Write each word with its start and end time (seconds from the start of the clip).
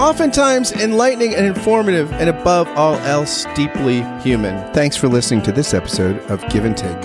oftentimes 0.00 0.72
enlightening 0.72 1.34
and 1.34 1.44
informative, 1.44 2.10
and 2.14 2.30
above 2.30 2.66
all 2.68 2.94
else, 3.00 3.44
deeply 3.54 4.00
human. 4.22 4.72
Thanks 4.72 4.96
for 4.96 5.08
listening 5.08 5.42
to 5.42 5.52
this 5.52 5.74
episode 5.74 6.18
of 6.30 6.42
Give 6.48 6.64
and 6.64 6.74
Take. 6.74 7.00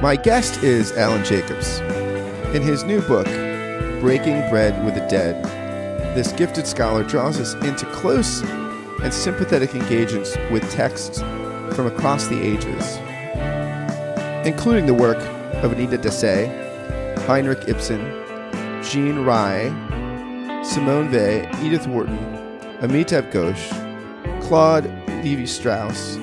My 0.00 0.16
guest 0.16 0.62
is 0.62 0.90
Alan 0.92 1.22
Jacobs. 1.22 1.80
In 2.54 2.62
his 2.62 2.82
new 2.82 3.02
book, 3.02 3.26
Breaking 4.00 4.40
Bread 4.48 4.82
with 4.86 4.94
the 4.94 5.06
Dead, 5.10 5.44
this 6.16 6.32
gifted 6.32 6.66
scholar 6.66 7.04
draws 7.04 7.38
us 7.38 7.52
into 7.66 7.84
close 7.92 8.42
and 9.02 9.12
sympathetic 9.12 9.74
engagements 9.74 10.38
with 10.50 10.68
texts 10.70 11.20
from 11.76 11.86
across 11.86 12.26
the 12.28 12.40
ages, 12.40 12.96
including 14.46 14.86
the 14.86 14.94
work 14.94 15.18
of 15.62 15.72
Anita 15.72 15.98
Desai, 15.98 16.48
Heinrich 17.26 17.68
Ibsen, 17.68 18.00
Jean 18.82 19.18
Rye, 19.26 19.68
Simone 20.70 21.10
Weil, 21.10 21.50
Edith 21.64 21.88
Wharton, 21.88 22.16
Amitav 22.78 23.32
Ghosh, 23.32 24.40
Claude 24.40 24.84
Levi 25.24 25.44
Strauss, 25.44 26.16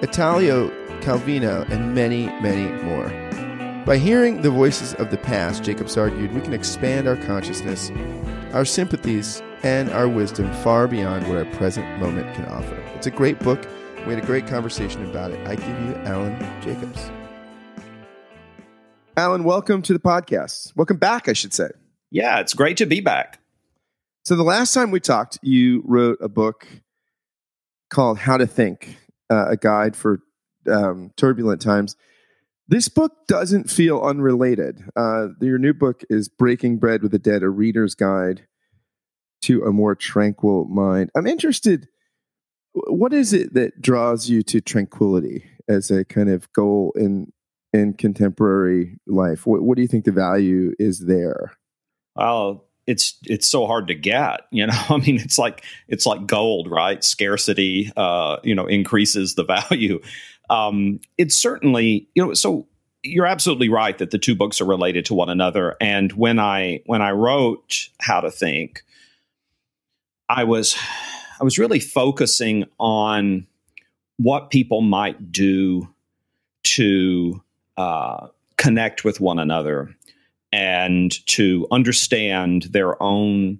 Italo 0.00 0.70
Calvino, 1.02 1.68
and 1.68 1.94
many, 1.94 2.24
many 2.40 2.72
more. 2.84 3.08
By 3.84 3.98
hearing 3.98 4.40
the 4.40 4.50
voices 4.50 4.94
of 4.94 5.10
the 5.10 5.18
past, 5.18 5.62
Jacobs 5.62 5.98
argued, 5.98 6.32
we 6.32 6.40
can 6.40 6.54
expand 6.54 7.06
our 7.06 7.16
consciousness, 7.16 7.92
our 8.54 8.64
sympathies, 8.64 9.42
and 9.62 9.90
our 9.90 10.08
wisdom 10.08 10.50
far 10.62 10.88
beyond 10.88 11.28
what 11.28 11.36
our 11.36 11.44
present 11.56 11.86
moment 12.00 12.34
can 12.34 12.46
offer. 12.46 12.76
It's 12.94 13.06
a 13.06 13.10
great 13.10 13.38
book. 13.40 13.68
We 14.06 14.14
had 14.14 14.24
a 14.24 14.26
great 14.26 14.46
conversation 14.46 15.04
about 15.04 15.32
it. 15.32 15.46
I 15.46 15.54
give 15.54 15.68
you 15.68 15.94
Alan 16.06 16.40
Jacobs. 16.62 17.10
Alan, 19.18 19.44
welcome 19.44 19.82
to 19.82 19.92
the 19.92 19.98
podcast. 19.98 20.74
Welcome 20.76 20.96
back, 20.96 21.28
I 21.28 21.34
should 21.34 21.52
say. 21.52 21.68
Yeah, 22.10 22.40
it's 22.40 22.54
great 22.54 22.78
to 22.78 22.86
be 22.86 23.00
back. 23.02 23.38
So, 24.26 24.34
the 24.34 24.42
last 24.42 24.74
time 24.74 24.90
we 24.90 24.98
talked, 24.98 25.38
you 25.40 25.84
wrote 25.86 26.18
a 26.20 26.28
book 26.28 26.66
called 27.90 28.18
How 28.18 28.36
to 28.36 28.44
Think, 28.44 28.96
uh, 29.30 29.50
a 29.50 29.56
guide 29.56 29.94
for 29.94 30.18
um, 30.68 31.12
turbulent 31.16 31.62
times. 31.62 31.94
This 32.66 32.88
book 32.88 33.12
doesn't 33.28 33.70
feel 33.70 34.00
unrelated. 34.00 34.82
Uh, 34.96 35.28
your 35.40 35.58
new 35.58 35.72
book 35.72 36.02
is 36.10 36.28
Breaking 36.28 36.78
Bread 36.78 37.04
with 37.04 37.12
the 37.12 37.20
Dead, 37.20 37.44
a 37.44 37.48
reader's 37.48 37.94
guide 37.94 38.48
to 39.42 39.62
a 39.62 39.70
more 39.70 39.94
tranquil 39.94 40.64
mind. 40.64 41.10
I'm 41.14 41.28
interested. 41.28 41.86
What 42.72 43.12
is 43.12 43.32
it 43.32 43.54
that 43.54 43.80
draws 43.80 44.28
you 44.28 44.42
to 44.42 44.60
tranquility 44.60 45.44
as 45.68 45.92
a 45.92 46.04
kind 46.04 46.30
of 46.30 46.52
goal 46.52 46.92
in 46.96 47.32
in 47.72 47.94
contemporary 47.94 48.98
life? 49.06 49.46
What, 49.46 49.62
what 49.62 49.76
do 49.76 49.82
you 49.82 49.88
think 49.88 50.04
the 50.04 50.10
value 50.10 50.74
is 50.80 51.06
there? 51.06 51.52
Well, 52.16 52.65
it's 52.86 53.18
it's 53.24 53.46
so 53.46 53.66
hard 53.66 53.88
to 53.88 53.94
get 53.94 54.42
you 54.50 54.66
know 54.66 54.80
i 54.88 54.96
mean 54.98 55.18
it's 55.20 55.38
like 55.38 55.64
it's 55.88 56.06
like 56.06 56.26
gold 56.26 56.70
right? 56.70 57.02
Scarcity 57.02 57.92
uh 57.96 58.38
you 58.42 58.54
know 58.54 58.66
increases 58.66 59.34
the 59.34 59.44
value. 59.70 60.00
Um 60.48 61.00
it's 61.18 61.34
certainly 61.34 62.08
you 62.14 62.24
know 62.24 62.34
so 62.34 62.66
you're 63.02 63.26
absolutely 63.26 63.68
right 63.68 63.96
that 63.98 64.10
the 64.10 64.18
two 64.18 64.34
books 64.34 64.60
are 64.60 64.64
related 64.64 65.04
to 65.06 65.14
one 65.14 65.28
another. 65.28 65.76
And 65.80 66.12
when 66.12 66.38
i 66.38 66.80
when 66.86 67.02
i 67.02 67.10
wrote 67.10 67.88
how 68.00 68.20
to 68.20 68.30
think 68.30 68.82
i 70.28 70.44
was 70.44 70.76
i 71.40 71.44
was 71.44 71.58
really 71.58 71.80
focusing 71.80 72.64
on 72.78 73.46
what 74.18 74.50
people 74.50 74.80
might 74.80 75.30
do 75.30 75.88
to 76.62 77.42
uh, 77.76 78.28
connect 78.56 79.04
with 79.04 79.20
one 79.20 79.38
another 79.38 79.94
and 80.52 81.26
to 81.26 81.66
understand 81.70 82.64
their 82.64 83.00
own 83.02 83.58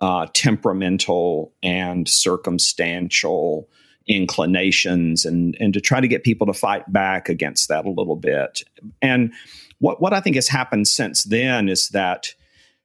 uh, 0.00 0.26
temperamental 0.34 1.54
and 1.62 2.08
circumstantial 2.08 3.68
inclinations 4.06 5.24
and 5.24 5.56
and 5.60 5.72
to 5.72 5.80
try 5.80 6.00
to 6.00 6.08
get 6.08 6.24
people 6.24 6.46
to 6.46 6.52
fight 6.52 6.92
back 6.92 7.28
against 7.28 7.68
that 7.68 7.86
a 7.86 7.90
little 7.90 8.16
bit. 8.16 8.62
And 9.00 9.32
what 9.78 10.00
what 10.00 10.12
I 10.12 10.20
think 10.20 10.36
has 10.36 10.48
happened 10.48 10.88
since 10.88 11.24
then 11.24 11.68
is 11.68 11.88
that 11.90 12.34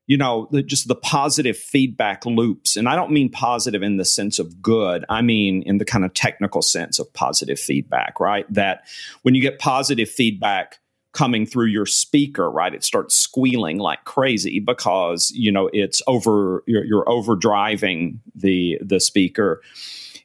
you 0.08 0.18
know 0.18 0.48
the, 0.52 0.64
just 0.64 0.88
the 0.88 0.96
positive 0.96 1.58
feedback 1.58 2.26
loops 2.26 2.78
and 2.78 2.88
I 2.88 2.96
don't 2.96 3.12
mean 3.12 3.30
positive 3.30 3.84
in 3.84 3.98
the 3.98 4.06
sense 4.06 4.40
of 4.40 4.62
good 4.62 5.04
I 5.10 5.22
mean 5.22 5.62
in 5.64 5.78
the 5.78 5.86
kind 5.86 6.06
of 6.06 6.14
technical 6.14 6.62
sense 6.62 7.00
of 7.00 7.12
positive 7.14 7.60
feedback 7.60 8.20
right? 8.20 8.46
That 8.54 8.88
when 9.24 9.36
you 9.36 9.42
get 9.42 9.60
positive 9.60 10.10
feedback 10.10 10.80
coming 11.20 11.46
through 11.46 11.66
your 11.66 11.86
speaker, 11.86 12.50
right? 12.50 12.74
It 12.74 12.82
starts 12.82 13.14
squealing 13.14 13.78
like 13.78 14.06
crazy 14.06 14.62
because 14.62 15.32
you 15.32 15.52
know 15.52 15.70
it's 15.74 16.02
over. 16.08 16.64
You're, 16.66 16.86
you're 16.86 17.04
overdriving 17.06 18.20
the 18.34 18.78
the 18.82 19.02
speaker, 19.02 19.62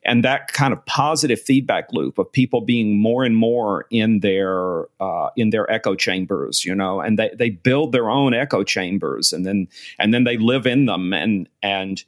and 0.05 0.23
that 0.23 0.53
kind 0.53 0.73
of 0.73 0.87
positive 0.87 1.41
feedback 1.41 1.93
loop 1.93 2.17
of 2.17 2.31
people 2.31 2.61
being 2.61 2.97
more 2.97 3.25
and 3.25 3.37
more 3.37 3.87
in 3.91 4.21
their 4.21 4.85
uh, 5.01 5.31
in 5.37 5.51
their 5.51 5.69
echo 5.69 5.97
chambers, 5.97 6.65
you 6.65 6.77
know, 6.77 7.01
and 7.01 7.19
they 7.19 7.33
they 7.37 7.51
build 7.51 7.91
their 7.91 8.09
own 8.09 8.33
echo 8.33 8.63
chambers, 8.63 9.33
and 9.33 9.45
then 9.45 9.67
and 9.99 10.15
then 10.15 10.23
they 10.23 10.37
live 10.37 10.65
in 10.65 10.87
them, 10.87 11.13
and 11.13 11.49
and 11.61 12.05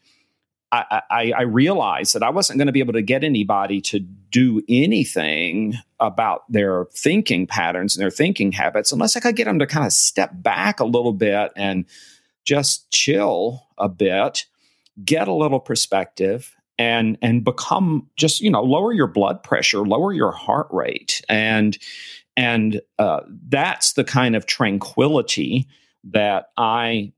I, 0.73 1.33
I, 1.37 1.43
realized 1.43 2.15
that 2.15 2.23
I 2.25 2.31
wasn't 2.31 2.59
going 2.59 2.67
to 2.67 2.73
be 2.73 2.81
able 2.81 2.95
to 2.95 3.03
get 3.03 3.23
anybody 3.23 3.81
to 3.83 4.01
do 4.01 4.63
anything 4.69 5.75
about 6.01 6.43
their 6.51 6.87
thinking 6.93 7.47
patterns 7.47 7.97
and 7.97 8.03
their 8.03 8.11
thinking 8.11 8.53
habits 8.53 8.91
unless 8.91 9.17
I 9.17 9.21
could 9.21 9.37
get 9.37 9.45
them 9.45 9.61
to 9.61 9.67
kind 9.67 9.87
of 9.87 9.93
step 9.93 10.31
back 10.35 10.81
a 10.81 10.85
little 10.85 11.13
bit 11.13 11.53
and 11.57 11.87
just 12.45 12.91
chill 12.91 13.67
a 13.79 13.89
bit, 13.89 14.47
get 15.05 15.29
a 15.29 15.33
little 15.33 15.61
perspective, 15.61 16.55
and 16.79 17.17
and 17.23 17.45
become 17.45 18.09
just 18.17 18.41
you 18.41 18.51
know 18.51 18.63
lower 18.63 18.93
your 18.93 19.07
blood 19.07 19.43
pressure, 19.43 19.87
lower 19.87 20.13
your 20.13 20.33
heart 20.33 20.69
rate, 20.71 21.23
and 21.29 21.79
and 22.37 22.81
uh, 22.99 23.21
that's 23.49 23.95
the 23.95 24.05
kind 24.05 24.37
of 24.37 24.47
tranquility 24.47 25.69
that 26.05 26.51
I 26.57 27.13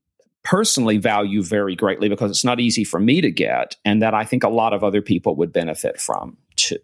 personally 0.49 0.97
value 0.97 1.43
very 1.43 1.77
greatly 1.77 2.09
because 2.09 2.31
it's 2.31 2.45
not 2.45 2.59
easy 2.59 2.83
for 2.83 2.99
me 2.99 3.21
to 3.21 3.31
get 3.31 3.77
and 3.85 4.01
that 4.01 4.15
I 4.15 4.25
think 4.25 4.45
a 4.45 4.49
lot 4.49 4.73
of 4.73 4.83
other 4.83 5.03
people 5.03 5.37
would 5.37 5.53
benefit 5.53 6.01
from 6.01 6.39
too. 6.57 6.79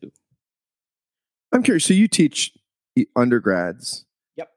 I'm 1.51 1.63
curious. 1.63 1.87
So 1.87 1.95
you 1.95 2.07
teach 2.07 2.53
undergrads. 3.17 4.05
Yep. 4.37 4.51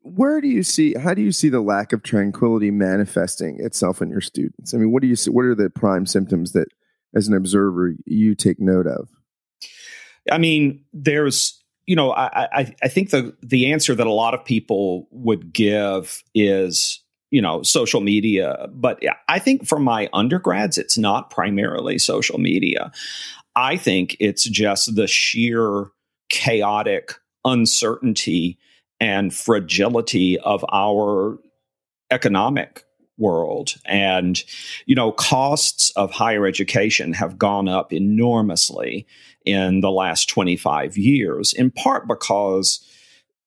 Where 0.00 0.40
do 0.40 0.48
you 0.48 0.62
see? 0.62 0.94
How 0.94 1.12
do 1.12 1.20
you 1.20 1.30
see 1.30 1.50
the 1.50 1.60
lack 1.60 1.92
of 1.92 2.02
tranquility 2.02 2.70
manifesting 2.70 3.58
itself 3.60 4.00
in 4.00 4.08
your 4.08 4.22
students? 4.22 4.72
I 4.72 4.78
mean, 4.78 4.92
what 4.92 5.02
do 5.02 5.08
you 5.08 5.16
see? 5.16 5.30
What 5.30 5.44
are 5.44 5.54
the 5.54 5.68
prime 5.68 6.06
symptoms 6.06 6.52
that, 6.52 6.68
as 7.14 7.28
an 7.28 7.34
observer, 7.34 7.96
you 8.06 8.34
take 8.34 8.58
note 8.58 8.86
of? 8.86 9.10
I 10.32 10.38
mean, 10.38 10.84
there's 10.94 11.62
you 11.86 11.94
know, 11.94 12.12
I, 12.12 12.48
I, 12.52 12.74
I 12.82 12.88
think 12.88 13.10
the 13.10 13.36
the 13.42 13.72
answer 13.72 13.94
that 13.94 14.06
a 14.06 14.12
lot 14.12 14.32
of 14.32 14.44
people 14.44 15.06
would 15.10 15.52
give 15.52 16.22
is 16.34 17.02
you 17.30 17.42
know 17.42 17.62
social 17.62 18.00
media 18.00 18.68
but 18.72 19.02
i 19.28 19.38
think 19.38 19.66
for 19.66 19.78
my 19.78 20.08
undergrads 20.12 20.78
it's 20.78 20.96
not 20.96 21.30
primarily 21.30 21.98
social 21.98 22.38
media. 22.38 22.92
I 23.56 23.78
think 23.78 24.16
it's 24.20 24.44
just 24.44 24.94
the 24.94 25.06
sheer 25.06 25.86
chaotic 26.28 27.14
uncertainty 27.44 28.58
and 29.00 29.34
fragility 29.34 30.38
of 30.38 30.64
our 30.70 31.38
economic 32.10 32.84
world. 33.18 33.74
And 33.86 34.42
you 34.84 34.94
know 34.94 35.10
costs 35.12 35.90
of 35.96 36.10
higher 36.10 36.46
education 36.46 37.14
have 37.14 37.38
gone 37.38 37.66
up 37.66 37.92
enormously 37.92 39.06
in 39.46 39.80
the 39.80 39.90
last 39.90 40.28
25 40.28 40.98
years 40.98 41.52
in 41.54 41.70
part 41.70 42.06
because 42.06 42.84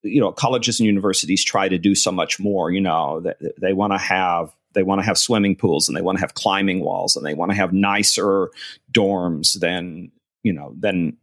you 0.04 0.22
know 0.22 0.31
colleges 0.31 0.80
and 0.80 0.88
universities 0.88 1.44
try 1.44 1.68
to 1.68 1.78
do 1.78 1.96
so 1.96 2.12
much 2.12 2.40
more 2.40 2.72
you 2.72 2.81
know 2.81 3.19
they, 3.19 3.34
they 3.60 3.74
want 3.74 3.94
to 3.94 3.98
have 3.98 4.54
they 4.74 4.84
want 4.84 5.00
to 5.00 5.06
have 5.06 5.18
swimming 5.18 5.56
pools 5.56 5.88
and 5.88 5.98
they 5.98 6.01
want 6.01 6.18
to 6.18 6.22
have 6.22 6.34
climbing 6.36 6.81
walls 6.81 7.16
and 7.16 7.25
they 7.25 7.34
want 7.34 7.51
to 7.51 7.56
have 7.56 7.74
nicer 7.74 8.50
dorms 8.92 9.60
than 9.60 10.12
you 10.44 10.54
know 10.54 10.74
than 10.80 11.18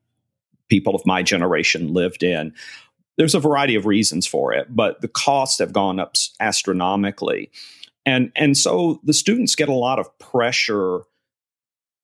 people 0.69 0.95
of 0.95 1.07
my 1.07 1.23
generation 1.23 1.93
lived 1.93 2.25
in. 2.25 2.53
There's 3.17 3.37
a 3.37 3.41
variety 3.41 3.77
of 3.77 3.87
reasons 3.87 4.27
for 4.27 4.53
it 4.53 4.75
but 4.75 5.01
the 5.01 5.09
costs 5.09 5.59
have 5.59 5.73
gone 5.73 6.01
up 6.01 6.15
astronomically. 6.41 7.51
And 8.05 8.31
and 8.37 8.57
so 8.57 9.01
the 9.05 9.13
students 9.13 9.55
get 9.55 9.69
a 9.69 9.75
lot 9.75 9.99
of 9.99 10.19
pressure 10.19 11.01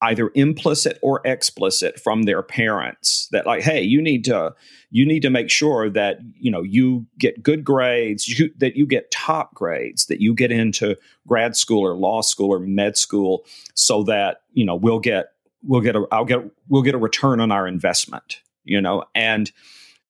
either 0.02 0.31
implicit 0.34 0.99
or 1.02 1.20
explicit 1.25 1.99
from 1.99 2.25
their 2.25 2.43
parents 2.43 3.28
that 3.32 3.46
like 3.46 3.62
hey 3.62 3.81
you 3.81 4.02
need 4.02 4.25
to 4.25 4.54
you 4.90 5.06
need 5.06 5.20
to 5.20 5.31
make 5.31 5.49
sure 5.49 5.88
that 5.88 6.19
you 6.38 6.50
know 6.50 6.62
you 6.62 7.06
get 7.19 7.43
good 7.43 7.64
grades 7.64 8.28
you, 8.28 8.50
that 8.58 8.76
you 8.76 8.87
get 8.87 9.10
top 9.10 9.54
grades 9.54 10.06
that 10.06 10.20
you 10.20 10.34
get 10.34 10.52
into 10.52 10.96
grad 11.26 11.56
school 11.56 11.81
or 11.81 11.94
law 11.94 12.20
school 12.20 12.52
or 12.52 12.58
med 12.58 12.96
school 12.96 13.44
so 13.75 14.02
that 14.02 14.43
you 14.52 14.64
know 14.64 14.75
we'll 14.75 15.00
get 15.00 15.26
we'll 15.62 15.81
get 15.81 15.96
a 15.96 16.05
I'll 16.12 16.25
get 16.25 16.40
we'll 16.69 16.82
get 16.82 16.94
a 16.94 16.98
return 16.98 17.40
on 17.40 17.50
our 17.50 17.66
investment 17.66 18.43
you 18.64 18.81
know? 18.81 19.05
And 19.14 19.50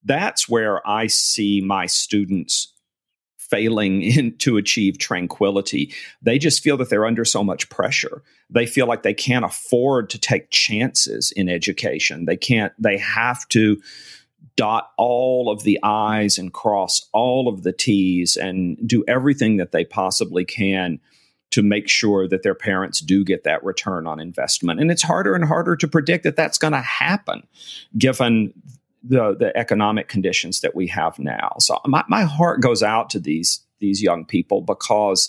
that's 0.05 0.49
where 0.49 0.87
I 0.89 1.07
see 1.07 1.61
my 1.61 1.87
students 1.87 2.72
failing 3.53 4.03
in, 4.17 4.37
to 4.39 4.57
achieve 4.57 4.99
tranquility. 4.99 5.95
They 6.23 6.39
just 6.39 6.63
feel 6.63 6.77
that 6.79 6.89
they're 6.91 7.07
under 7.07 7.25
so 7.25 7.45
much 7.45 7.69
pressure. 7.69 8.23
They 8.51 8.67
feel 8.67 8.87
like 8.87 9.03
they 9.03 9.15
can't 9.15 9.45
afford 9.45 10.11
to 10.11 10.19
take 10.19 10.51
chances 10.51 11.31
in 11.33 11.49
education. 11.49 12.25
They 12.25 12.37
can't, 12.37 12.73
they 12.79 12.99
have 12.99 13.47
to 13.51 13.81
dot 14.57 14.91
all 14.99 15.51
of 15.51 15.63
the 15.63 15.79
I's 15.83 16.39
and 16.39 16.53
cross 16.53 17.09
all 17.13 17.49
of 17.49 17.63
the 17.63 17.73
T's 17.73 18.37
and 18.37 18.77
do 18.87 19.05
everything 19.07 19.59
that 19.59 19.73
they 19.73 19.85
possibly 19.85 20.45
can 20.45 20.99
to 21.51 21.63
make 21.63 21.89
sure 21.89 22.27
that 22.27 22.43
their 22.43 22.55
parents 22.55 23.01
do 23.01 23.25
get 23.25 23.45
that 23.45 23.63
return 23.63 24.07
on 24.07 24.19
investment. 24.19 24.81
And 24.81 24.91
it's 24.91 25.03
harder 25.03 25.35
and 25.35 25.45
harder 25.45 25.77
to 25.77 25.87
predict 25.87 26.25
that 26.25 26.35
that's 26.35 26.59
going 26.59 26.73
to 26.73 26.81
happen 26.81 27.47
given 27.97 28.55
the 29.03 29.37
the 29.37 29.57
economic 29.57 30.09
conditions 30.09 30.61
that 30.61 30.75
we 30.75 30.87
have 30.89 31.19
now. 31.19 31.55
So 31.59 31.79
my, 31.87 32.05
my 32.09 32.23
heart 32.23 32.61
goes 32.61 32.83
out 32.83 33.11
to 33.11 33.19
these 33.19 33.61
these 33.81 34.03
young 34.03 34.25
people 34.25 34.61
because 34.61 35.29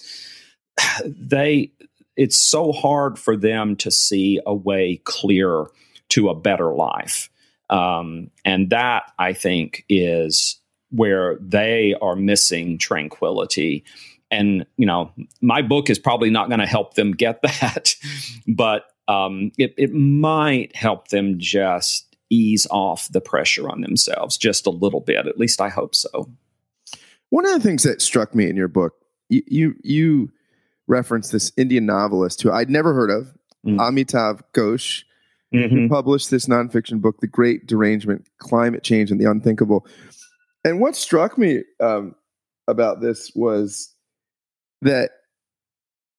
they 1.06 1.72
it's 2.16 2.38
so 2.38 2.72
hard 2.72 3.18
for 3.18 3.36
them 3.36 3.76
to 3.78 3.92
see 3.92 4.40
a 4.46 4.54
way 4.54 5.02
clear 5.04 5.66
to 6.10 6.30
a 6.30 6.36
better 6.36 6.74
life. 6.74 7.30
Um, 7.70 8.30
and 8.46 8.70
that 8.70 9.12
I 9.18 9.34
think 9.34 9.84
is 9.90 10.60
where 10.92 11.38
they 11.42 11.96
are 12.02 12.16
missing 12.16 12.78
tranquility. 12.78 13.84
And 14.30 14.66
you 14.78 14.86
know, 14.86 15.12
my 15.42 15.64
book 15.64 15.90
is 15.90 15.98
probably 15.98 16.30
not 16.30 16.50
going 16.50 16.60
to 16.60 16.68
help 16.68 16.94
them 16.94 17.14
get 17.14 17.42
that, 17.42 17.96
but 18.48 18.86
um, 19.08 19.52
it, 19.58 19.74
it 19.78 19.94
might 19.94 20.76
help 20.76 21.08
them 21.08 21.40
just 21.40 22.13
ease 22.30 22.68
off 22.72 23.12
the 23.12 23.22
pressure 23.22 23.70
on 23.70 23.82
themselves 23.82 24.38
just 24.38 24.66
a 24.66 24.72
little 24.72 25.02
bit. 25.02 25.28
At 25.28 25.38
least 25.38 25.62
I 25.62 25.70
hope 25.70 25.96
so. 25.96 26.32
One 27.30 27.46
of 27.46 27.54
the 27.54 27.60
things 27.60 27.84
that 27.84 28.02
struck 28.02 28.36
me 28.36 28.50
in 28.50 28.56
your 28.56 28.68
book, 28.68 28.94
you 29.30 29.44
you, 29.48 29.76
you 29.84 30.32
referenced 30.88 31.32
this 31.32 31.52
Indian 31.58 31.86
novelist 31.86 32.42
who 32.42 32.52
I'd 32.52 32.70
never 32.70 32.94
heard 32.94 33.10
of, 33.10 33.34
mm. 33.66 33.78
Amitav 33.78 34.42
Ghosh, 34.54 35.04
mm-hmm. 35.54 35.76
who 35.76 35.90
published 35.90 36.30
this 36.30 36.46
nonfiction 36.46 37.02
book, 37.02 37.20
The 37.22 37.28
Great 37.28 37.68
Derangement: 37.68 38.28
Climate 38.38 38.84
Change 38.84 39.12
and 39.12 39.20
the 39.20 39.30
Unthinkable. 39.30 39.88
And 40.64 40.80
what 40.80 40.96
struck 40.96 41.38
me 41.38 41.64
um, 41.80 42.16
about 42.68 43.02
this 43.02 43.32
was 43.36 43.94
that 44.82 45.12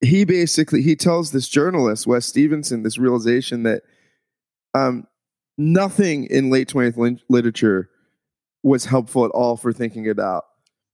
he 0.00 0.24
basically 0.24 0.82
he 0.82 0.96
tells 0.96 1.30
this 1.30 1.48
journalist 1.48 2.06
Wes 2.06 2.26
Stevenson 2.26 2.82
this 2.82 2.98
realization 2.98 3.62
that 3.62 3.82
um, 4.74 5.06
nothing 5.56 6.24
in 6.24 6.50
late 6.50 6.68
20th 6.68 7.20
literature 7.28 7.88
was 8.62 8.86
helpful 8.86 9.24
at 9.24 9.30
all 9.30 9.56
for 9.56 9.72
thinking 9.72 10.08
about 10.08 10.46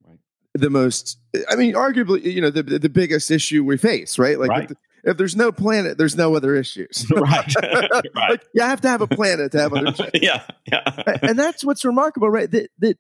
right. 0.07 0.19
the 0.55 0.71
most 0.71 1.19
i 1.49 1.57
mean 1.57 1.75
arguably 1.75 2.23
you 2.23 2.41
know 2.41 2.51
the 2.51 2.63
the 2.63 2.89
biggest 2.89 3.31
issue 3.31 3.65
we 3.65 3.77
face 3.77 4.19
right? 4.19 4.39
Like 4.39 4.51
right. 4.51 4.71
If, 4.71 4.77
if, 5.05 5.17
there's 5.17 5.37
no 5.37 5.53
planet 5.53 5.97
there's 5.97 6.17
no 6.17 6.35
other 6.35 6.55
issues. 6.55 7.07
Right. 7.15 7.55
Right. 7.63 8.31
Like, 8.31 8.45
you 8.55 8.63
have 8.63 8.81
to 8.83 8.89
have 8.89 9.01
a 9.01 9.07
planet 9.07 9.53
to 9.53 9.61
have 9.61 9.73
other 9.73 9.89
issues 9.93 10.11
yeah 10.15 10.43
yeah. 10.67 10.83
And 11.23 11.39
that's 11.39 11.65
what's 11.65 11.85
remarkable 11.85 12.29
right? 12.29 12.51
That 12.51 12.71
that 12.81 12.99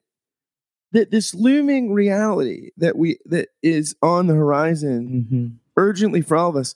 that 0.92 1.10
this 1.10 1.34
looming 1.34 1.92
reality 1.92 2.70
that 2.76 2.96
we 2.96 3.18
that 3.26 3.48
is 3.62 3.94
on 4.02 4.26
the 4.28 4.34
horizon 4.34 5.26
mm-hmm. 5.30 5.46
urgently 5.76 6.20
for 6.22 6.36
all 6.36 6.50
of 6.50 6.56
us 6.56 6.74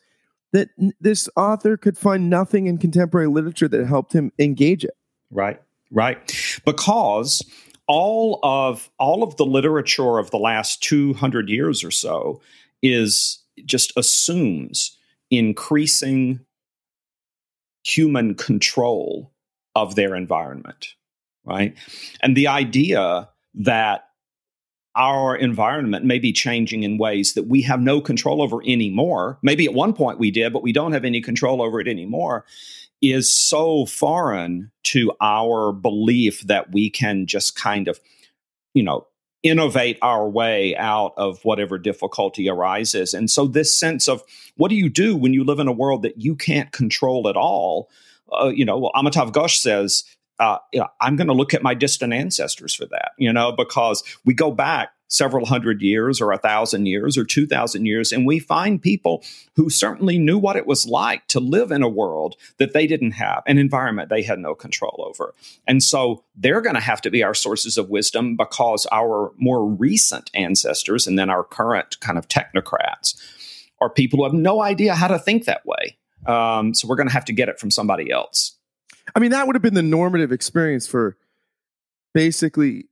that 0.55 0.69
this 1.01 1.29
author 1.37 1.77
could 1.77 1.99
find 1.99 2.31
nothing 2.31 2.69
in 2.69 2.79
contemporary 2.79 3.27
literature 3.27 3.67
that 3.67 3.87
helped 3.87 4.12
him 4.12 4.31
engage 4.39 4.85
it. 4.85 4.97
Right, 5.33 5.61
right. 5.91 6.17
Because 6.65 7.43
all 7.89 8.39
of 8.45 8.89
all 8.97 9.25
of 9.25 9.37
the 9.37 9.45
literature 9.45 10.19
of 10.19 10.31
the 10.31 10.39
last 10.39 10.81
200 10.85 11.49
years 11.49 11.83
or 11.83 11.91
so 11.91 12.41
is 12.83 13.43
just 13.65 13.93
assumes 13.97 14.97
increasing 15.29 16.39
human 17.83 18.37
control 18.37 19.33
of 19.75 19.97
their 19.97 20.15
environment 20.15 20.95
right 21.45 21.77
and 22.23 22.35
the 22.37 22.47
idea 22.47 23.29
that 23.55 24.09
our 24.96 25.35
environment 25.37 26.05
may 26.05 26.19
be 26.19 26.32
changing 26.32 26.82
in 26.82 26.99
ways 26.99 27.35
that 27.35 27.46
we 27.46 27.62
have 27.62 27.81
no 27.81 28.00
control 28.00 28.41
over 28.41 28.61
anymore. 28.64 29.38
Maybe 29.43 29.64
at 29.64 29.75
one 29.75 29.93
point 29.93 30.19
we 30.19 30.31
did, 30.31 30.52
but 30.52 30.62
we 30.62 30.73
don't 30.73 30.93
have 30.93 31.05
any 31.05 31.20
control 31.20 31.62
over 31.62 31.81
it 31.81 31.88
anymore. 31.88 32.44
Is 33.02 33.31
so 33.31 33.87
foreign 33.87 34.70
to 34.85 35.12
our 35.20 35.73
belief 35.73 36.41
that 36.43 36.73
we 36.73 36.88
can 36.88 37.26
just 37.26 37.56
kind 37.56 37.88
of, 37.88 38.00
you 38.73 38.82
know, 38.82 39.06
innovate 39.43 39.99
our 40.00 40.26
way 40.26 40.75
out 40.76 41.12
of 41.19 41.44
whatever 41.44 41.76
difficulty 41.76 42.49
arises. 42.49 43.12
And 43.12 43.31
so, 43.31 43.46
this 43.46 43.79
sense 43.79 44.08
of 44.08 44.23
what 44.56 44.70
do 44.70 44.75
you 44.75 44.88
do 44.88 45.17
when 45.17 45.35
you 45.35 45.44
live 45.44 45.58
in 45.58 45.69
a 45.69 45.73
world 45.73 46.02
that 46.02 46.20
you 46.20 46.35
can't 46.35 46.73
control 46.73 47.29
at 47.29 47.37
all? 47.37 47.91
Uh, 48.32 48.49
you 48.49 48.64
know, 48.64 48.79
well, 48.79 48.93
Amitav 48.94 49.32
Ghosh 49.32 49.58
says 49.58 50.05
uh, 50.38 50.58
you 50.72 50.81
know, 50.81 50.88
I'm 51.00 51.16
going 51.16 51.28
to 51.28 51.34
look 51.34 51.54
at 51.54 51.62
my 51.62 51.75
distant 51.75 52.12
ancestors 52.12 52.75
for 52.75 52.86
that, 52.86 53.12
you 53.19 53.32
know, 53.32 53.52
because 53.52 54.02
we 54.25 54.34
go 54.34 54.50
back 54.50 54.90
several 55.06 55.46
hundred 55.46 55.81
years 55.81 56.20
or 56.20 56.32
a 56.32 56.38
thousand 56.38 56.86
years 56.86 57.16
or 57.16 57.25
2,000 57.25 57.86
years, 57.86 58.10
and 58.10 58.26
we 58.26 58.38
find 58.38 58.82
people 58.82 59.22
who 59.54 59.70
certainly 59.70 60.19
knew 60.19 60.36
what 60.38 60.56
it 60.56 60.66
was 60.66 60.86
like 60.86 61.26
to 61.28 61.38
live 61.38 61.70
in 61.70 61.82
a 61.82 61.88
world 61.88 62.34
that 62.58 62.72
they 62.72 62.86
didn't 62.86 63.12
have, 63.12 63.42
an 63.46 63.58
environment 63.58 64.08
they 64.08 64.22
had 64.22 64.38
no 64.38 64.54
control 64.54 65.04
over. 65.06 65.32
And 65.69 65.82
so 65.82 66.25
they're 66.34 66.60
going 66.60 66.75
to 66.75 66.81
have 66.81 67.00
to 67.02 67.10
be 67.10 67.22
our 67.22 67.34
sources 67.34 67.78
of 67.78 67.88
wisdom 67.88 68.36
because 68.36 68.86
our 68.90 69.32
more 69.36 69.64
recent 69.64 70.31
ancestors 70.34 71.06
and 71.06 71.19
then 71.19 71.31
our 71.31 71.44
current 71.44 72.00
kind 72.00 72.19
of 72.19 72.28
technocrats 72.28 73.14
are 73.81 73.90
people 73.90 74.19
who 74.19 74.25
have 74.25 74.32
no 74.32 74.62
idea 74.62 74.94
how 74.94 75.08
to 75.08 75.19
think 75.19 75.44
that 75.44 75.64
way. 75.64 75.96
Um, 76.26 76.75
so 76.75 76.88
we're 76.88 76.96
going 76.96 77.08
to 77.08 77.12
have 77.12 77.26
to 77.26 77.32
get 77.32 77.48
it 77.48 77.60
from 77.60 77.70
somebody 77.70 78.10
else. 78.10 78.56
I 79.15 79.21
mean, 79.21 79.31
that 79.31 79.47
would 79.47 79.55
have 79.56 79.62
been 79.62 79.75
the 79.75 79.83
normative 79.83 80.33
experience 80.33 80.87
for 80.87 81.17
basically 82.15 82.87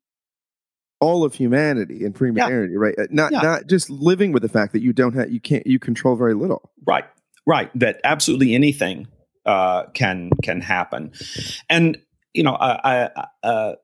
all 1.03 1.25
of 1.25 1.35
humanity 1.35 2.05
in 2.05 2.13
pre-modernity, 2.13 2.75
yeah. 2.75 2.79
right? 2.79 2.95
Uh, 2.99 3.07
not 3.11 3.33
yeah. 3.33 3.41
not 3.41 3.67
just 3.67 3.91
living 3.91 4.31
with 4.31 4.43
the 4.43 4.49
fact 4.49 4.73
that 4.73 4.83
you 4.83 4.93
don't 4.93 5.15
have 5.15 5.33
you 5.33 5.41
can't 5.41 5.67
you 5.67 5.79
control 5.79 6.15
very 6.15 6.35
little. 6.35 6.71
Right, 6.87 7.05
right. 7.47 7.71
That 7.79 8.01
absolutely 8.05 8.55
anything 8.55 9.09
uh, 9.45 9.87
can 9.95 10.31
can 10.43 10.61
happen, 10.61 11.13
and 11.69 11.99
you 12.35 12.45
know, 12.45 12.55
I, 12.55 13.11
I, 13.17 13.27
uh, 13.43 13.75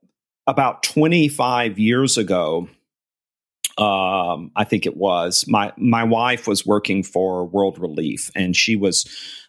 about 0.46 0.82
twenty 0.84 1.28
five 1.28 1.78
years 1.78 2.16
ago. 2.16 2.68
Um, 3.78 4.50
I 4.56 4.64
think 4.64 4.86
it 4.86 4.96
was 4.96 5.44
my 5.48 5.72
my 5.76 6.04
wife 6.04 6.46
was 6.46 6.66
working 6.66 7.02
for 7.02 7.44
World 7.44 7.78
Relief, 7.78 8.30
and 8.34 8.54
she 8.54 8.74
was 8.76 9.08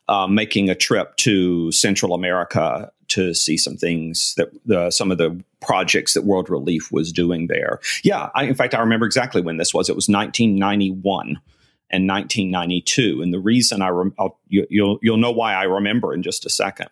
uh, 0.09 0.27
making 0.27 0.69
a 0.69 0.75
trip 0.75 1.15
to 1.17 1.71
Central 1.71 2.15
America 2.15 2.91
to 3.09 3.33
see 3.35 3.57
some 3.57 3.77
things 3.77 4.33
that 4.37 4.49
the, 4.65 4.89
some 4.89 5.11
of 5.11 5.19
the 5.19 5.39
projects 5.61 6.15
that 6.15 6.23
World 6.23 6.49
Relief 6.49 6.91
was 6.91 7.11
doing 7.11 7.45
there. 7.45 7.79
Yeah, 8.03 8.29
I, 8.33 8.45
in 8.45 8.55
fact, 8.55 8.73
I 8.73 8.79
remember 8.79 9.05
exactly 9.05 9.41
when 9.41 9.57
this 9.57 9.71
was. 9.71 9.87
It 9.87 9.95
was 9.95 10.09
1991 10.09 11.39
and 11.91 12.07
1992, 12.07 13.21
and 13.21 13.31
the 13.31 13.39
reason 13.39 13.83
I 13.83 13.89
rem- 13.89 14.15
you, 14.47 14.61
will 14.61 14.67
you'll, 14.69 14.99
you'll 15.03 15.17
know 15.17 15.31
why 15.31 15.53
I 15.53 15.63
remember 15.63 16.11
in 16.13 16.23
just 16.23 16.43
a 16.43 16.49
second. 16.49 16.89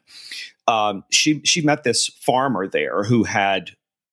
Um, 0.67 1.03
she 1.09 1.41
she 1.43 1.62
met 1.62 1.83
this 1.83 2.07
farmer 2.07 2.67
there 2.67 3.03
who 3.03 3.24
had 3.24 3.71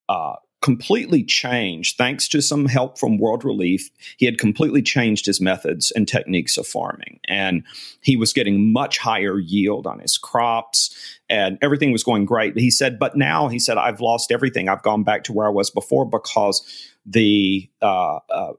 uh, 0.08 0.36
completely 0.64 1.22
changed, 1.22 1.98
thanks 1.98 2.26
to 2.26 2.40
some 2.40 2.64
help 2.64 2.98
from 2.98 3.18
World 3.18 3.44
Relief. 3.44 3.90
He 4.16 4.24
had 4.24 4.38
completely 4.38 4.80
changed 4.80 5.26
his 5.26 5.38
methods 5.38 5.90
and 5.90 6.08
techniques 6.08 6.56
of 6.56 6.66
farming, 6.66 7.20
and 7.28 7.64
he 8.00 8.16
was 8.16 8.32
getting 8.32 8.72
much 8.72 8.96
higher 8.96 9.38
yield 9.38 9.86
on 9.86 9.98
his 9.98 10.16
crops, 10.16 11.18
and 11.28 11.58
everything 11.60 11.92
was 11.92 12.02
going 12.02 12.24
great. 12.24 12.56
He 12.56 12.70
said, 12.70 12.98
but 12.98 13.14
now 13.14 13.48
he 13.48 13.58
said, 13.58 13.76
I've 13.76 14.00
lost 14.00 14.32
everything. 14.32 14.70
I've 14.70 14.82
gone 14.82 15.04
back 15.04 15.24
to 15.24 15.34
where 15.34 15.46
I 15.46 15.50
was 15.50 15.68
before 15.68 16.06
because 16.06 16.62
the 17.04 17.68
uh, 17.82 18.20
uh, 18.30 18.52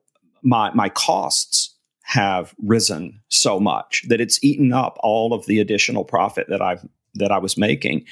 my 0.43 0.71
my 0.75 0.89
costs 0.89 1.73
have 2.03 2.53
risen 2.61 3.19
so 3.29 3.59
much 3.59 4.03
that 4.09 4.21
it's 4.21 4.43
eaten 4.43 4.71
up 4.73 4.99
all 4.99 5.33
of 5.33 5.47
the 5.47 5.59
additional 5.59 6.03
profit 6.03 6.45
that 6.49 6.61
I've 6.61 6.85
that 7.15 7.31
I 7.31 7.39
was 7.39 7.57
making 7.57 8.05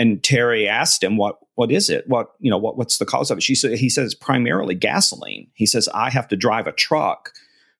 and 0.00 0.24
Terry 0.24 0.66
asked 0.66 1.04
him 1.04 1.18
what 1.18 1.38
what 1.56 1.70
is 1.70 1.90
it? 1.90 2.08
What 2.08 2.30
you 2.40 2.50
know 2.50 2.56
what 2.56 2.78
what's 2.78 2.96
the 2.96 3.04
cause 3.04 3.30
of 3.30 3.36
it? 3.36 3.42
She 3.42 3.54
said 3.54 3.76
he 3.76 3.90
says 3.90 4.14
primarily 4.14 4.74
gasoline. 4.74 5.48
He 5.52 5.66
says 5.66 5.90
I 5.92 6.08
have 6.08 6.26
to 6.28 6.36
drive 6.36 6.66
a 6.66 6.72
truck 6.72 7.32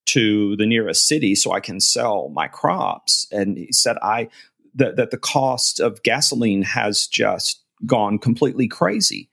to 0.07 0.55
the 0.57 0.67
nearest 0.67 1.09
city 1.09 1.35
so 1.35 1.53
I 1.53 1.61
can 1.61 1.81
sell 1.81 2.29
my 2.29 2.47
crops. 2.47 3.27
And 3.33 3.57
he 3.57 3.73
said 3.73 3.97
I 4.03 4.29
that, 4.75 4.97
that 4.97 5.11
the 5.11 5.19
cost 5.19 5.81
of 5.81 6.03
gasoline 6.03 6.61
has 6.63 7.07
just 7.07 7.65
gone 7.87 8.19
completely 8.19 8.69
crazy. 8.69 9.31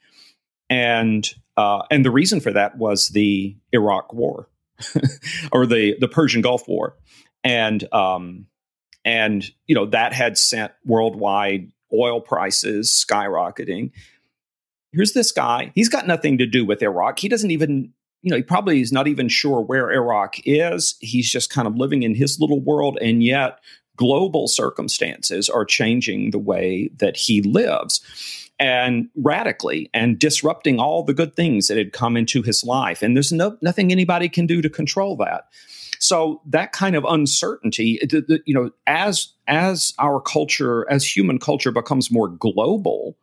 And 0.69 1.29
uh, 1.57 1.83
and 1.91 2.05
the 2.05 2.11
reason 2.11 2.39
for 2.39 2.53
that 2.53 2.77
was 2.77 3.09
the 3.09 3.57
Iraq 3.73 4.13
War 4.13 4.47
or 5.51 5.65
the 5.65 5.97
the 5.99 6.07
Persian 6.07 6.41
Gulf 6.41 6.69
War, 6.69 6.95
and 7.43 7.83
um, 7.93 8.45
and 9.03 9.43
you 9.65 9.75
know 9.75 9.87
that 9.87 10.13
had 10.13 10.37
sent 10.37 10.71
worldwide 10.85 11.73
oil 11.93 12.21
prices 12.21 12.89
skyrocketing. 12.89 13.91
Here's 14.91 15.13
this 15.13 15.31
guy. 15.31 15.71
He's 15.75 15.89
got 15.89 16.07
nothing 16.07 16.37
to 16.37 16.45
do 16.45 16.65
with 16.65 16.81
Iraq. 16.81 17.19
He 17.19 17.29
doesn't 17.29 17.51
even 17.51 17.93
you 18.23 18.31
know, 18.31 18.37
he 18.37 18.43
probably 18.43 18.81
is 18.81 18.91
not 18.91 19.07
even 19.07 19.29
sure 19.29 19.61
where 19.61 19.91
Iraq 19.91 20.35
is. 20.43 20.97
He's 20.99 21.31
just 21.31 21.49
kind 21.49 21.67
of 21.67 21.75
living 21.75 22.03
in 22.03 22.15
his 22.15 22.39
little 22.39 22.59
world, 22.59 22.97
and 22.99 23.23
yet 23.23 23.59
global 23.95 24.47
circumstances 24.47 25.49
are 25.49 25.65
changing 25.65 26.31
the 26.31 26.39
way 26.39 26.89
that 26.97 27.15
he 27.15 27.41
lives 27.41 28.01
and 28.59 29.09
radically 29.15 29.89
and 29.93 30.17
disrupting 30.17 30.79
all 30.79 31.03
the 31.03 31.13
good 31.13 31.35
things 31.35 31.67
that 31.67 31.77
had 31.77 31.93
come 31.93 32.17
into 32.17 32.41
his 32.41 32.63
life. 32.63 33.01
And 33.01 33.15
there's 33.15 33.31
no, 33.31 33.57
nothing 33.61 33.91
anybody 33.91 34.29
can 34.29 34.47
do 34.47 34.61
to 34.61 34.69
control 34.69 35.15
that. 35.17 35.47
So 35.99 36.41
that 36.45 36.71
kind 36.71 36.95
of 36.95 37.05
uncertainty, 37.05 37.99
you 38.45 38.53
know, 38.53 38.71
as 38.85 39.33
as 39.47 39.93
our 39.99 40.21
culture, 40.21 40.89
as 40.89 41.05
human 41.05 41.39
culture 41.39 41.71
becomes 41.71 42.11
more 42.11 42.27
global, 42.27 43.17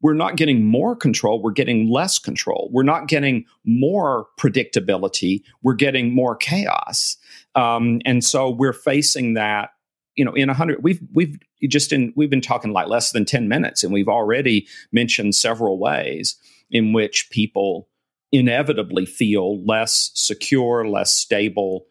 we're 0.00 0.14
not 0.14 0.36
getting 0.36 0.64
more 0.64 0.94
control, 0.94 1.42
we're 1.42 1.52
getting 1.52 1.90
less 1.90 2.18
control. 2.18 2.68
We're 2.72 2.84
not 2.84 3.08
getting 3.08 3.44
more 3.64 4.26
predictability, 4.38 5.42
we're 5.62 5.74
getting 5.74 6.14
more 6.14 6.36
chaos. 6.36 7.16
Um, 7.54 8.00
and 8.04 8.24
so 8.24 8.50
we're 8.50 8.72
facing 8.72 9.34
that 9.34 9.70
you 10.14 10.24
know 10.24 10.34
in 10.34 10.50
a 10.50 10.54
hundred 10.54 10.82
we've 10.82 11.00
we've 11.12 11.38
just 11.68 11.92
in 11.92 12.12
we've 12.16 12.30
been 12.30 12.40
talking 12.40 12.72
like 12.72 12.88
less 12.88 13.12
than 13.12 13.24
10 13.24 13.48
minutes 13.48 13.84
and 13.84 13.92
we've 13.92 14.08
already 14.08 14.66
mentioned 14.92 15.34
several 15.34 15.78
ways 15.78 16.36
in 16.70 16.92
which 16.92 17.28
people 17.30 17.87
inevitably 18.32 19.06
feel 19.06 19.64
less 19.64 20.10
secure 20.14 20.86
less 20.86 21.16
stable 21.16 21.86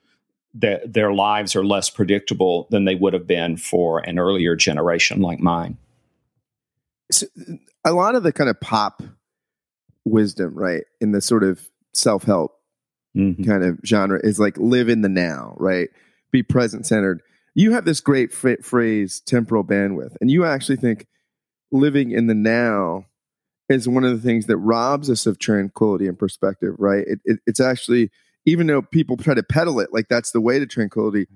that 0.54 0.94
their 0.94 1.14
lives 1.14 1.56
are 1.56 1.66
less 1.66 1.90
predictable 1.90 2.68
than 2.72 2.86
they 2.86 2.96
would 2.96 3.14
have 3.14 3.28
been 3.28 3.58
for 3.58 4.00
an 4.00 4.18
earlier 4.18 4.56
generation 4.56 5.22
like 5.22 5.40
mine. 5.40 5.78
So, 7.12 7.28
a 7.86 7.94
lot 7.94 8.16
of 8.16 8.24
the 8.24 8.34
kind 8.34 8.50
of 8.50 8.60
pop 8.60 9.02
wisdom 10.04 10.54
right 10.56 10.84
in 11.02 11.12
the 11.12 11.22
sort 11.22 11.44
of 11.44 11.70
self-help 11.94 12.60
mm-hmm. 13.16 13.44
kind 13.44 13.64
of 13.64 13.80
genre 13.86 14.20
is 14.24 14.40
like 14.40 14.58
live 14.58 14.90
in 14.90 15.02
the 15.02 15.10
now 15.10 15.54
right? 15.58 15.90
Be 16.32 16.44
present 16.44 16.86
centered 16.86 17.22
you 17.58 17.72
have 17.72 17.86
this 17.86 18.02
great 18.02 18.32
f- 18.32 18.64
phrase 18.64 19.20
temporal 19.22 19.64
bandwidth 19.64 20.16
and 20.22 20.30
you 20.30 20.46
actually 20.46 20.76
think 20.76 21.08
living 21.72 22.12
in 22.12 22.28
the 22.28 22.36
now 22.36 23.06
is 23.70 23.88
one 23.88 24.04
of 24.04 24.12
the 24.12 24.26
things 24.26 24.46
that 24.46 24.58
robs 24.58 25.10
us 25.10 25.26
of 25.26 25.40
tranquility 25.40 26.08
and 26.08 26.18
perspective 26.18 26.76
right? 26.78 27.06
It, 27.08 27.20
it, 27.26 27.40
it's 27.46 27.60
actually 27.60 28.12
even 28.46 28.68
though 28.68 28.82
people 28.82 29.18
try 29.18 29.34
to 29.34 29.44
peddle 29.44 29.80
it 29.80 29.90
like 29.92 30.08
that's 30.08 30.32
the 30.32 30.42
way 30.42 30.60
to 30.60 30.66
tranquility 30.66 31.28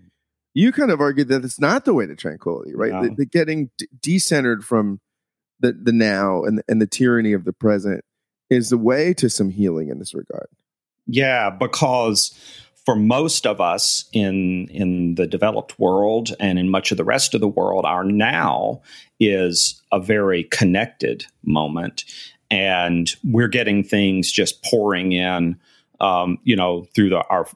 you 0.54 0.72
kind 0.72 0.92
of 0.92 1.00
argue 1.00 1.24
that 1.24 1.46
it's 1.46 1.60
not 1.60 1.86
the 1.86 1.94
way 1.94 2.06
to 2.06 2.16
tranquility 2.16 2.76
right? 2.76 2.92
No. 2.92 3.04
the, 3.04 3.16
the, 3.16 3.26
getting 3.26 3.70
d- 3.78 3.88
decentered 4.00 4.64
from 4.64 5.00
the, 5.60 5.74
the 5.74 5.94
now 5.94 6.44
and, 6.44 6.62
and 6.68 6.82
the 6.82 6.88
tyranny 6.88 7.34
of 7.34 7.46
the 7.46 7.54
present 7.54 8.04
is 8.50 8.70
the 8.70 8.78
way 8.78 9.14
to 9.14 9.30
some 9.30 9.50
healing 9.50 9.90
in 9.90 10.00
this 10.00 10.14
regard. 10.14 10.48
Yeah 11.08 11.50
because 11.50 12.38
for 12.86 12.96
most 12.96 13.46
of 13.46 13.62
us 13.62 14.06
in 14.14 14.68
in 14.70 15.16
the 15.16 15.28
developed 15.28 15.80
world 15.80 16.32
and 16.40 16.58
in 16.58 16.70
much 16.70 16.92
of 16.92 16.98
the 16.98 17.04
rest 17.04 17.34
of 17.34 17.42
the 17.42 17.48
world, 17.48 17.86
our 17.86 18.04
now 18.04 18.82
is 19.20 19.82
a 19.92 20.00
very 20.00 20.46
connected 20.46 21.26
moment, 21.44 22.04
and 22.50 23.16
we're 23.24 23.48
getting 23.48 23.84
things 23.84 24.32
just 24.32 24.64
pouring 24.64 25.12
in 25.12 25.60
um, 26.01 26.39
you 26.43 26.55
know, 26.55 26.88
through 26.96 27.10
the 27.10 27.24
our 27.27 27.48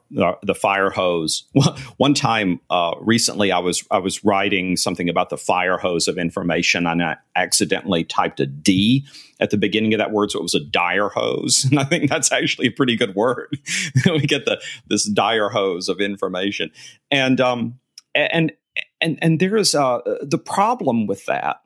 the 0.42 0.54
fire 0.54 0.88
hose. 0.88 1.44
One 1.96 2.14
time 2.14 2.60
uh, 2.70 2.94
recently, 3.00 3.50
I 3.50 3.58
was 3.58 3.84
I 3.90 3.98
was 3.98 4.24
writing 4.24 4.76
something 4.76 5.08
about 5.08 5.30
the 5.30 5.36
fire 5.36 5.76
hose 5.76 6.06
of 6.06 6.16
information, 6.16 6.86
and 6.86 7.02
I 7.02 7.16
accidentally 7.34 8.04
typed 8.04 8.38
a 8.38 8.46
D 8.46 9.04
at 9.40 9.50
the 9.50 9.58
beginning 9.58 9.92
of 9.94 9.98
that 9.98 10.12
word, 10.12 10.30
so 10.30 10.38
it 10.38 10.42
was 10.42 10.54
a 10.54 10.60
dire 10.60 11.08
hose, 11.08 11.64
and 11.70 11.78
I 11.78 11.84
think 11.84 12.08
that's 12.08 12.30
actually 12.30 12.68
a 12.68 12.72
pretty 12.72 12.96
good 12.96 13.16
word. 13.16 13.58
we 14.06 14.20
get 14.20 14.44
the 14.44 14.62
this 14.86 15.04
dire 15.04 15.48
hose 15.48 15.88
of 15.88 16.00
information, 16.00 16.70
and 17.10 17.40
um, 17.40 17.80
and 18.14 18.52
and 19.00 19.18
and 19.20 19.40
there 19.40 19.56
is 19.56 19.74
uh, 19.74 19.98
the 20.22 20.38
problem 20.38 21.08
with 21.08 21.26
that 21.26 21.62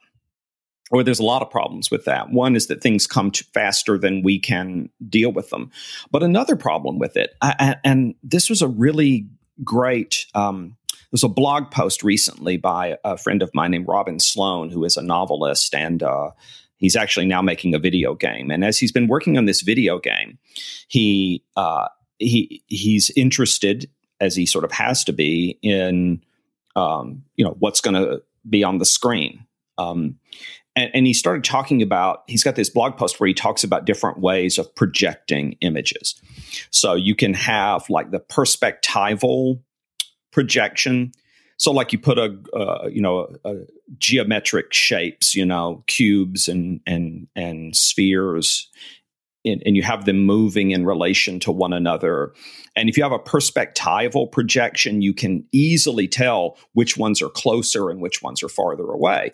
or 0.90 1.04
there's 1.04 1.20
a 1.20 1.24
lot 1.24 1.42
of 1.42 1.50
problems 1.50 1.90
with 1.90 2.04
that. 2.04 2.30
One 2.30 2.56
is 2.56 2.66
that 2.66 2.82
things 2.82 3.06
come 3.06 3.30
faster 3.30 3.96
than 3.96 4.22
we 4.22 4.38
can 4.38 4.90
deal 5.08 5.32
with 5.32 5.50
them. 5.50 5.70
But 6.10 6.22
another 6.22 6.56
problem 6.56 6.98
with 6.98 7.16
it, 7.16 7.34
I, 7.40 7.76
and 7.84 8.14
this 8.22 8.50
was 8.50 8.60
a 8.60 8.68
really 8.68 9.28
great. 9.62 10.26
Um, 10.34 10.76
there's 11.10 11.24
a 11.24 11.28
blog 11.28 11.70
post 11.70 12.02
recently 12.02 12.56
by 12.56 12.98
a 13.04 13.16
friend 13.16 13.42
of 13.42 13.50
mine 13.54 13.72
named 13.72 13.88
Robin 13.88 14.18
Sloan, 14.18 14.70
who 14.70 14.84
is 14.84 14.96
a 14.96 15.02
novelist, 15.02 15.74
and 15.74 16.02
uh, 16.02 16.30
he's 16.76 16.96
actually 16.96 17.26
now 17.26 17.42
making 17.42 17.74
a 17.74 17.78
video 17.78 18.14
game. 18.14 18.50
And 18.50 18.64
as 18.64 18.78
he's 18.78 18.92
been 18.92 19.08
working 19.08 19.38
on 19.38 19.44
this 19.44 19.62
video 19.62 19.98
game, 19.98 20.38
he 20.88 21.44
uh, 21.56 21.88
he 22.18 22.62
he's 22.66 23.10
interested, 23.10 23.88
as 24.20 24.36
he 24.36 24.46
sort 24.46 24.64
of 24.64 24.72
has 24.72 25.04
to 25.04 25.12
be, 25.12 25.58
in 25.62 26.22
um, 26.76 27.24
you 27.36 27.44
know 27.44 27.56
what's 27.58 27.80
going 27.80 27.94
to 27.94 28.22
be 28.48 28.64
on 28.64 28.78
the 28.78 28.84
screen. 28.84 29.46
Um, 29.78 30.18
and, 30.80 30.90
and 30.94 31.06
he 31.06 31.12
started 31.12 31.44
talking 31.44 31.82
about 31.82 32.22
he's 32.26 32.42
got 32.42 32.56
this 32.56 32.70
blog 32.70 32.96
post 32.96 33.20
where 33.20 33.28
he 33.28 33.34
talks 33.34 33.62
about 33.62 33.84
different 33.84 34.18
ways 34.18 34.56
of 34.56 34.74
projecting 34.74 35.52
images. 35.60 36.20
So 36.70 36.94
you 36.94 37.14
can 37.14 37.34
have 37.34 37.88
like 37.90 38.10
the 38.10 38.20
perspectival 38.20 39.60
projection. 40.32 41.12
So 41.58 41.70
like 41.70 41.92
you 41.92 41.98
put 41.98 42.18
a 42.18 42.34
uh, 42.56 42.88
you 42.88 43.02
know 43.02 43.36
a, 43.44 43.50
a 43.50 43.56
geometric 43.98 44.72
shapes 44.72 45.34
you 45.34 45.44
know 45.44 45.84
cubes 45.86 46.48
and 46.48 46.80
and 46.86 47.28
and 47.36 47.76
spheres 47.76 48.68
in, 49.44 49.60
and 49.66 49.76
you 49.76 49.82
have 49.82 50.06
them 50.06 50.24
moving 50.24 50.70
in 50.70 50.86
relation 50.86 51.40
to 51.40 51.52
one 51.52 51.74
another. 51.74 52.32
And 52.74 52.88
if 52.88 52.96
you 52.96 53.02
have 53.02 53.12
a 53.12 53.18
perspectival 53.18 54.32
projection 54.32 55.02
you 55.02 55.12
can 55.12 55.44
easily 55.52 56.08
tell 56.08 56.56
which 56.72 56.96
ones 56.96 57.20
are 57.20 57.28
closer 57.28 57.90
and 57.90 58.00
which 58.00 58.22
ones 58.22 58.42
are 58.42 58.48
farther 58.48 58.84
away 58.84 59.32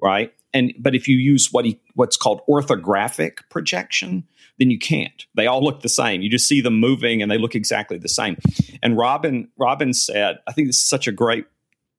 right 0.00 0.32
and 0.52 0.72
but 0.78 0.94
if 0.94 1.08
you 1.08 1.16
use 1.16 1.48
what 1.52 1.64
he 1.64 1.80
what's 1.94 2.16
called 2.16 2.40
orthographic 2.48 3.38
projection 3.50 4.24
then 4.58 4.70
you 4.70 4.78
can't. 4.78 5.26
They 5.34 5.46
all 5.46 5.62
look 5.62 5.82
the 5.82 5.88
same. 5.90 6.22
You 6.22 6.30
just 6.30 6.48
see 6.48 6.62
them 6.62 6.80
moving 6.80 7.20
and 7.20 7.30
they 7.30 7.36
look 7.36 7.54
exactly 7.54 7.98
the 7.98 8.08
same. 8.08 8.36
And 8.82 8.96
robin 8.96 9.48
robin 9.58 9.92
said 9.92 10.38
i 10.46 10.52
think 10.52 10.68
this 10.68 10.76
is 10.76 10.88
such 10.88 11.06
a 11.06 11.12
great 11.12 11.46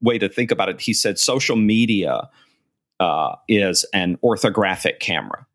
way 0.01 0.17
to 0.19 0.29
think 0.29 0.51
about 0.51 0.69
it. 0.69 0.79
He 0.79 0.93
said 0.93 1.17
social 1.17 1.55
media 1.55 2.29
uh, 2.99 3.35
is 3.47 3.85
an 3.93 4.17
orthographic 4.23 4.99
camera 4.99 5.46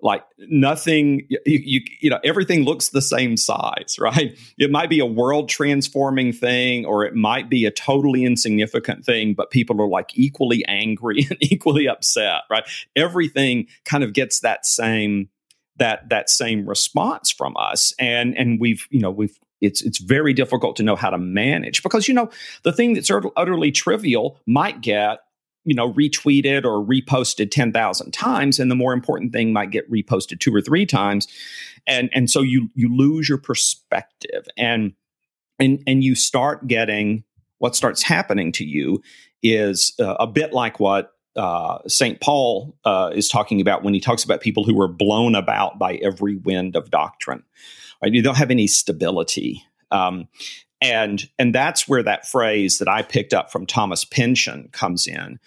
like 0.00 0.24
nothing 0.38 1.26
you, 1.28 1.38
you, 1.44 1.80
you 2.00 2.10
know 2.10 2.18
everything 2.22 2.64
looks 2.64 2.90
the 2.90 3.02
same 3.02 3.36
size 3.36 3.96
right? 4.00 4.38
It 4.58 4.70
might 4.70 4.90
be 4.90 5.00
a 5.00 5.06
world 5.06 5.48
transforming 5.48 6.32
thing 6.32 6.84
or 6.84 7.04
it 7.04 7.14
might 7.14 7.48
be 7.48 7.64
a 7.64 7.70
totally 7.70 8.24
insignificant 8.24 9.04
thing 9.04 9.34
but 9.34 9.50
people 9.50 9.80
are 9.80 9.88
like 9.88 10.10
equally 10.14 10.64
angry 10.66 11.26
and 11.30 11.38
equally 11.40 11.88
upset 11.88 12.42
right? 12.50 12.64
Everything 12.94 13.66
kind 13.84 14.04
of 14.04 14.12
gets 14.12 14.40
that 14.40 14.66
same 14.66 15.28
that 15.78 16.08
that 16.08 16.30
same 16.30 16.68
response 16.68 17.30
from 17.30 17.56
us. 17.56 17.94
And 17.98 18.36
and 18.36 18.60
we've 18.60 18.86
you 18.90 19.00
know 19.00 19.10
we've 19.10 19.38
it's 19.60 19.82
it's 19.82 19.98
very 19.98 20.32
difficult 20.32 20.76
to 20.76 20.82
know 20.82 20.96
how 20.96 21.10
to 21.10 21.18
manage 21.18 21.82
because 21.82 22.08
you 22.08 22.14
know 22.14 22.30
the 22.62 22.72
thing 22.72 22.94
that's 22.94 23.10
utterly 23.36 23.72
trivial 23.72 24.38
might 24.46 24.80
get 24.80 25.20
you 25.66 25.74
know 25.74 25.92
retweeted 25.92 26.64
or 26.64 26.84
reposted 26.84 27.50
10,000 27.50 28.12
times 28.12 28.58
and 28.58 28.70
the 28.70 28.74
more 28.74 28.92
important 28.92 29.32
thing 29.32 29.52
might 29.52 29.70
get 29.70 29.90
reposted 29.90 30.40
two 30.40 30.54
or 30.54 30.62
three 30.62 30.86
times 30.86 31.28
and 31.86 32.08
and 32.14 32.30
so 32.30 32.40
you 32.40 32.70
you 32.74 32.94
lose 32.94 33.28
your 33.28 33.38
perspective 33.38 34.46
and 34.56 34.94
and 35.58 35.82
and 35.86 36.02
you 36.02 36.14
start 36.14 36.66
getting 36.66 37.24
what 37.58 37.76
starts 37.76 38.02
happening 38.02 38.52
to 38.52 38.64
you 38.64 39.02
is 39.42 39.94
uh, 40.00 40.14
a 40.20 40.26
bit 40.26 40.52
like 40.52 40.80
what 40.80 41.12
uh, 41.36 41.78
St. 41.86 42.20
Paul 42.20 42.76
uh, 42.84 43.10
is 43.14 43.28
talking 43.28 43.60
about 43.60 43.82
when 43.82 43.94
he 43.94 44.00
talks 44.00 44.24
about 44.24 44.40
people 44.40 44.64
who 44.64 44.80
are 44.80 44.88
blown 44.88 45.34
about 45.34 45.78
by 45.78 45.96
every 45.96 46.36
wind 46.36 46.76
of 46.76 46.90
doctrine. 46.90 47.42
Right? 48.02 48.12
You 48.12 48.22
don't 48.22 48.36
have 48.36 48.50
any 48.50 48.66
stability. 48.66 49.62
Um, 49.90 50.28
and 50.80 51.28
and 51.38 51.54
that's 51.54 51.88
where 51.88 52.02
that 52.02 52.26
phrase 52.26 52.78
that 52.78 52.88
I 52.88 53.02
picked 53.02 53.34
up 53.34 53.50
from 53.50 53.66
Thomas 53.66 54.04
Pynchon 54.04 54.68
comes 54.72 55.06
in. 55.06 55.38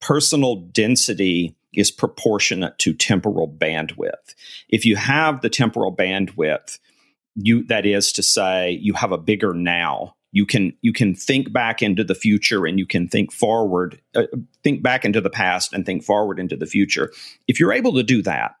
Personal 0.00 0.56
density 0.56 1.56
is 1.72 1.90
proportionate 1.90 2.78
to 2.78 2.92
temporal 2.92 3.48
bandwidth. 3.48 4.34
If 4.68 4.84
you 4.84 4.96
have 4.96 5.40
the 5.40 5.48
temporal 5.48 5.94
bandwidth, 5.94 6.78
you 7.36 7.64
that 7.64 7.86
is 7.86 8.12
to 8.12 8.22
say 8.22 8.78
you 8.82 8.94
have 8.94 9.12
a 9.12 9.18
bigger 9.18 9.54
now 9.54 10.14
you 10.32 10.46
can 10.46 10.72
you 10.80 10.92
can 10.92 11.14
think 11.14 11.52
back 11.52 11.82
into 11.82 12.02
the 12.02 12.14
future 12.14 12.66
and 12.66 12.78
you 12.78 12.86
can 12.86 13.06
think 13.06 13.30
forward 13.30 14.00
uh, 14.14 14.24
think 14.64 14.82
back 14.82 15.04
into 15.04 15.20
the 15.20 15.30
past 15.30 15.72
and 15.72 15.86
think 15.86 16.02
forward 16.02 16.40
into 16.40 16.56
the 16.56 16.66
future 16.66 17.12
if 17.46 17.60
you're 17.60 17.72
able 17.72 17.92
to 17.92 18.02
do 18.02 18.22
that 18.22 18.56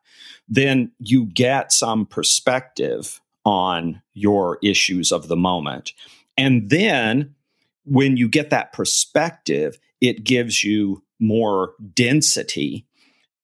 then 0.48 0.92
you 0.98 1.26
get 1.26 1.72
some 1.72 2.06
perspective 2.06 3.20
on 3.44 4.00
your 4.14 4.58
issues 4.62 5.12
of 5.12 5.28
the 5.28 5.36
moment 5.36 5.92
and 6.36 6.70
then 6.70 7.34
when 7.84 8.16
you 8.16 8.28
get 8.28 8.50
that 8.50 8.72
perspective 8.72 9.78
it 10.00 10.24
gives 10.24 10.64
you 10.64 11.02
more 11.20 11.74
density 11.94 12.86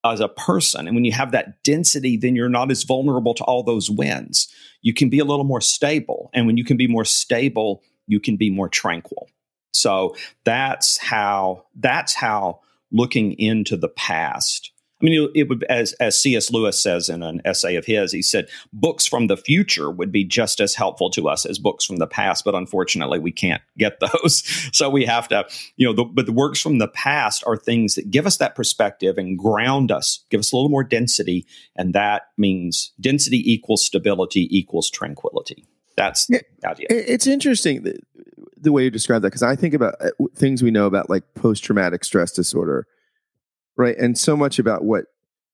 as 0.05 0.21
a 0.21 0.29
person. 0.29 0.87
And 0.87 0.95
when 0.95 1.05
you 1.05 1.13
have 1.13 1.33
that 1.33 1.63
density, 1.63 2.17
then 2.17 2.37
you're 2.37 2.49
not 2.49 2.71
as 2.71 2.83
vulnerable 2.83 3.35
to 3.35 3.45
all 3.45 3.63
those 3.63 3.91
winds. 3.91 4.53
You 4.83 4.95
can 4.95 5.09
be 5.09 5.19
a 5.19 5.25
little 5.25 5.45
more 5.45 5.61
stable. 5.61 6.31
And 6.33 6.47
when 6.47 6.57
you 6.57 6.65
can 6.65 6.77
be 6.77 6.87
more 6.87 7.05
stable, 7.05 7.83
you 8.07 8.21
can 8.21 8.37
be 8.37 8.51
more 8.51 8.69
tranquil. 8.69 9.29
So 9.73 10.17
that's 10.45 10.99
how 10.99 11.67
that's 11.77 12.15
how 12.15 12.61
looking 12.91 13.33
into 13.39 13.77
the 13.77 13.89
past 13.89 14.73
I 15.01 15.05
mean, 15.05 15.31
it 15.35 15.49
would, 15.49 15.63
as 15.65 15.93
as 15.95 16.21
C.S. 16.21 16.51
Lewis 16.51 16.83
says 16.83 17.09
in 17.09 17.23
an 17.23 17.41
essay 17.45 17.77
of 17.77 17.87
his, 17.87 18.11
he 18.11 18.21
said 18.21 18.49
books 18.73 19.07
from 19.07 19.29
the 19.29 19.37
future 19.37 19.91
would 19.91 20.11
be 20.11 20.25
just 20.25 20.61
as 20.61 20.75
helpful 20.75 21.09
to 21.11 21.29
us 21.29 21.47
as 21.47 21.59
books 21.59 21.85
from 21.85 21.97
the 21.97 22.07
past, 22.07 22.45
but 22.45 22.57
unfortunately, 22.57 23.21
we 23.21 23.31
can't 23.31 23.63
get 23.77 24.01
those. 24.23 24.43
so 24.73 24.91
we 24.91 25.05
have 25.05 25.29
to, 25.29 25.47
you 25.77 25.87
know, 25.87 25.93
the, 25.93 26.05
but 26.05 26.27
the 26.27 26.33
works 26.33 26.61
from 26.61 26.79
the 26.79 26.89
past 26.89 27.45
are 27.47 27.57
things 27.57 27.95
that 27.95 28.11
give 28.11 28.27
us 28.27 28.39
that 28.39 28.57
perspective 28.57 29.19
and 29.19 29.39
ground 29.39 29.93
us, 29.93 30.25
give 30.31 30.41
us 30.41 30.53
a 30.53 30.57
little 30.57 30.71
more 30.71 30.85
density, 30.85 31.47
and 31.77 31.95
that 31.95 32.23
means 32.37 32.93
density 33.01 33.41
equals 33.53 33.85
stability 33.85 34.49
equals 34.57 34.91
tranquility. 34.91 35.65
That's 35.97 36.27
the 36.27 36.43
idea. 36.65 36.87
It's 36.91 37.27
interesting 37.27 37.83
the, 37.83 37.99
the 38.57 38.73
way 38.73 38.85
you 38.85 38.91
describe 38.91 39.23
that 39.23 39.29
because 39.29 39.43
I 39.43 39.57
think 39.57 39.75
about 39.75 39.95
uh, 40.01 40.11
things 40.35 40.63
we 40.63 40.71
know 40.71 40.87
about 40.87 41.09
like 41.11 41.35
post 41.35 41.65
traumatic 41.65 42.05
stress 42.05 42.33
disorder 42.33 42.87
right? 43.79 43.97
And 43.97 44.19
so 44.19 44.37
much 44.37 44.59
about 44.59 44.85
what 44.85 45.07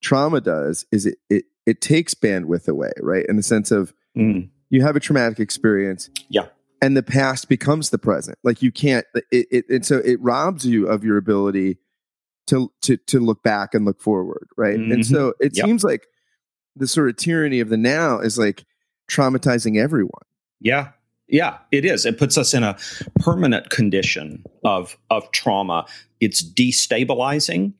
trauma 0.02 0.40
does 0.40 0.84
is 0.90 1.06
it 1.06 1.18
it 1.30 1.44
it 1.66 1.80
takes 1.80 2.14
bandwidth 2.14 2.66
away, 2.66 2.90
right? 3.00 3.24
In 3.28 3.36
the 3.36 3.42
sense 3.42 3.70
of 3.70 3.94
mm. 4.16 4.48
you 4.70 4.82
have 4.82 4.96
a 4.96 5.00
traumatic 5.00 5.38
experience, 5.38 6.10
yeah, 6.28 6.46
and 6.82 6.96
the 6.96 7.02
past 7.02 7.48
becomes 7.48 7.90
the 7.90 7.98
present. 7.98 8.38
Like 8.42 8.62
you 8.62 8.72
can't, 8.72 9.06
it, 9.30 9.46
it 9.50 9.64
and 9.68 9.86
so 9.86 9.98
it 9.98 10.20
robs 10.20 10.66
you 10.66 10.88
of 10.88 11.04
your 11.04 11.18
ability 11.18 11.78
to 12.48 12.72
to 12.82 12.96
to 12.96 13.20
look 13.20 13.42
back 13.42 13.74
and 13.74 13.84
look 13.84 14.00
forward, 14.00 14.48
right? 14.56 14.78
Mm-hmm. 14.78 14.92
And 14.92 15.06
so 15.06 15.34
it 15.38 15.56
yep. 15.56 15.66
seems 15.66 15.84
like 15.84 16.06
the 16.74 16.88
sort 16.88 17.08
of 17.08 17.16
tyranny 17.16 17.60
of 17.60 17.68
the 17.68 17.76
now 17.76 18.18
is 18.18 18.38
like 18.38 18.64
traumatizing 19.08 19.78
everyone. 19.78 20.24
Yeah, 20.60 20.90
yeah, 21.28 21.58
it 21.70 21.84
is. 21.84 22.04
It 22.04 22.18
puts 22.18 22.36
us 22.36 22.54
in 22.54 22.62
a 22.62 22.76
permanent 23.20 23.70
condition 23.70 24.44
of 24.64 24.96
of 25.10 25.30
trauma. 25.32 25.86
It's 26.20 26.42
destabilizing 26.42 27.74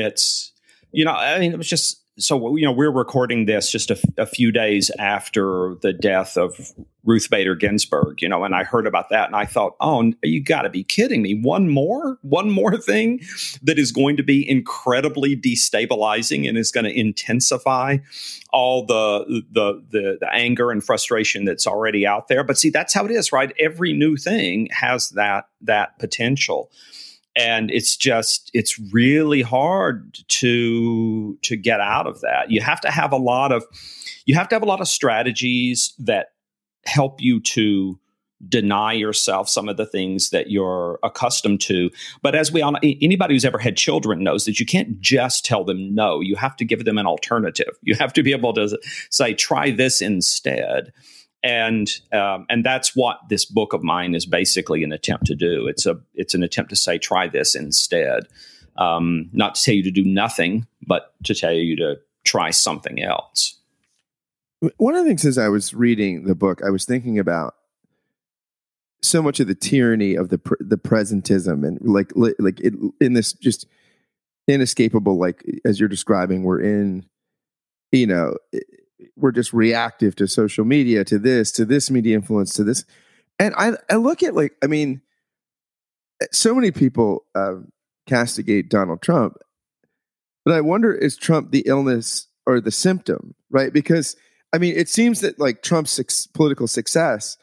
it's 0.00 0.52
you 0.92 1.04
know 1.04 1.12
i 1.12 1.38
mean 1.38 1.52
it 1.52 1.58
was 1.58 1.68
just 1.68 2.02
so 2.18 2.56
you 2.56 2.64
know 2.64 2.72
we're 2.72 2.92
recording 2.92 3.46
this 3.46 3.70
just 3.70 3.90
a, 3.90 3.98
a, 4.18 4.26
few 4.26 4.52
days 4.52 4.90
after 4.98 5.76
the 5.80 5.92
death 5.92 6.36
of 6.36 6.72
Ruth 7.04 7.30
Bader 7.30 7.56
Ginsburg, 7.56 8.22
you 8.22 8.28
know, 8.28 8.44
and 8.44 8.54
I 8.54 8.62
heard 8.64 8.86
about 8.86 9.08
that 9.10 9.26
and 9.26 9.34
I 9.34 9.44
thought, 9.44 9.74
oh, 9.80 10.12
you 10.22 10.42
got 10.42 10.62
to 10.62 10.70
be 10.70 10.84
kidding 10.84 11.22
me! 11.22 11.34
One 11.40 11.68
more, 11.68 12.18
one 12.22 12.50
more 12.50 12.76
thing 12.76 13.20
that 13.62 13.78
is 13.78 13.92
going 13.92 14.18
to 14.18 14.22
be 14.22 14.48
incredibly 14.48 15.36
destabilizing 15.36 16.48
and 16.48 16.58
is 16.58 16.70
going 16.70 16.84
to 16.84 16.96
intensify 16.96 17.98
all 18.52 18.84
the, 18.86 19.42
the 19.50 19.82
the 19.90 20.18
the 20.20 20.32
anger 20.32 20.70
and 20.70 20.84
frustration 20.84 21.44
that's 21.44 21.66
already 21.66 22.06
out 22.06 22.28
there. 22.28 22.44
But 22.44 22.58
see, 22.58 22.70
that's 22.70 22.94
how 22.94 23.04
it 23.06 23.10
is, 23.10 23.32
right? 23.32 23.52
Every 23.58 23.92
new 23.92 24.16
thing 24.16 24.68
has 24.70 25.10
that 25.10 25.46
that 25.62 25.98
potential 25.98 26.70
and 27.34 27.70
it's 27.70 27.96
just 27.96 28.50
it's 28.52 28.78
really 28.92 29.42
hard 29.42 30.18
to 30.28 31.38
to 31.42 31.56
get 31.56 31.80
out 31.80 32.06
of 32.06 32.20
that. 32.20 32.50
You 32.50 32.60
have 32.60 32.80
to 32.82 32.90
have 32.90 33.12
a 33.12 33.16
lot 33.16 33.52
of 33.52 33.64
you 34.26 34.34
have 34.34 34.48
to 34.48 34.54
have 34.54 34.62
a 34.62 34.66
lot 34.66 34.80
of 34.80 34.88
strategies 34.88 35.94
that 35.98 36.32
help 36.84 37.20
you 37.20 37.40
to 37.40 37.98
deny 38.48 38.92
yourself 38.92 39.48
some 39.48 39.68
of 39.68 39.76
the 39.76 39.86
things 39.86 40.30
that 40.30 40.50
you're 40.50 40.98
accustomed 41.04 41.60
to. 41.60 41.90
But 42.22 42.34
as 42.34 42.50
we 42.52 42.60
all 42.60 42.76
anybody 42.82 43.34
who's 43.34 43.44
ever 43.44 43.58
had 43.58 43.76
children 43.76 44.22
knows 44.22 44.44
that 44.44 44.58
you 44.58 44.66
can't 44.66 45.00
just 45.00 45.44
tell 45.44 45.64
them 45.64 45.94
no. 45.94 46.20
You 46.20 46.36
have 46.36 46.56
to 46.56 46.64
give 46.64 46.84
them 46.84 46.98
an 46.98 47.06
alternative. 47.06 47.78
You 47.82 47.94
have 47.94 48.12
to 48.14 48.22
be 48.22 48.32
able 48.32 48.52
to 48.54 48.78
say 49.10 49.34
try 49.34 49.70
this 49.70 50.02
instead 50.02 50.92
and 51.42 51.88
um, 52.12 52.46
and 52.48 52.64
that's 52.64 52.94
what 52.94 53.18
this 53.28 53.44
book 53.44 53.72
of 53.72 53.82
mine 53.82 54.14
is 54.14 54.26
basically 54.26 54.84
an 54.84 54.92
attempt 54.92 55.26
to 55.26 55.34
do. 55.34 55.66
It's 55.66 55.86
a 55.86 56.00
it's 56.14 56.34
an 56.34 56.42
attempt 56.42 56.70
to 56.70 56.76
say 56.76 56.98
try 56.98 57.28
this 57.28 57.54
instead, 57.54 58.28
um, 58.76 59.28
not 59.32 59.56
to 59.56 59.62
tell 59.62 59.74
you 59.74 59.82
to 59.82 59.90
do 59.90 60.04
nothing, 60.04 60.66
but 60.86 61.14
to 61.24 61.34
tell 61.34 61.52
you 61.52 61.76
to 61.76 61.96
try 62.24 62.50
something 62.50 63.02
else. 63.02 63.58
One 64.76 64.94
of 64.94 65.02
the 65.02 65.10
things 65.10 65.24
as 65.24 65.38
I 65.38 65.48
was 65.48 65.74
reading 65.74 66.24
the 66.24 66.36
book, 66.36 66.62
I 66.64 66.70
was 66.70 66.84
thinking 66.84 67.18
about 67.18 67.54
so 69.02 69.20
much 69.20 69.40
of 69.40 69.48
the 69.48 69.54
tyranny 69.54 70.14
of 70.14 70.28
the 70.28 70.40
the 70.60 70.78
presentism 70.78 71.66
and 71.66 71.78
like 71.82 72.12
like 72.14 72.60
it, 72.60 72.74
in 73.00 73.14
this 73.14 73.32
just 73.32 73.66
inescapable 74.46 75.18
like 75.18 75.44
as 75.64 75.78
you're 75.78 75.88
describing 75.88 76.42
we're 76.42 76.60
in 76.60 77.04
you 77.90 78.06
know 78.06 78.36
we're 79.16 79.32
just 79.32 79.52
reactive 79.52 80.16
to 80.16 80.26
social 80.26 80.64
media, 80.64 81.04
to 81.04 81.18
this, 81.18 81.52
to 81.52 81.64
this 81.64 81.90
media 81.90 82.16
influence, 82.16 82.54
to 82.54 82.64
this. 82.64 82.84
And 83.38 83.54
I, 83.56 83.72
I 83.90 83.96
look 83.96 84.22
at 84.22 84.34
like, 84.34 84.54
I 84.62 84.66
mean, 84.66 85.02
so 86.30 86.54
many 86.54 86.70
people 86.70 87.24
uh, 87.34 87.56
castigate 88.06 88.68
Donald 88.68 89.02
Trump, 89.02 89.36
but 90.44 90.54
I 90.54 90.60
wonder 90.60 90.92
is 90.92 91.16
Trump 91.16 91.50
the 91.50 91.64
illness 91.66 92.28
or 92.46 92.60
the 92.60 92.70
symptom, 92.70 93.34
right? 93.50 93.72
Because 93.72 94.16
I 94.52 94.58
mean, 94.58 94.74
it 94.76 94.88
seems 94.88 95.20
that 95.20 95.38
like 95.38 95.62
Trump's 95.62 96.26
political 96.28 96.66
success 96.66 97.38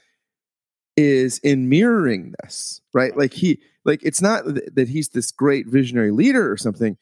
is 0.95 1.39
in 1.39 1.69
mirroring 1.69 2.34
this, 2.43 2.82
right? 2.93 3.17
Like 3.17 3.34
he, 3.34 3.62
like 3.86 4.02
it's 4.04 4.22
not 4.22 4.43
that 4.45 4.89
he's 4.89 5.10
this 5.10 5.32
great 5.32 5.67
visionary 5.67 6.12
leader 6.12 6.52
or 6.52 6.58
something 6.58 6.98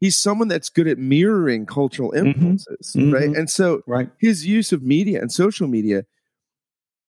he's 0.00 0.20
someone 0.20 0.48
that's 0.48 0.68
good 0.68 0.86
at 0.86 0.98
mirroring 0.98 1.66
cultural 1.66 2.12
mm-hmm. 2.12 2.26
influences, 2.26 2.94
mm-hmm. 2.96 3.12
right? 3.12 3.36
And 3.36 3.48
so 3.48 3.82
right. 3.86 4.10
his 4.18 4.46
use 4.46 4.72
of 4.72 4.82
media 4.82 5.20
and 5.20 5.32
social 5.32 5.66
media 5.66 6.04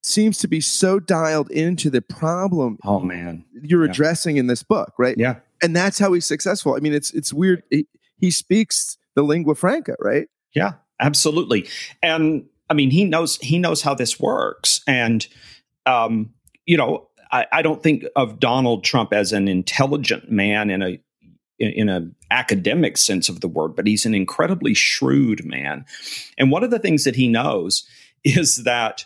seems 0.03 0.39
to 0.39 0.49
be 0.49 0.61
so 0.61 1.01
dialed 1.01 1.51
into 1.51 1.91
the 1.91 2.01
problem 2.01 2.79
oh 2.85 3.01
man 3.01 3.45
you're 3.61 3.85
yeah. 3.85 3.91
addressing 3.91 4.37
in 4.37 4.47
this 4.47 4.63
book 4.63 4.93
right 4.99 5.17
yeah 5.19 5.35
and 5.61 5.75
that's 5.75 5.99
how 5.99 6.13
he's 6.13 6.25
successful 6.25 6.77
i 6.77 6.79
mean 6.79 6.95
it's 6.95 7.13
it's 7.13 7.33
weird 7.33 7.61
he, 7.71 7.87
he 8.17 8.31
speaks 8.31 8.99
the 9.17 9.23
lingua 9.23 9.53
franca 9.57 9.97
right 9.99 10.29
yeah 10.55 10.75
absolutely 11.01 11.69
and 12.05 12.47
i 12.71 12.75
mean 12.75 12.91
he 12.91 13.05
knows 13.05 13.37
he 13.39 13.59
knows 13.59 13.83
how 13.83 13.95
this 13.95 14.21
works 14.21 14.81
and 14.87 15.27
um 15.87 16.31
you 16.67 16.77
know 16.77 17.09
I, 17.33 17.47
I 17.51 17.63
don't 17.63 17.83
think 17.83 18.05
of 18.15 18.39
Donald 18.39 18.85
Trump 18.85 19.13
as 19.13 19.33
an 19.33 19.49
intelligent 19.49 20.31
man 20.31 20.71
in 20.71 20.81
a 20.81 21.01
in, 21.59 21.71
in 21.71 21.89
an 21.89 22.15
academic 22.31 22.97
sense 22.97 23.29
of 23.29 23.41
the 23.41 23.49
word, 23.49 23.75
but 23.77 23.87
he's 23.87 24.07
an 24.07 24.15
incredibly 24.15 24.75
shrewd 24.75 25.45
man. 25.45 25.85
And 26.39 26.51
one 26.51 26.65
of 26.65 26.71
the 26.71 26.79
things 26.79 27.05
that 27.05 27.17
he 27.17 27.29
knows 27.29 27.87
is 28.25 28.65
that 28.65 29.05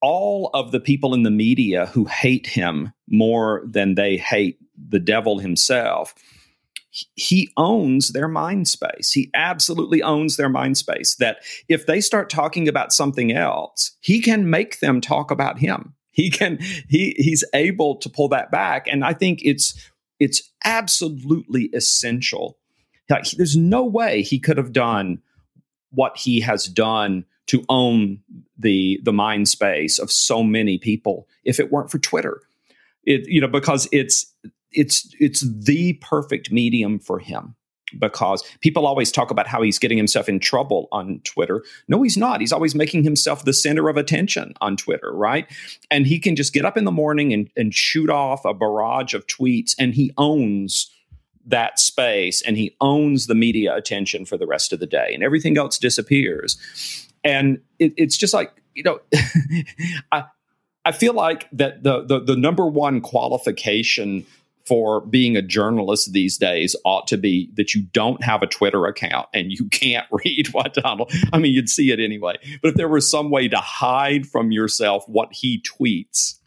all 0.00 0.50
of 0.52 0.72
the 0.72 0.80
people 0.80 1.14
in 1.14 1.22
the 1.22 1.30
media 1.30 1.86
who 1.86 2.06
hate 2.06 2.46
him 2.46 2.92
more 3.08 3.62
than 3.64 3.94
they 3.94 4.16
hate 4.16 4.58
the 4.76 4.98
devil 4.98 5.38
himself 5.38 6.14
he 6.92 7.50
owns 7.56 8.10
their 8.10 8.28
mind 8.28 8.68
space. 8.68 9.12
He 9.12 9.30
absolutely 9.34 10.02
owns 10.02 10.36
their 10.36 10.50
mind 10.50 10.76
space. 10.76 11.14
That 11.16 11.38
if 11.68 11.86
they 11.86 12.00
start 12.00 12.28
talking 12.28 12.68
about 12.68 12.92
something 12.92 13.32
else, 13.32 13.96
he 14.00 14.20
can 14.20 14.50
make 14.50 14.80
them 14.80 15.00
talk 15.00 15.30
about 15.30 15.58
him. 15.58 15.94
He 16.10 16.28
can 16.28 16.58
he 16.88 17.14
he's 17.16 17.44
able 17.54 17.96
to 17.96 18.10
pull 18.10 18.28
that 18.28 18.50
back. 18.50 18.86
And 18.86 19.02
I 19.04 19.14
think 19.14 19.40
it's 19.42 19.90
it's 20.22 20.52
absolutely 20.64 21.64
essential. 21.74 22.56
There's 23.36 23.56
no 23.56 23.84
way 23.84 24.22
he 24.22 24.38
could 24.38 24.56
have 24.56 24.72
done 24.72 25.20
what 25.90 26.16
he 26.16 26.40
has 26.40 26.66
done 26.66 27.24
to 27.48 27.64
own 27.68 28.20
the 28.56 29.00
the 29.02 29.12
mind 29.12 29.48
space 29.48 29.98
of 29.98 30.10
so 30.12 30.42
many 30.42 30.78
people 30.78 31.26
if 31.44 31.58
it 31.58 31.72
weren't 31.72 31.90
for 31.90 31.98
Twitter. 31.98 32.40
It 33.04 33.28
you 33.28 33.40
know 33.40 33.48
because 33.48 33.88
it's 33.90 34.32
it's 34.70 35.12
it's 35.18 35.40
the 35.40 35.94
perfect 35.94 36.52
medium 36.52 37.00
for 37.00 37.18
him 37.18 37.56
because 37.98 38.42
people 38.60 38.86
always 38.86 39.12
talk 39.12 39.30
about 39.30 39.46
how 39.46 39.62
he's 39.62 39.78
getting 39.78 39.98
himself 39.98 40.28
in 40.28 40.40
trouble 40.40 40.88
on 40.92 41.20
Twitter. 41.24 41.64
No, 41.88 42.02
he's 42.02 42.16
not. 42.16 42.40
He's 42.40 42.52
always 42.52 42.74
making 42.74 43.04
himself 43.04 43.44
the 43.44 43.52
center 43.52 43.88
of 43.88 43.96
attention 43.96 44.54
on 44.60 44.76
Twitter, 44.76 45.12
right? 45.12 45.46
And 45.90 46.06
he 46.06 46.18
can 46.18 46.36
just 46.36 46.52
get 46.52 46.64
up 46.64 46.76
in 46.76 46.84
the 46.84 46.92
morning 46.92 47.32
and, 47.32 47.50
and 47.56 47.74
shoot 47.74 48.10
off 48.10 48.44
a 48.44 48.54
barrage 48.54 49.14
of 49.14 49.26
tweets, 49.26 49.74
and 49.78 49.94
he 49.94 50.12
owns 50.18 50.90
that 51.44 51.78
space 51.78 52.40
and 52.42 52.56
he 52.56 52.76
owns 52.80 53.26
the 53.26 53.34
media 53.34 53.74
attention 53.74 54.24
for 54.24 54.36
the 54.36 54.46
rest 54.46 54.72
of 54.72 54.80
the 54.80 54.86
day, 54.86 55.10
and 55.12 55.22
everything 55.22 55.58
else 55.58 55.78
disappears. 55.78 56.56
And 57.24 57.60
it, 57.78 57.92
it's 57.96 58.16
just 58.16 58.34
like, 58.34 58.52
you 58.74 58.82
know, 58.82 59.00
I, 60.12 60.24
I 60.84 60.92
feel 60.92 61.14
like 61.14 61.48
that 61.52 61.82
the, 61.82 62.04
the 62.04 62.20
the 62.20 62.36
number 62.36 62.66
one 62.66 63.00
qualification 63.00 64.26
for 64.66 65.00
being 65.00 65.36
a 65.36 65.42
journalist 65.42 66.12
these 66.12 66.38
days 66.38 66.76
ought 66.84 67.06
to 67.08 67.16
be 67.16 67.50
that 67.54 67.74
you 67.74 67.82
don't 67.92 68.22
have 68.22 68.42
a 68.42 68.46
Twitter 68.46 68.86
account 68.86 69.26
and 69.34 69.50
you 69.52 69.68
can't 69.70 70.06
read 70.24 70.48
what 70.52 70.74
Donald. 70.74 71.10
I 71.32 71.38
mean, 71.38 71.52
you'd 71.52 71.68
see 71.68 71.90
it 71.90 72.00
anyway. 72.00 72.36
But 72.62 72.68
if 72.68 72.74
there 72.76 72.88
was 72.88 73.10
some 73.10 73.30
way 73.30 73.48
to 73.48 73.58
hide 73.58 74.26
from 74.26 74.52
yourself 74.52 75.04
what 75.08 75.32
he 75.32 75.62
tweets, 75.62 76.38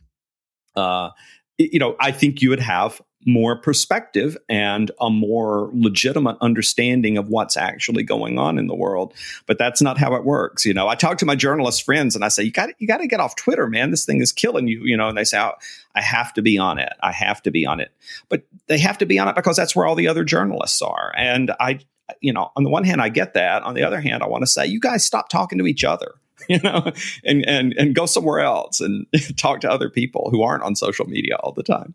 uh, 0.75 1.09
you 1.57 1.79
know, 1.79 1.95
I 1.99 2.11
think 2.11 2.41
you 2.41 2.49
would 2.49 2.59
have 2.59 3.01
more 3.25 3.55
perspective 3.55 4.37
and 4.47 4.91
a 5.01 5.09
more 5.09 5.69
legitimate 5.73 6.37
understanding 6.41 7.17
of 7.17 7.27
what's 7.27 7.57
actually 7.57 8.03
going 8.03 8.37
on 8.37 8.57
in 8.57 8.67
the 8.67 8.75
world. 8.75 9.13
But 9.47 9.57
that's 9.57 9.81
not 9.81 9.97
how 9.97 10.15
it 10.15 10.23
works. 10.23 10.65
You 10.65 10.73
know, 10.73 10.87
I 10.87 10.95
talk 10.95 11.17
to 11.19 11.25
my 11.25 11.35
journalist 11.35 11.83
friends 11.83 12.15
and 12.15 12.23
I 12.23 12.27
say, 12.29 12.43
you 12.43 12.51
got 12.51 12.69
you 12.79 12.87
got 12.87 12.97
to 12.97 13.07
get 13.07 13.19
off 13.19 13.35
Twitter, 13.35 13.67
man. 13.67 13.91
This 13.91 14.05
thing 14.05 14.21
is 14.21 14.31
killing 14.31 14.67
you. 14.67 14.83
You 14.83 14.95
know, 14.97 15.09
and 15.09 15.17
they 15.17 15.23
say, 15.23 15.39
oh, 15.39 15.53
I 15.95 16.01
have 16.01 16.33
to 16.33 16.41
be 16.41 16.57
on 16.57 16.77
it. 16.77 16.93
I 17.01 17.11
have 17.11 17.41
to 17.43 17.51
be 17.51 17.65
on 17.65 17.79
it. 17.79 17.91
But 18.29 18.43
they 18.67 18.77
have 18.79 18.97
to 18.99 19.05
be 19.05 19.19
on 19.19 19.27
it 19.27 19.35
because 19.35 19.57
that's 19.57 19.75
where 19.75 19.85
all 19.85 19.95
the 19.95 20.07
other 20.07 20.23
journalists 20.23 20.81
are. 20.81 21.13
And 21.17 21.51
I, 21.59 21.79
you 22.21 22.33
know, 22.33 22.51
on 22.55 22.63
the 22.63 22.69
one 22.69 22.83
hand, 22.83 23.01
I 23.01 23.09
get 23.09 23.33
that. 23.33 23.63
On 23.63 23.73
the 23.73 23.83
other 23.83 24.01
hand, 24.01 24.21
I 24.21 24.27
want 24.27 24.43
to 24.43 24.47
say, 24.47 24.67
you 24.67 24.79
guys 24.79 25.03
stop 25.03 25.29
talking 25.29 25.57
to 25.59 25.67
each 25.67 25.83
other 25.83 26.15
you 26.49 26.59
know, 26.59 26.91
and 27.23 27.47
and 27.47 27.73
and 27.77 27.95
go 27.95 28.05
somewhere 28.05 28.39
else 28.39 28.81
and 28.81 29.05
talk 29.37 29.61
to 29.61 29.71
other 29.71 29.89
people 29.89 30.29
who 30.31 30.43
aren't 30.43 30.63
on 30.63 30.75
social 30.75 31.05
media 31.05 31.37
all 31.37 31.53
the 31.53 31.63
time. 31.63 31.93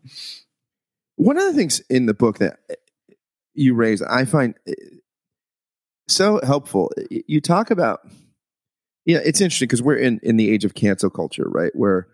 One 1.21 1.37
of 1.37 1.43
the 1.43 1.53
things 1.53 1.81
in 1.81 2.07
the 2.07 2.15
book 2.15 2.39
that 2.39 2.57
you 3.53 3.75
raise, 3.75 4.01
I 4.01 4.25
find 4.25 4.55
eh, 4.67 4.73
so 6.07 6.41
helpful. 6.43 6.91
You 7.11 7.39
talk 7.39 7.69
about, 7.69 7.99
yeah, 9.05 9.19
it's 9.23 9.39
interesting 9.39 9.67
because 9.67 9.83
we're 9.83 9.97
in 9.97 10.19
in 10.23 10.37
the 10.37 10.49
age 10.49 10.65
of 10.65 10.73
cancel 10.73 11.11
culture, 11.11 11.45
right? 11.47 11.71
Where 11.75 12.07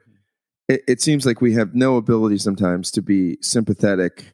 it, 0.68 0.82
it 0.90 1.02
seems 1.02 1.26
like 1.26 1.40
we 1.40 1.54
have 1.54 1.74
no 1.74 1.96
ability 1.96 2.40
sometimes 2.40 2.92
to 2.92 3.02
be 3.02 3.38
sympathetic 3.42 4.34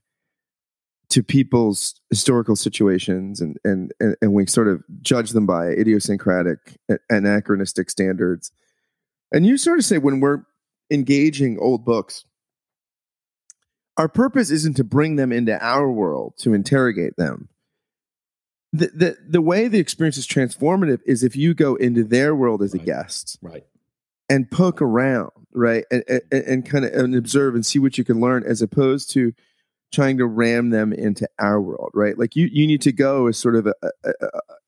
to 1.11 1.21
people's 1.21 1.93
historical 2.09 2.55
situations 2.55 3.41
and, 3.41 3.57
and 3.63 3.91
and 3.99 4.15
and 4.23 4.33
we 4.33 4.47
sort 4.47 4.67
of 4.67 4.83
judge 5.03 5.29
them 5.33 5.45
by 5.45 5.67
idiosyncratic 5.67 6.79
anachronistic 7.11 7.91
standards 7.91 8.51
and 9.31 9.45
you 9.45 9.55
sort 9.55 9.77
of 9.77 9.85
say 9.85 9.99
when 9.99 10.19
we're 10.19 10.41
engaging 10.89 11.59
old 11.59 11.85
books 11.85 12.25
our 13.97 14.07
purpose 14.07 14.49
isn't 14.51 14.77
to 14.77 14.83
bring 14.83 15.15
them 15.15 15.31
into 15.31 15.57
our 15.63 15.91
world 15.91 16.33
to 16.39 16.53
interrogate 16.53 17.15
them. 17.17 17.49
The, 18.71 18.87
the, 18.87 19.17
the 19.27 19.41
way 19.41 19.67
the 19.67 19.79
experience 19.79 20.17
is 20.17 20.27
transformative 20.27 20.99
is 21.05 21.23
if 21.23 21.35
you 21.35 21.53
go 21.53 21.75
into 21.75 22.03
their 22.03 22.35
world 22.35 22.63
as 22.63 22.73
right. 22.73 22.81
a 22.81 22.85
guest. 22.85 23.37
Right. 23.41 23.63
And 24.29 24.49
poke 24.49 24.81
around, 24.81 25.31
right? 25.51 25.85
And, 25.91 26.03
and, 26.07 26.23
and 26.31 26.65
kind 26.65 26.85
of 26.85 26.93
and 26.93 27.13
observe 27.13 27.53
and 27.53 27.63
see 27.63 27.77
what 27.77 27.97
you 27.97 28.03
can 28.03 28.19
learn 28.19 28.43
as 28.43 28.61
opposed 28.63 29.11
to 29.11 29.33
trying 29.91 30.17
to 30.17 30.25
ram 30.25 30.71
them 30.71 30.91
into 30.91 31.27
our 31.39 31.61
world, 31.61 31.91
right? 31.93 32.17
Like 32.17 32.35
you, 32.35 32.49
you 32.51 32.65
need 32.65 32.81
to 32.81 32.91
go 32.91 33.27
as 33.27 33.37
sort 33.37 33.55
of 33.55 33.67
a, 33.67 33.73
a, 33.83 34.11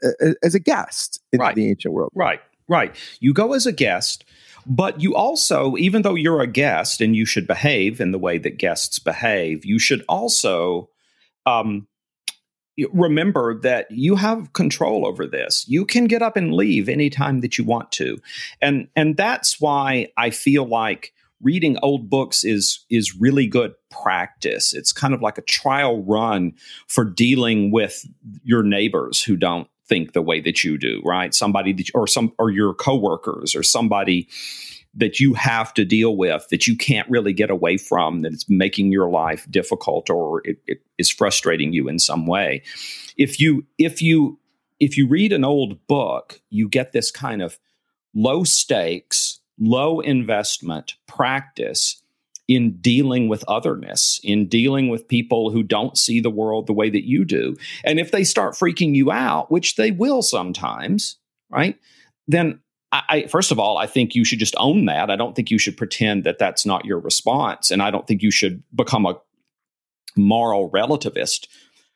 a, 0.04 0.36
as 0.44 0.54
a 0.54 0.60
guest 0.60 1.20
into 1.32 1.42
right. 1.42 1.56
the 1.56 1.68
ancient 1.68 1.96
world. 1.96 2.12
Right, 2.14 2.42
right. 2.68 2.96
You 3.20 3.34
go 3.34 3.54
as 3.54 3.66
a 3.66 3.72
guest 3.72 4.24
but 4.66 5.02
you 5.02 5.16
also, 5.16 5.76
even 5.78 6.02
though 6.02 6.16
you're 6.16 6.42
a 6.42 6.48
guest 6.48 7.02
and 7.02 7.16
you 7.16 7.26
should 7.26 7.48
behave 7.48 8.02
in 8.02 8.12
the 8.12 8.20
way 8.20 8.38
that 8.38 8.58
guests 8.58 9.00
behave, 9.00 9.66
you 9.66 9.78
should 9.78 10.04
also 10.10 10.90
um, 11.46 11.88
remember 12.92 13.60
that 13.62 13.90
you 13.92 14.16
have 14.16 14.54
control 14.54 15.06
over 15.06 15.28
this. 15.28 15.66
You 15.68 15.86
can 15.86 16.06
get 16.06 16.22
up 16.22 16.36
and 16.36 16.54
leave 16.54 16.90
anytime 16.90 17.42
that 17.42 17.58
you 17.58 17.64
want 17.64 17.92
to, 17.94 18.18
and 18.62 18.88
and 18.96 19.16
that's 19.18 19.62
why 19.62 20.08
I 20.18 20.32
feel 20.32 20.66
like 20.66 21.14
reading 21.42 21.78
old 21.84 22.10
books 22.10 22.44
is 22.44 22.86
is 22.90 23.16
really 23.16 23.48
good 23.48 23.74
practice. 23.90 24.74
It's 24.74 24.92
kind 24.92 25.14
of 25.14 25.22
like 25.22 25.38
a 25.38 25.44
trial 25.44 26.04
run 26.04 26.54
for 26.88 27.06
dealing 27.06 27.72
with 27.72 28.06
your 28.44 28.64
neighbors 28.64 29.22
who 29.22 29.36
don't 29.36 29.68
think 29.88 30.14
the 30.14 30.22
way 30.22 30.40
that 30.42 30.64
you 30.64 30.78
do, 30.78 31.02
right? 31.06 31.34
Somebody 31.34 31.74
that, 31.74 31.90
or 31.94 32.08
some 32.08 32.34
or 32.40 32.50
your 32.50 32.74
coworkers 32.74 33.56
or 33.56 33.64
somebody 33.64 34.28
that 34.94 35.20
you 35.20 35.34
have 35.34 35.74
to 35.74 35.84
deal 35.84 36.16
with 36.16 36.48
that 36.50 36.68
you 36.68 36.76
can't 36.78 37.10
really 37.10 37.34
get 37.34 37.50
away 37.50 37.78
from 37.78 38.22
that 38.22 38.34
it's 38.34 38.50
making 38.50 38.92
your 38.92 39.10
life 39.10 39.46
difficult 39.52 40.10
or 40.10 40.42
it, 40.46 40.58
it 40.68 40.80
is 40.98 41.12
frustrating 41.12 41.74
you 41.74 41.90
in 41.90 42.00
some 42.00 42.26
way. 42.26 42.64
If 43.18 43.40
you 43.40 43.66
if 43.78 44.02
you 44.02 44.40
if 44.80 44.98
you 44.98 45.08
read 45.08 45.32
an 45.32 45.44
old 45.44 45.86
book, 45.88 46.42
you 46.50 46.68
get 46.68 46.92
this 46.92 47.12
kind 47.12 47.42
of 47.42 47.60
low 48.14 48.44
stakes, 48.44 49.40
low 49.60 50.00
investment 50.00 50.96
practice 51.08 52.02
in 52.48 52.78
dealing 52.78 53.28
with 53.28 53.44
otherness, 53.48 54.20
in 54.24 54.48
dealing 54.48 54.90
with 54.90 55.08
people 55.08 55.50
who 55.50 55.64
don't 55.64 55.98
see 55.98 56.20
the 56.20 56.30
world 56.30 56.68
the 56.68 56.74
way 56.74 56.90
that 56.90 57.08
you 57.08 57.26
do. 57.26 57.56
And 57.84 58.00
if 58.00 58.12
they 58.12 58.24
start 58.24 58.54
freaking 58.54 58.94
you 58.96 59.12
out, 59.12 59.52
which 59.52 59.76
they 59.76 59.92
will 59.92 60.22
sometimes, 60.22 61.18
right? 61.50 61.78
Then 62.28 62.60
I, 62.92 63.28
first 63.28 63.52
of 63.52 63.60
all, 63.60 63.78
I 63.78 63.88
think 63.88 64.16
you 64.16 64.24
should 64.24 64.40
just 64.40 64.56
own 64.58 64.86
that. 64.86 65.10
I 65.10 65.16
don't 65.16 65.36
think 65.36 65.52
you 65.52 65.60
should 65.60 65.76
pretend 65.76 66.24
that 66.24 66.40
that's 66.40 66.66
not 66.66 66.86
your 66.86 67.00
response, 67.00 67.72
and 67.72 67.82
I 67.82 67.92
don't 67.92 68.08
think 68.08 68.22
you 68.22 68.32
should 68.32 68.64
become 68.74 69.06
a 69.06 69.20
moral 70.16 70.70
relativist. 70.70 71.48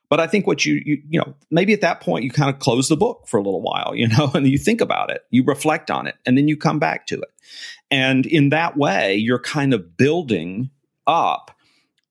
But 0.09 0.19
I 0.19 0.27
think 0.27 0.47
what 0.47 0.65
you, 0.65 0.81
you 0.85 1.01
you 1.09 1.19
know 1.19 1.35
maybe 1.51 1.73
at 1.73 1.81
that 1.81 2.01
point 2.01 2.23
you 2.23 2.31
kind 2.31 2.49
of 2.49 2.59
close 2.59 2.89
the 2.89 2.97
book 2.97 3.23
for 3.27 3.37
a 3.37 3.43
little 3.43 3.61
while, 3.61 3.93
you 3.95 4.07
know, 4.17 4.31
and 4.33 4.47
you 4.47 4.57
think 4.57 4.81
about 4.81 5.11
it, 5.11 5.23
you 5.29 5.43
reflect 5.43 5.91
on 5.91 6.07
it, 6.07 6.15
and 6.25 6.37
then 6.37 6.47
you 6.47 6.57
come 6.57 6.79
back 6.79 7.07
to 7.07 7.15
it. 7.15 7.29
And 7.91 8.25
in 8.25 8.49
that 8.49 8.77
way, 8.77 9.15
you're 9.15 9.39
kind 9.39 9.73
of 9.73 9.97
building 9.97 10.69
up 11.07 11.55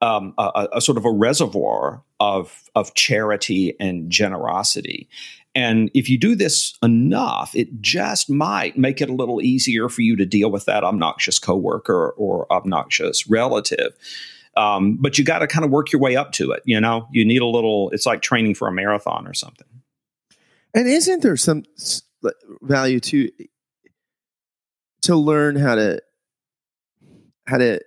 um, 0.00 0.34
a, 0.38 0.68
a, 0.74 0.80
sort 0.80 0.96
of 0.96 1.04
a 1.04 1.10
reservoir 1.10 2.02
of 2.20 2.70
of 2.74 2.94
charity 2.94 3.74
and 3.80 4.10
generosity. 4.10 5.08
And 5.54 5.90
if 5.92 6.08
you 6.08 6.18
do 6.18 6.36
this 6.36 6.78
enough, 6.82 7.54
it 7.56 7.80
just 7.80 8.30
might 8.30 8.78
make 8.78 9.00
it 9.00 9.10
a 9.10 9.14
little 9.14 9.42
easier 9.42 9.88
for 9.88 10.02
you 10.02 10.14
to 10.16 10.24
deal 10.24 10.52
with 10.52 10.66
that 10.66 10.84
obnoxious 10.84 11.38
coworker 11.38 12.10
or 12.16 12.50
obnoxious 12.52 13.28
relative. 13.28 13.92
Um, 14.58 14.96
but 15.00 15.18
you 15.18 15.24
got 15.24 15.38
to 15.38 15.46
kind 15.46 15.64
of 15.64 15.70
work 15.70 15.92
your 15.92 16.00
way 16.00 16.16
up 16.16 16.32
to 16.32 16.50
it. 16.50 16.62
You 16.64 16.80
know, 16.80 17.06
you 17.12 17.24
need 17.24 17.42
a 17.42 17.46
little. 17.46 17.90
It's 17.90 18.06
like 18.06 18.22
training 18.22 18.56
for 18.56 18.66
a 18.66 18.72
marathon 18.72 19.26
or 19.26 19.32
something. 19.32 19.66
And 20.74 20.88
isn't 20.88 21.22
there 21.22 21.36
some 21.36 21.62
value 22.62 23.00
to 23.00 23.30
to 25.02 25.16
learn 25.16 25.56
how 25.56 25.76
to 25.76 26.02
how 27.46 27.58
to 27.58 27.80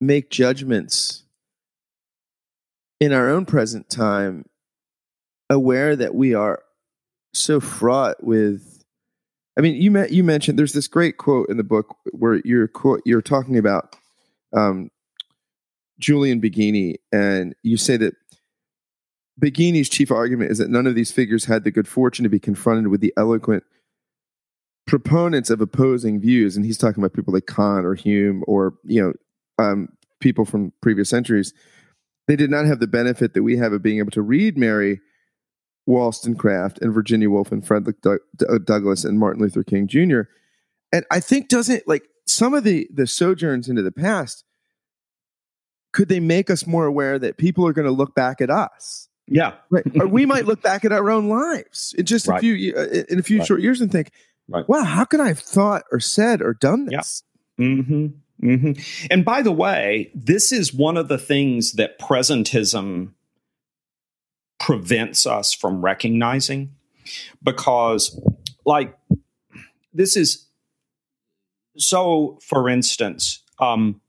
make 0.00 0.30
judgments 0.30 1.24
in 3.00 3.12
our 3.12 3.30
own 3.30 3.46
present 3.46 3.88
time 3.88 4.44
aware 5.48 5.94
that 5.96 6.14
we 6.14 6.34
are 6.34 6.62
so 7.32 7.60
fraught 7.60 8.22
with 8.22 8.84
i 9.56 9.60
mean 9.60 9.80
you 9.80 9.90
met, 9.90 10.10
you 10.10 10.22
mentioned 10.24 10.58
there's 10.58 10.72
this 10.72 10.88
great 10.88 11.16
quote 11.16 11.48
in 11.48 11.56
the 11.56 11.64
book 11.64 11.96
where 12.10 12.42
you're 12.44 12.68
you're 13.04 13.22
talking 13.22 13.56
about 13.56 13.96
um, 14.54 14.90
Julian 16.02 16.40
Baggini 16.40 16.96
and 17.12 17.54
you 17.62 17.76
say 17.76 17.96
that 17.96 18.14
Baggini's 19.40 19.88
chief 19.88 20.10
argument 20.10 20.50
is 20.50 20.58
that 20.58 20.68
none 20.68 20.86
of 20.86 20.94
these 20.94 21.10
figures 21.10 21.46
had 21.46 21.64
the 21.64 21.70
good 21.70 21.88
fortune 21.88 22.24
to 22.24 22.28
be 22.28 22.38
confronted 22.38 22.88
with 22.88 23.00
the 23.00 23.14
eloquent 23.16 23.64
proponents 24.86 25.48
of 25.48 25.60
opposing 25.60 26.20
views, 26.20 26.56
and 26.56 26.66
he's 26.66 26.76
talking 26.76 27.02
about 27.02 27.14
people 27.14 27.32
like 27.32 27.46
Kant 27.46 27.86
or 27.86 27.94
Hume 27.94 28.44
or 28.46 28.74
you 28.84 29.00
know 29.00 29.12
um, 29.64 29.88
people 30.20 30.44
from 30.44 30.72
previous 30.82 31.08
centuries. 31.08 31.54
They 32.28 32.36
did 32.36 32.50
not 32.50 32.66
have 32.66 32.80
the 32.80 32.86
benefit 32.86 33.34
that 33.34 33.42
we 33.42 33.56
have 33.56 33.72
of 33.72 33.82
being 33.82 33.98
able 33.98 34.10
to 34.12 34.22
read 34.22 34.58
Mary 34.58 35.00
Wollstonecraft 35.86 36.80
and 36.80 36.92
Virginia 36.92 37.28
Woolf 37.28 37.50
and 37.50 37.66
Frederick 37.66 37.96
Douglass 38.64 39.04
and 39.04 39.18
Martin 39.18 39.42
Luther 39.42 39.64
King 39.64 39.88
Jr. 39.88 40.22
And 40.92 41.04
I 41.10 41.20
think 41.20 41.48
doesn't 41.48 41.88
like 41.88 42.04
some 42.26 42.54
of 42.54 42.64
the 42.64 42.88
the 42.92 43.06
sojourns 43.06 43.68
into 43.68 43.82
the 43.82 43.92
past 43.92 44.44
could 45.92 46.08
they 46.08 46.20
make 46.20 46.50
us 46.50 46.66
more 46.66 46.86
aware 46.86 47.18
that 47.18 47.36
people 47.36 47.66
are 47.66 47.72
going 47.72 47.86
to 47.86 47.92
look 47.92 48.14
back 48.14 48.40
at 48.40 48.50
us 48.50 49.08
yeah 49.28 49.54
right 49.70 49.84
or 50.00 50.06
we 50.06 50.26
might 50.26 50.46
look 50.46 50.62
back 50.62 50.84
at 50.84 50.92
our 50.92 51.10
own 51.10 51.28
lives 51.28 51.94
in 51.96 52.04
just 52.04 52.26
right. 52.26 52.38
a 52.38 52.40
few 52.40 52.74
uh, 52.76 53.04
in 53.08 53.18
a 53.18 53.22
few 53.22 53.38
right. 53.38 53.46
short 53.46 53.60
years 53.60 53.80
and 53.80 53.92
think 53.92 54.10
Right. 54.52 54.68
Wow, 54.68 54.84
how 54.84 55.04
could 55.04 55.20
I 55.20 55.28
have 55.28 55.38
thought 55.38 55.84
or 55.90 55.98
said 55.98 56.42
or 56.42 56.52
done 56.52 56.84
this? 56.84 57.22
Yeah. 57.58 57.66
Mm-hmm. 57.66 58.06
Mm-hmm. 58.46 59.06
And 59.10 59.24
by 59.24 59.40
the 59.40 59.52
way, 59.52 60.10
this 60.14 60.52
is 60.52 60.74
one 60.74 60.96
of 60.96 61.08
the 61.08 61.18
things 61.18 61.72
that 61.74 61.98
presentism 61.98 63.12
prevents 64.60 65.26
us 65.26 65.54
from 65.54 65.80
recognizing 65.80 66.74
because, 67.42 68.20
like, 68.66 68.94
this 69.94 70.16
is 70.16 70.48
so, 71.78 72.38
for 72.42 72.68
instance, 72.68 73.42
um, 73.58 74.01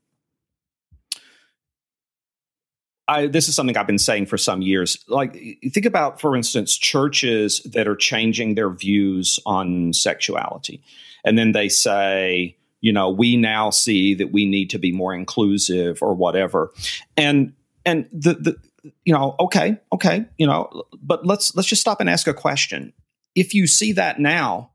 I, 3.06 3.26
this 3.26 3.48
is 3.48 3.54
something 3.54 3.76
I've 3.76 3.86
been 3.86 3.98
saying 3.98 4.26
for 4.26 4.38
some 4.38 4.62
years. 4.62 5.04
Like, 5.08 5.34
think 5.72 5.84
about, 5.84 6.20
for 6.20 6.34
instance, 6.34 6.76
churches 6.76 7.60
that 7.72 7.86
are 7.86 7.96
changing 7.96 8.54
their 8.54 8.70
views 8.70 9.38
on 9.44 9.92
sexuality. 9.92 10.82
And 11.24 11.38
then 11.38 11.52
they 11.52 11.68
say, 11.68 12.56
you 12.80 12.92
know, 12.92 13.10
we 13.10 13.36
now 13.36 13.70
see 13.70 14.14
that 14.14 14.32
we 14.32 14.46
need 14.46 14.70
to 14.70 14.78
be 14.78 14.92
more 14.92 15.14
inclusive 15.14 16.02
or 16.02 16.14
whatever. 16.14 16.70
And 17.16 17.54
and 17.86 18.08
the 18.12 18.34
the 18.34 18.56
you 19.04 19.14
know, 19.14 19.34
okay, 19.40 19.78
okay, 19.92 20.26
you 20.36 20.46
know, 20.46 20.84
but 21.02 21.24
let's 21.24 21.54
let's 21.54 21.68
just 21.68 21.80
stop 21.80 22.00
and 22.00 22.10
ask 22.10 22.26
a 22.26 22.34
question. 22.34 22.92
If 23.34 23.54
you 23.54 23.66
see 23.66 23.92
that 23.92 24.20
now, 24.20 24.72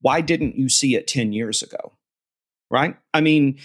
why 0.00 0.22
didn't 0.22 0.56
you 0.56 0.70
see 0.70 0.96
it 0.96 1.06
10 1.06 1.34
years 1.34 1.62
ago? 1.62 1.92
Right? 2.70 2.96
I 3.12 3.20
mean, 3.20 3.58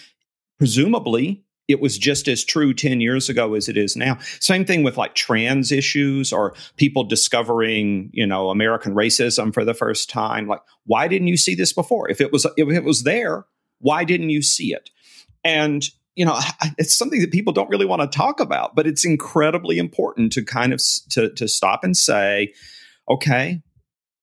presumably 0.57 1.44
it 1.67 1.81
was 1.81 1.97
just 1.97 2.27
as 2.27 2.43
true 2.43 2.73
10 2.73 3.01
years 3.01 3.29
ago 3.29 3.53
as 3.55 3.67
it 3.67 3.77
is 3.77 3.95
now. 3.95 4.17
Same 4.39 4.65
thing 4.65 4.83
with 4.83 4.97
like 4.97 5.15
trans 5.15 5.71
issues 5.71 6.31
or 6.31 6.53
people 6.77 7.03
discovering, 7.03 8.09
you 8.13 8.25
know, 8.25 8.49
American 8.49 8.93
racism 8.93 9.53
for 9.53 9.65
the 9.65 9.73
first 9.73 10.09
time. 10.09 10.47
Like, 10.47 10.61
why 10.85 11.07
didn't 11.07 11.27
you 11.27 11.37
see 11.37 11.55
this 11.55 11.73
before? 11.73 12.09
If 12.09 12.21
it 12.21 12.31
was 12.31 12.45
if 12.57 12.69
it 12.69 12.83
was 12.83 13.03
there, 13.03 13.45
why 13.79 14.03
didn't 14.03 14.29
you 14.29 14.41
see 14.41 14.73
it? 14.73 14.89
And 15.43 15.87
you 16.15 16.25
know, 16.25 16.39
it's 16.77 16.95
something 16.95 17.21
that 17.21 17.31
people 17.31 17.53
don't 17.53 17.69
really 17.69 17.85
want 17.85 18.01
to 18.01 18.17
talk 18.17 18.39
about, 18.39 18.75
but 18.75 18.87
it's 18.87 19.05
incredibly 19.05 19.77
important 19.77 20.31
to 20.33 20.43
kind 20.43 20.73
of 20.73 20.81
to 21.09 21.33
to 21.33 21.47
stop 21.47 21.83
and 21.83 21.97
say, 21.97 22.53
okay, 23.09 23.61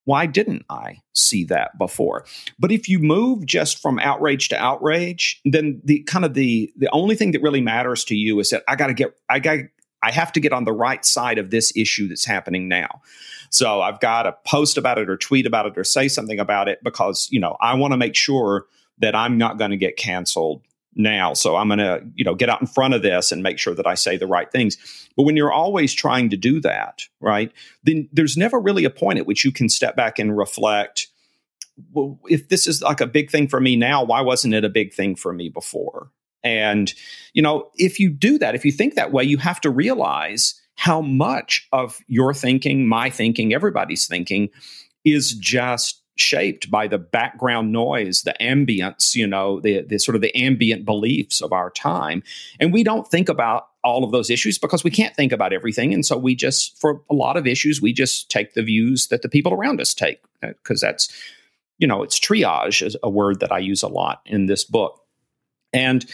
why 0.05 0.27
didn't 0.27 0.65
I 0.69 1.03
see 1.13 1.45
that 1.45 1.79
before? 1.79 2.25
But 2.59 2.73
if 2.73 2.89
you 2.89 2.99
move 2.99 3.47
just 3.47 3.81
from 3.81 3.99
outrage 4.01 4.49
to 4.49 4.57
outrage, 4.57 5.41
then 5.45 5.81
the 5.85 6.03
kind 6.05 6.25
of 6.25 6.35
the 6.35 6.73
the 6.77 6.91
only 6.91 7.15
thing 7.15 7.33
that 7.33 7.43
really 7.43 7.61
matters 7.61 8.05
to 8.05 8.17
you 8.17 8.41
is 8.41 8.51
that 8.51 8.65
I 8.67 8.77
got 8.77 8.89
to 8.89 8.95
get 8.95 9.17
I 9.29 9.39
got 9.39 9.61
I 10.03 10.11
have 10.11 10.33
to 10.33 10.41
get 10.41 10.53
on 10.53 10.65
the 10.65 10.73
right 10.73 11.05
side 11.05 11.39
of 11.39 11.51
this 11.51 11.73
issue 11.77 12.09
that's 12.09 12.25
happening 12.25 12.69
now. 12.69 13.03
So 13.51 13.83
I've 13.83 14.01
got 14.01 14.25
to 14.25 14.35
post 14.45 14.77
about 14.77 14.99
it 14.99 15.09
or 15.09 15.17
tweet 15.17 15.47
about 15.47 15.67
it 15.67 15.79
or 15.79 15.85
say 15.85 16.09
something 16.09 16.41
about 16.41 16.69
it 16.69 16.81
because, 16.83 17.29
you 17.31 17.39
know, 17.39 17.57
I 17.61 17.75
want 17.75 17.93
to 17.93 17.97
make 17.97 18.17
sure 18.17 18.67
that 18.99 19.15
I'm 19.15 19.39
not 19.39 19.59
going 19.59 19.71
to 19.71 19.77
get 19.77 19.97
canceled 19.97 20.63
now. 20.95 21.33
So 21.33 21.57
I'm 21.57 21.69
going 21.69 21.79
to, 21.79 22.03
you 22.15 22.25
know, 22.25 22.35
get 22.35 22.49
out 22.49 22.61
in 22.61 22.67
front 22.67 22.95
of 22.95 23.03
this 23.03 23.33
and 23.33 23.43
make 23.43 23.59
sure 23.59 23.75
that 23.75 23.87
I 23.87 23.95
say 23.95 24.17
the 24.17 24.27
right 24.27 24.51
things. 24.51 24.77
But 25.17 25.25
when 25.25 25.37
you're 25.37 25.53
always 25.53 25.95
trying 25.95 26.31
to 26.31 26.37
do 26.37 26.61
that, 26.61 27.03
right, 27.21 27.53
then 27.83 28.09
there's 28.13 28.37
never 28.37 28.61
really 28.61 28.85
a 28.85 28.91
point 28.91 29.19
at 29.19 29.27
which 29.27 29.45
you 29.45 29.53
can 29.53 29.69
step 29.69 29.97
back 29.97 30.19
and 30.19 30.37
reflect. 30.37 31.09
Well, 31.93 32.21
if 32.29 32.49
this 32.49 32.67
is 32.67 32.83
like 32.83 33.01
a 33.01 33.07
big 33.07 33.31
thing 33.31 33.49
for 33.49 33.61
me 33.61 33.77
now, 33.77 34.05
why 34.05 34.21
wasn't 34.21 34.55
it 34.55 34.65
a 34.65 34.69
big 34.69 34.93
thing 34.93 35.17
for 35.17 35.33
me 35.33 35.49
before? 35.49 36.11
And, 36.45 36.93
you 37.33 37.43
know, 37.43 37.71
if 37.77 37.99
you 37.99 38.11
do 38.11 38.37
that, 38.39 38.55
if 38.55 38.65
you 38.65 38.73
think 38.73 38.95
that 38.95 39.13
way, 39.13 39.25
you 39.25 39.39
have 39.39 39.61
to 39.63 39.71
realize 39.71 40.61
how 40.77 41.01
much 41.01 41.69
of 41.73 41.99
your 42.09 42.35
thinking, 42.35 42.89
my 42.89 43.09
thinking, 43.11 43.55
everybody's 43.55 44.07
thinking 44.07 44.49
is 45.05 45.33
just 45.33 46.02
shaped 46.17 46.71
by 46.71 46.87
the 46.87 46.99
background 46.99 47.73
noise, 47.73 48.23
the 48.23 48.35
ambience, 48.41 49.15
you 49.15 49.27
know, 49.27 49.61
the, 49.61 49.83
the 49.83 49.99
sort 49.99 50.15
of 50.15 50.21
the 50.21 50.35
ambient 50.37 50.85
beliefs 50.85 51.41
of 51.41 51.53
our 51.53 51.71
time. 51.71 52.23
And 52.61 52.73
we 52.73 52.85
don't 52.85 53.09
think 53.09 53.29
about 53.29 53.69
all 53.83 54.05
of 54.05 54.13
those 54.13 54.31
issues 54.31 54.59
because 54.59 54.85
we 54.85 54.91
can't 54.91 55.17
think 55.17 55.33
about 55.33 55.53
everything. 55.53 55.93
And 55.93 56.05
so 56.05 56.17
we 56.17 56.35
just, 56.35 56.79
for 56.81 57.03
a 57.11 57.15
lot 57.15 57.37
of 57.37 57.47
issues, 57.47 57.81
we 57.81 57.93
just 57.93 58.31
take 58.31 58.55
the 58.55 58.63
views 58.63 59.09
that 59.09 59.23
the 59.23 59.29
people 59.29 59.53
around 59.53 59.81
us 59.81 59.95
take 59.95 60.21
because 60.41 60.83
uh, 60.83 60.89
that's, 60.89 61.09
you 61.79 61.87
know, 61.87 62.03
it's 62.03 62.21
triage 62.21 62.87
is 62.87 62.97
a 63.03 63.11
word 63.11 63.41
that 63.41 63.51
I 63.51 63.59
use 63.59 63.83
a 63.83 63.89
lot 63.89 64.21
in 64.27 64.47
this 64.47 64.65
book. 64.65 65.01
And 65.73 66.05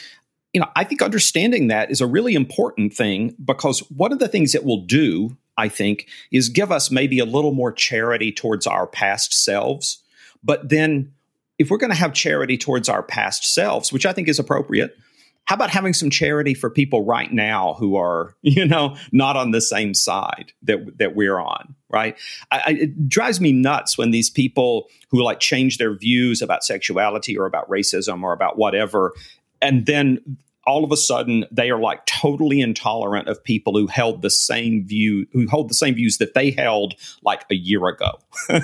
you 0.52 0.60
know, 0.60 0.68
I 0.74 0.84
think 0.84 1.02
understanding 1.02 1.68
that 1.68 1.90
is 1.90 2.00
a 2.00 2.06
really 2.06 2.34
important 2.34 2.94
thing 2.94 3.36
because 3.44 3.80
one 3.90 4.12
of 4.12 4.18
the 4.18 4.28
things 4.28 4.54
it 4.54 4.64
will 4.64 4.84
do 4.84 5.36
I 5.58 5.68
think, 5.68 6.08
is 6.30 6.48
give 6.48 6.72
us 6.72 6.90
maybe 6.90 7.18
a 7.18 7.26
little 7.26 7.52
more 7.52 7.72
charity 7.72 8.32
towards 8.32 8.66
our 8.66 8.86
past 8.86 9.34
selves. 9.34 10.02
But 10.42 10.68
then, 10.68 11.12
if 11.58 11.70
we're 11.70 11.78
going 11.78 11.90
to 11.90 11.96
have 11.96 12.14
charity 12.14 12.56
towards 12.56 12.88
our 12.88 13.02
past 13.02 13.52
selves, 13.52 13.92
which 13.92 14.06
I 14.06 14.12
think 14.12 14.28
is 14.28 14.38
appropriate, 14.38 14.96
how 15.44 15.56
about 15.56 15.70
having 15.70 15.94
some 15.94 16.10
charity 16.10 16.54
for 16.54 16.70
people 16.70 17.04
right 17.04 17.32
now 17.32 17.74
who 17.74 17.96
are, 17.96 18.36
you 18.42 18.64
know, 18.64 18.96
not 19.12 19.36
on 19.36 19.50
the 19.50 19.60
same 19.60 19.94
side 19.94 20.52
that 20.62 20.98
that 20.98 21.16
we're 21.16 21.40
on, 21.40 21.74
right? 21.90 22.16
I, 22.52 22.58
I, 22.58 22.70
it 22.70 23.08
drives 23.08 23.40
me 23.40 23.52
nuts 23.52 23.98
when 23.98 24.12
these 24.12 24.30
people 24.30 24.88
who 25.10 25.22
like 25.22 25.40
change 25.40 25.78
their 25.78 25.94
views 25.94 26.40
about 26.40 26.62
sexuality 26.62 27.36
or 27.36 27.46
about 27.46 27.68
racism 27.68 28.22
or 28.22 28.32
about 28.32 28.58
whatever, 28.58 29.12
and 29.60 29.86
then 29.86 30.38
all 30.68 30.84
of 30.84 30.92
a 30.92 30.96
sudden 30.96 31.46
they 31.50 31.70
are 31.70 31.80
like 31.80 32.04
totally 32.06 32.60
intolerant 32.60 33.26
of 33.26 33.42
people 33.42 33.72
who 33.72 33.86
held 33.86 34.20
the 34.22 34.30
same 34.30 34.86
view 34.86 35.26
who 35.32 35.48
hold 35.48 35.70
the 35.70 35.74
same 35.74 35.94
views 35.94 36.18
that 36.18 36.34
they 36.34 36.50
held 36.50 36.94
like 37.22 37.44
a 37.50 37.54
year 37.54 37.86
ago. 37.88 38.12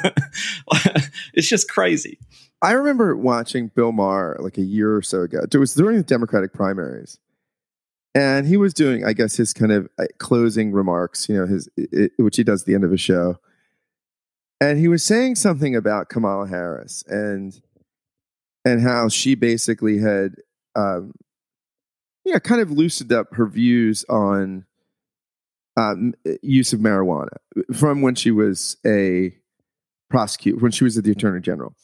It's 1.35 1.49
just 1.49 1.69
crazy. 1.69 2.19
I 2.63 2.73
remember 2.73 3.17
watching 3.17 3.69
bill 3.75 3.93
maher 3.93 4.37
like 4.39 4.59
a 4.59 4.63
year 4.63 4.95
or 4.95 5.03
so 5.03 5.23
ago. 5.23 5.41
It 5.53 5.57
was 5.57 5.75
during 5.75 5.97
the 5.97 6.03
democratic 6.03 6.53
primaries 6.53 7.19
and 8.15 8.47
he 8.47 8.57
was 8.57 8.73
doing 8.73 9.05
i 9.05 9.13
guess 9.13 9.37
his 9.37 9.53
kind 9.53 9.73
of 9.73 9.89
uh, 9.99 10.05
closing 10.19 10.71
remarks 10.71 11.29
you 11.29 11.37
know 11.37 11.47
his 11.47 11.69
it, 11.77 12.13
which 12.17 12.37
he 12.37 12.45
does 12.45 12.63
at 12.63 12.67
the 12.67 12.75
end 12.75 12.85
of 12.85 12.91
his 12.91 13.01
show. 13.01 13.39
And 14.61 14.79
he 14.79 14.89
was 14.89 15.03
saying 15.03 15.35
something 15.35 15.75
about 15.75 16.09
kamala 16.09 16.47
harris 16.47 17.03
and 17.09 17.61
and 18.65 18.81
how 18.81 19.09
she 19.09 19.35
basically 19.35 19.99
had 19.99 20.37
um, 20.77 21.13
yeah, 22.25 22.39
kind 22.39 22.61
of 22.61 22.71
loosened 22.71 23.13
up 23.13 23.35
her 23.35 23.47
views 23.47 24.05
on 24.09 24.65
um, 25.77 26.15
use 26.43 26.73
of 26.73 26.81
marijuana 26.81 27.37
from 27.73 28.01
when 28.01 28.15
she 28.15 28.31
was 28.31 28.77
a 28.87 29.37
prosecutor, 30.09 30.59
when 30.59 30.73
she 30.73 30.85
was 30.85 30.95
the 30.95 31.11
attorney 31.11 31.41
general. 31.41 31.75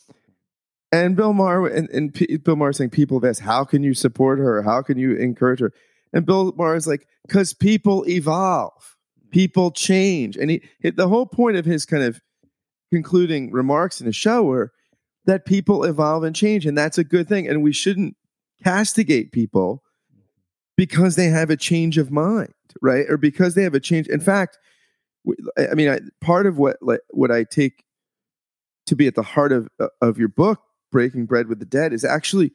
And 0.93 1.17
Bill 1.17 1.33
Maher 1.33 1.67
and, 1.67 1.89
and 1.91 2.13
P- 2.13 2.37
Bill 2.39 2.57
Maher 2.57 2.73
saying 2.73 2.91
people 2.91 3.21
have 3.21 3.29
asked, 3.29 3.41
how 3.41 3.65
can 3.65 3.83
you 3.83 3.95
support 3.95 4.39
her? 4.39 4.63
How 4.63 4.83
can 4.83 4.99
you 4.99 5.15
encourage 5.17 5.61
her? 5.61 5.73
And 6.13 6.27
Bill 6.27 6.53
Maher 6.57 6.75
is 6.75 6.87
like, 6.87 7.07
because 7.27 7.53
people 7.53 8.09
evolve, 8.09 8.97
people 9.31 9.71
change, 9.71 10.37
and 10.37 10.51
he, 10.51 10.63
the 10.83 11.09
whole 11.09 11.27
point 11.27 11.57
of 11.57 11.65
his 11.65 11.87
kind 11.87 12.03
of 12.03 12.21
concluding 12.93 13.53
remarks 13.53 14.01
in 14.01 14.07
the 14.07 14.13
show 14.13 14.43
were 14.43 14.73
that 15.27 15.45
people 15.45 15.85
evolve 15.85 16.25
and 16.25 16.35
change, 16.35 16.67
and 16.67 16.77
that's 16.77 16.99
a 16.99 17.05
good 17.05 17.29
thing, 17.29 17.47
and 17.47 17.63
we 17.63 17.73
shouldn't 17.73 18.17
castigate 18.65 19.31
people 19.31 19.85
because 20.81 21.15
they 21.15 21.27
have 21.27 21.51
a 21.51 21.59
change 21.59 21.99
of 21.99 22.11
mind, 22.11 22.55
right? 22.81 23.05
Or 23.07 23.19
because 23.19 23.55
they 23.55 23.65
have 23.65 23.75
a 23.75 23.81
change. 23.81 24.07
In 24.07 24.19
fact, 24.19 24.59
I 25.59 25.75
mean, 25.75 25.91
I, 25.91 26.01
part 26.23 26.47
of 26.47 26.57
what 26.57 26.79
like, 26.81 27.01
what 27.11 27.31
I 27.31 27.45
take 27.45 27.85
to 28.87 28.97
be 28.97 29.07
at 29.07 29.15
the 29.15 29.23
heart 29.23 29.53
of 29.53 29.69
uh, 29.79 29.89
of 30.01 30.17
your 30.17 30.29
book, 30.29 30.63
Breaking 30.91 31.27
Bread 31.27 31.49
with 31.49 31.59
the 31.59 31.67
Dead, 31.67 31.93
is 31.93 32.03
actually 32.03 32.53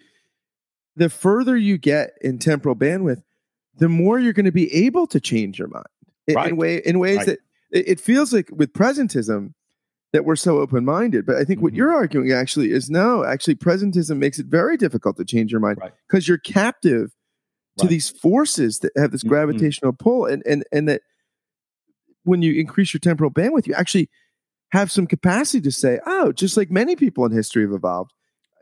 the 0.95 1.07
further 1.07 1.55
you 1.55 1.77
get 1.77 2.13
in 2.19 2.39
temporal 2.39 2.75
bandwidth, 2.75 3.21
the 3.77 3.89
more 3.89 4.17
you're 4.17 4.33
going 4.33 4.47
to 4.47 4.51
be 4.51 4.73
able 4.73 5.05
to 5.05 5.19
change 5.19 5.59
your 5.59 5.67
mind 5.67 5.85
in, 6.25 6.33
right. 6.33 6.49
in 6.49 6.57
way 6.57 6.77
in 6.77 6.97
ways 6.97 7.17
right. 7.17 7.25
that 7.27 7.39
it, 7.69 7.87
it, 7.89 7.99
feels 7.99 8.33
like 8.33 8.49
with 8.51 8.73
presentism 8.73 9.53
that 10.13 10.25
we're 10.25 10.35
so 10.35 10.57
open 10.57 10.83
minded. 10.83 11.27
But 11.27 11.35
I 11.35 11.43
think 11.43 11.57
mm-hmm. 11.59 11.65
what 11.65 11.73
you're 11.75 11.93
arguing 11.93 12.31
actually 12.31 12.71
is 12.71 12.89
no, 12.89 13.23
actually, 13.23 13.53
presentism 13.53 14.17
makes 14.17 14.39
it 14.39 14.47
very 14.47 14.77
difficult 14.77 15.15
to 15.17 15.25
change 15.25 15.51
your 15.51 15.61
mind 15.61 15.75
because 15.75 16.23
right. 16.23 16.27
you're 16.27 16.39
captive 16.39 17.11
to 17.77 17.87
these 17.87 18.09
forces 18.09 18.79
that 18.79 18.91
have 18.95 19.11
this 19.11 19.21
mm-hmm. 19.21 19.29
gravitational 19.29 19.91
mm-hmm. 19.91 20.03
pull 20.03 20.25
and 20.25 20.43
and 20.45 20.63
and 20.71 20.87
that 20.87 21.01
when 22.23 22.41
you 22.41 22.59
increase 22.59 22.93
your 22.93 22.99
temporal 22.99 23.31
bandwidth 23.31 23.67
you 23.67 23.73
actually 23.73 24.09
have 24.71 24.91
some 24.91 25.07
capacity 25.07 25.61
to 25.61 25.71
say 25.71 25.99
oh 26.05 26.31
just 26.31 26.57
like 26.57 26.71
many 26.71 26.95
people 26.95 27.25
in 27.25 27.31
history 27.31 27.63
have 27.63 27.73
evolved 27.73 28.13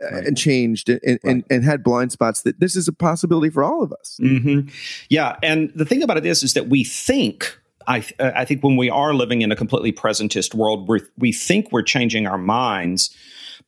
uh, 0.01 0.15
right. 0.15 0.25
and 0.25 0.37
changed 0.37 0.89
and, 0.89 0.99
and, 1.03 1.19
right. 1.23 1.31
and, 1.31 1.43
and, 1.49 1.63
had 1.63 1.83
blind 1.83 2.11
spots 2.11 2.41
that 2.41 2.59
this 2.59 2.75
is 2.75 2.87
a 2.87 2.93
possibility 2.93 3.49
for 3.49 3.63
all 3.63 3.83
of 3.83 3.93
us 3.93 4.17
mm-hmm. 4.21 4.67
yeah 5.09 5.37
and 5.43 5.71
the 5.75 5.85
thing 5.85 6.03
about 6.03 6.17
it 6.17 6.25
is 6.25 6.43
is 6.43 6.53
that 6.53 6.67
we 6.67 6.83
think 6.83 7.59
I, 7.85 7.99
uh, 8.17 8.31
I 8.33 8.45
think 8.45 8.63
when 8.63 8.77
we 8.77 8.89
are 8.89 9.13
living 9.13 9.41
in 9.41 9.51
a 9.51 9.57
completely 9.57 9.91
presentist 9.91 10.53
world, 10.53 10.87
we 10.87 11.01
we 11.17 11.33
think 11.33 11.69
we're 11.69 11.81
changing 11.83 12.27
our 12.27 12.37
minds 12.37 13.13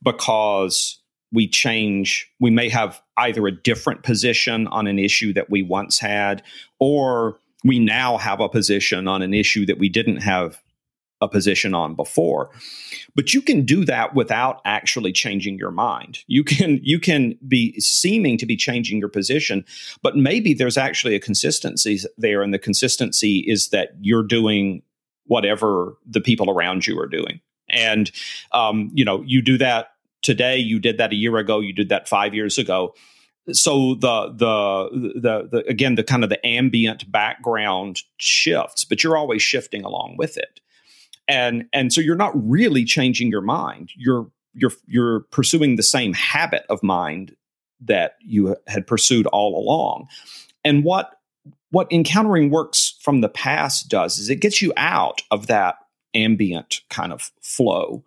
because 0.02 0.98
we 1.36 1.46
change, 1.46 2.32
we 2.40 2.50
may 2.50 2.70
have 2.70 3.02
either 3.18 3.46
a 3.46 3.52
different 3.52 4.02
position 4.02 4.66
on 4.68 4.86
an 4.86 4.98
issue 4.98 5.34
that 5.34 5.50
we 5.50 5.62
once 5.62 5.98
had, 5.98 6.42
or 6.80 7.38
we 7.62 7.78
now 7.78 8.16
have 8.16 8.40
a 8.40 8.48
position 8.48 9.06
on 9.06 9.20
an 9.20 9.34
issue 9.34 9.66
that 9.66 9.78
we 9.78 9.90
didn't 9.90 10.22
have 10.22 10.62
a 11.20 11.28
position 11.28 11.74
on 11.74 11.94
before. 11.94 12.48
But 13.14 13.34
you 13.34 13.42
can 13.42 13.66
do 13.66 13.84
that 13.84 14.14
without 14.14 14.62
actually 14.64 15.12
changing 15.12 15.58
your 15.58 15.70
mind. 15.70 16.20
You 16.26 16.42
can 16.42 16.80
you 16.82 16.98
can 16.98 17.38
be 17.46 17.78
seeming 17.80 18.38
to 18.38 18.46
be 18.46 18.56
changing 18.56 18.98
your 18.98 19.10
position 19.10 19.66
but 20.02 20.16
maybe 20.16 20.54
there's 20.54 20.78
actually 20.78 21.14
a 21.14 21.20
consistency 21.20 21.98
there 22.16 22.42
and 22.42 22.54
the 22.54 22.58
consistency 22.58 23.44
is 23.46 23.68
that 23.68 23.90
you're 24.00 24.22
doing 24.22 24.82
whatever 25.26 25.98
the 26.06 26.20
people 26.22 26.48
around 26.50 26.86
you 26.86 26.98
are 26.98 27.06
doing. 27.06 27.40
And 27.68 28.10
um, 28.52 28.90
you 28.94 29.04
know 29.04 29.22
you 29.26 29.42
do 29.42 29.58
that 29.58 29.95
today 30.26 30.58
you 30.58 30.80
did 30.80 30.98
that 30.98 31.12
a 31.12 31.14
year 31.14 31.36
ago 31.36 31.60
you 31.60 31.72
did 31.72 31.88
that 31.88 32.08
five 32.08 32.34
years 32.34 32.58
ago. 32.58 32.92
So 33.52 33.94
the 33.94 34.32
the 34.34 35.20
the, 35.20 35.48
the 35.52 35.64
again 35.68 35.94
the 35.94 36.02
kind 36.02 36.24
of 36.24 36.30
the 36.30 36.44
ambient 36.44 37.10
background 37.10 38.02
shifts 38.18 38.84
but 38.84 39.04
you're 39.04 39.16
always 39.16 39.40
shifting 39.40 39.84
along 39.84 40.16
with 40.18 40.36
it. 40.36 40.60
And 41.28 41.66
and 41.72 41.92
so 41.92 42.00
you're 42.00 42.16
not 42.16 42.32
really 42.34 42.84
changing 42.84 43.30
your 43.30 43.40
mind. 43.40 43.92
You're 43.96 44.28
you're 44.52 44.72
you're 44.86 45.20
pursuing 45.30 45.76
the 45.76 45.84
same 45.84 46.12
habit 46.12 46.64
of 46.68 46.82
mind 46.82 47.36
that 47.80 48.16
you 48.20 48.56
had 48.66 48.84
pursued 48.84 49.28
all 49.28 49.56
along. 49.62 50.08
And 50.64 50.82
what 50.82 51.20
what 51.70 51.92
encountering 51.92 52.50
works 52.50 52.96
from 53.00 53.20
the 53.20 53.28
past 53.28 53.88
does 53.88 54.18
is 54.18 54.28
it 54.28 54.40
gets 54.40 54.60
you 54.60 54.72
out 54.76 55.22
of 55.30 55.46
that 55.46 55.76
ambient 56.14 56.80
kind 56.90 57.12
of 57.12 57.30
flow 57.40 58.02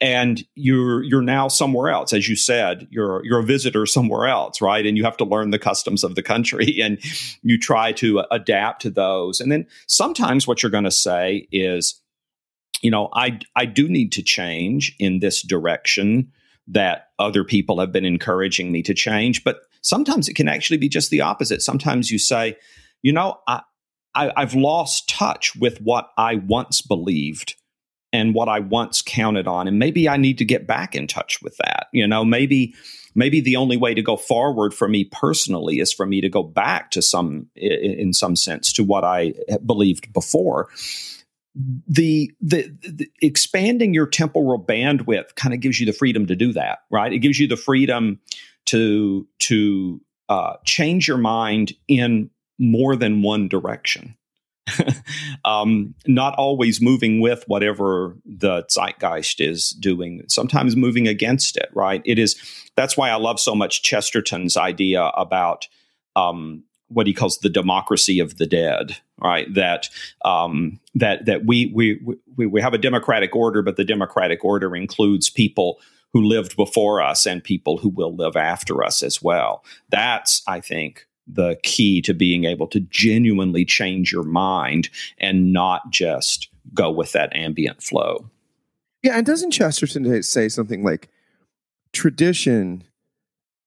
and 0.00 0.44
you're 0.54 1.02
you're 1.02 1.22
now 1.22 1.48
somewhere 1.48 1.88
else. 1.88 2.12
As 2.12 2.28
you 2.28 2.36
said 2.36 2.86
you're 2.90 3.24
you're 3.24 3.40
a 3.40 3.44
visitor 3.44 3.86
somewhere 3.86 4.26
else 4.26 4.60
right? 4.60 4.84
And 4.84 4.96
you 4.96 5.04
have 5.04 5.16
to 5.18 5.24
learn 5.24 5.50
the 5.50 5.58
customs 5.58 6.04
of 6.04 6.14
the 6.14 6.22
country 6.22 6.78
and 6.82 6.98
you 7.42 7.58
try 7.58 7.92
to 7.92 8.24
adapt 8.30 8.82
to 8.82 8.90
those. 8.90 9.40
And 9.40 9.50
then 9.50 9.66
sometimes 9.86 10.46
what 10.46 10.62
you're 10.62 10.70
going 10.70 10.84
to 10.84 10.90
say 10.90 11.48
is 11.50 12.00
you 12.82 12.90
know 12.90 13.08
i 13.14 13.38
i 13.54 13.64
do 13.64 13.88
need 13.88 14.12
to 14.12 14.22
change 14.22 14.94
in 14.98 15.20
this 15.20 15.42
direction 15.42 16.30
that 16.68 17.08
other 17.18 17.44
people 17.44 17.80
have 17.80 17.92
been 17.92 18.04
encouraging 18.04 18.70
me 18.70 18.82
to 18.82 18.92
change 18.92 19.44
but 19.44 19.60
sometimes 19.82 20.28
it 20.28 20.34
can 20.34 20.48
actually 20.48 20.76
be 20.78 20.88
just 20.88 21.10
the 21.10 21.20
opposite. 21.20 21.62
Sometimes 21.62 22.10
you 22.10 22.18
say 22.18 22.56
you 23.02 23.12
know 23.12 23.38
i, 23.46 23.62
I 24.14 24.32
i've 24.36 24.54
lost 24.54 25.08
touch 25.08 25.56
with 25.56 25.80
what 25.80 26.10
i 26.18 26.36
once 26.36 26.82
believed 26.82 27.54
and 28.16 28.34
what 28.34 28.48
I 28.48 28.60
once 28.60 29.02
counted 29.02 29.46
on. 29.46 29.68
And 29.68 29.78
maybe 29.78 30.08
I 30.08 30.16
need 30.16 30.38
to 30.38 30.44
get 30.44 30.66
back 30.66 30.96
in 30.96 31.06
touch 31.06 31.42
with 31.42 31.56
that. 31.58 31.88
You 31.92 32.06
know, 32.06 32.24
maybe 32.24 32.74
maybe 33.14 33.40
the 33.40 33.56
only 33.56 33.76
way 33.76 33.94
to 33.94 34.02
go 34.02 34.16
forward 34.16 34.74
for 34.74 34.88
me 34.88 35.04
personally 35.04 35.78
is 35.78 35.92
for 35.92 36.06
me 36.06 36.20
to 36.20 36.28
go 36.28 36.42
back 36.42 36.90
to 36.92 37.02
some 37.02 37.48
in 37.54 38.12
some 38.12 38.36
sense 38.36 38.72
to 38.74 38.84
what 38.84 39.04
I 39.04 39.34
believed 39.64 40.12
before. 40.12 40.68
The, 41.88 42.30
the, 42.42 42.70
the 42.82 43.08
expanding 43.22 43.94
your 43.94 44.06
temporal 44.06 44.62
bandwidth 44.62 45.34
kind 45.36 45.54
of 45.54 45.60
gives 45.60 45.80
you 45.80 45.86
the 45.86 45.94
freedom 45.94 46.26
to 46.26 46.36
do 46.36 46.52
that, 46.52 46.80
right? 46.90 47.10
It 47.10 47.20
gives 47.20 47.38
you 47.38 47.48
the 47.48 47.56
freedom 47.56 48.20
to 48.66 49.26
to 49.38 50.00
uh, 50.28 50.54
change 50.64 51.08
your 51.08 51.18
mind 51.18 51.72
in 51.88 52.30
more 52.58 52.96
than 52.96 53.22
one 53.22 53.48
direction. 53.48 54.16
um, 55.44 55.94
not 56.06 56.34
always 56.34 56.80
moving 56.80 57.20
with 57.20 57.44
whatever 57.46 58.16
the 58.24 58.64
zeitgeist 58.68 59.40
is 59.40 59.70
doing, 59.70 60.22
sometimes 60.28 60.76
moving 60.76 61.06
against 61.06 61.56
it, 61.56 61.70
right? 61.74 62.02
It 62.04 62.18
is 62.18 62.36
that's 62.76 62.96
why 62.96 63.10
I 63.10 63.16
love 63.16 63.40
so 63.40 63.54
much 63.54 63.82
Chesterton's 63.82 64.56
idea 64.56 65.02
about 65.02 65.68
um, 66.14 66.64
what 66.88 67.06
he 67.06 67.14
calls 67.14 67.38
the 67.38 67.48
democracy 67.48 68.20
of 68.20 68.36
the 68.36 68.46
dead, 68.46 68.96
right? 69.22 69.52
That 69.54 69.88
um, 70.24 70.80
that 70.94 71.26
that 71.26 71.46
we, 71.46 71.72
we 71.74 72.00
we 72.36 72.46
we 72.46 72.60
have 72.60 72.74
a 72.74 72.78
democratic 72.78 73.34
order, 73.34 73.62
but 73.62 73.76
the 73.76 73.84
democratic 73.84 74.44
order 74.44 74.74
includes 74.76 75.30
people 75.30 75.80
who 76.12 76.22
lived 76.22 76.56
before 76.56 77.02
us 77.02 77.26
and 77.26 77.42
people 77.42 77.78
who 77.78 77.88
will 77.88 78.14
live 78.14 78.36
after 78.36 78.82
us 78.82 79.02
as 79.02 79.20
well. 79.20 79.64
That's, 79.90 80.42
I 80.46 80.60
think, 80.60 81.06
the 81.26 81.58
key 81.62 82.00
to 82.02 82.14
being 82.14 82.44
able 82.44 82.66
to 82.68 82.80
genuinely 82.80 83.64
change 83.64 84.12
your 84.12 84.22
mind 84.22 84.88
and 85.18 85.52
not 85.52 85.90
just 85.90 86.48
go 86.74 86.90
with 86.90 87.12
that 87.12 87.34
ambient 87.34 87.82
flow. 87.82 88.28
Yeah, 89.02 89.16
and 89.16 89.26
doesn't 89.26 89.52
Chesterton 89.52 90.22
say 90.22 90.48
something 90.48 90.82
like 90.82 91.08
tradition 91.92 92.84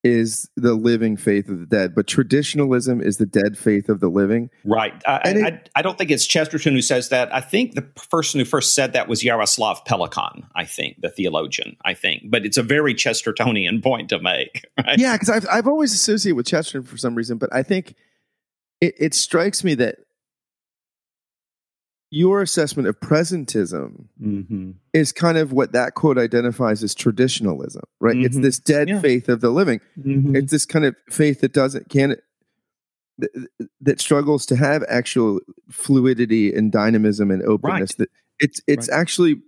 is 0.04 0.50
the 0.56 0.74
living 0.74 1.18
faith 1.18 1.50
of 1.50 1.60
the 1.60 1.66
dead, 1.66 1.94
but 1.94 2.08
traditionalism 2.08 3.02
is 3.02 3.18
the 3.18 3.26
dead 3.26 3.58
faith 3.58 3.90
of 3.90 4.00
the 4.00 4.08
living. 4.08 4.50
Right. 4.64 4.94
I, 5.06 5.22
it, 5.26 5.44
I, 5.44 5.80
I, 5.80 5.82
don't 5.82 5.98
think 5.98 6.10
it's 6.10 6.26
Chesterton 6.26 6.74
who 6.74 6.82
says 6.82 7.10
that. 7.10 7.34
I 7.34 7.42
think 7.42 7.76
the 7.76 7.82
person 7.82 8.40
who 8.40 8.46
first 8.46 8.74
said 8.74 8.94
that 8.94 9.10
was 9.10 9.22
Jaroslav 9.22 9.86
Pelikan, 9.86 10.46
I 10.56 10.64
think, 10.64 11.02
the 11.02 11.10
theologian, 11.10 11.76
I 11.84 11.94
think. 11.94 12.24
But 12.30 12.46
it's 12.46 12.58
a 12.58 12.64
very 12.64 12.96
Chestertonian 12.96 13.84
point 13.84 14.10
to 14.10 14.20
make. 14.20 14.66
Right? 14.78 14.98
Yeah, 14.98 15.16
because 15.16 15.30
I've, 15.30 15.48
I've 15.52 15.68
always 15.68 15.94
associated 15.94 16.38
with 16.38 16.48
Chesterton 16.48 16.84
for 16.84 16.98
some 16.98 17.16
reason, 17.16 17.38
but 17.38 17.54
I 17.54 17.64
think 17.64 17.96
it, 18.80 18.96
it 18.98 19.14
strikes 19.14 19.64
me 19.64 19.76
that 19.76 19.98
your 22.12 22.42
assessment 22.42 22.88
of 22.88 23.00
presentism 23.00 24.08
mm-hmm. 24.22 24.72
is 24.94 25.12
kind 25.12 25.38
of 25.38 25.52
what 25.52 25.74
that 25.74 25.94
quote 25.94 26.18
identifies 26.18 26.84
as 26.84 26.96
traditionalism, 26.96 27.84
right? 28.00 28.16
Mm-hmm. 28.16 28.26
It's 28.26 28.40
this 28.40 28.60
dead 28.60 28.90
yeah. 28.90 29.00
faith 29.00 29.30
of 29.30 29.42
the 29.42 29.52
living. 29.52 29.80
Mm-hmm. 29.98 30.36
It's 30.36 30.52
this 30.52 30.66
kind 30.66 30.86
of 30.86 30.96
faith 31.10 31.42
that 31.42 31.54
doesn't 31.54 31.90
can 31.90 32.16
that, 33.20 33.48
that 33.82 34.02
struggles 34.02 34.46
to 34.48 34.56
have 34.56 34.84
actual 34.88 35.40
fluidity 35.70 36.54
and 36.54 36.72
dynamism 36.72 37.30
and 37.32 37.44
openness. 37.44 37.92
Right. 37.92 37.98
That 38.00 38.10
it's 38.40 38.62
it's 38.68 38.90
right. 38.90 39.00
actually 39.00 39.42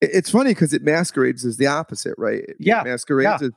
it's 0.00 0.30
funny 0.30 0.52
because 0.52 0.72
it 0.72 0.82
masquerades 0.82 1.44
as 1.44 1.58
the 1.58 1.66
opposite, 1.66 2.14
right? 2.16 2.44
It 2.44 2.56
yeah, 2.58 2.82
masquerades 2.82 3.42
yeah. 3.42 3.48
as 3.48 3.52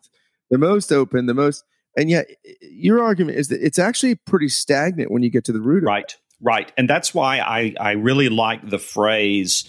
the 0.49 0.57
most 0.57 0.91
open, 0.91 1.27
the 1.27 1.33
most, 1.33 1.63
and 1.97 2.09
yet 2.09 2.27
your 2.61 3.01
argument 3.01 3.37
is 3.37 3.47
that 3.47 3.61
it's 3.61 3.79
actually 3.79 4.15
pretty 4.15 4.49
stagnant 4.49 5.11
when 5.11 5.23
you 5.23 5.29
get 5.29 5.45
to 5.45 5.53
the 5.53 5.61
root. 5.61 5.83
Right. 5.83 6.15
Right. 6.43 6.71
And 6.77 6.89
that's 6.89 7.13
why 7.13 7.39
I, 7.39 7.73
I 7.79 7.91
really 7.93 8.27
like 8.27 8.69
the 8.69 8.77
phrase 8.77 9.63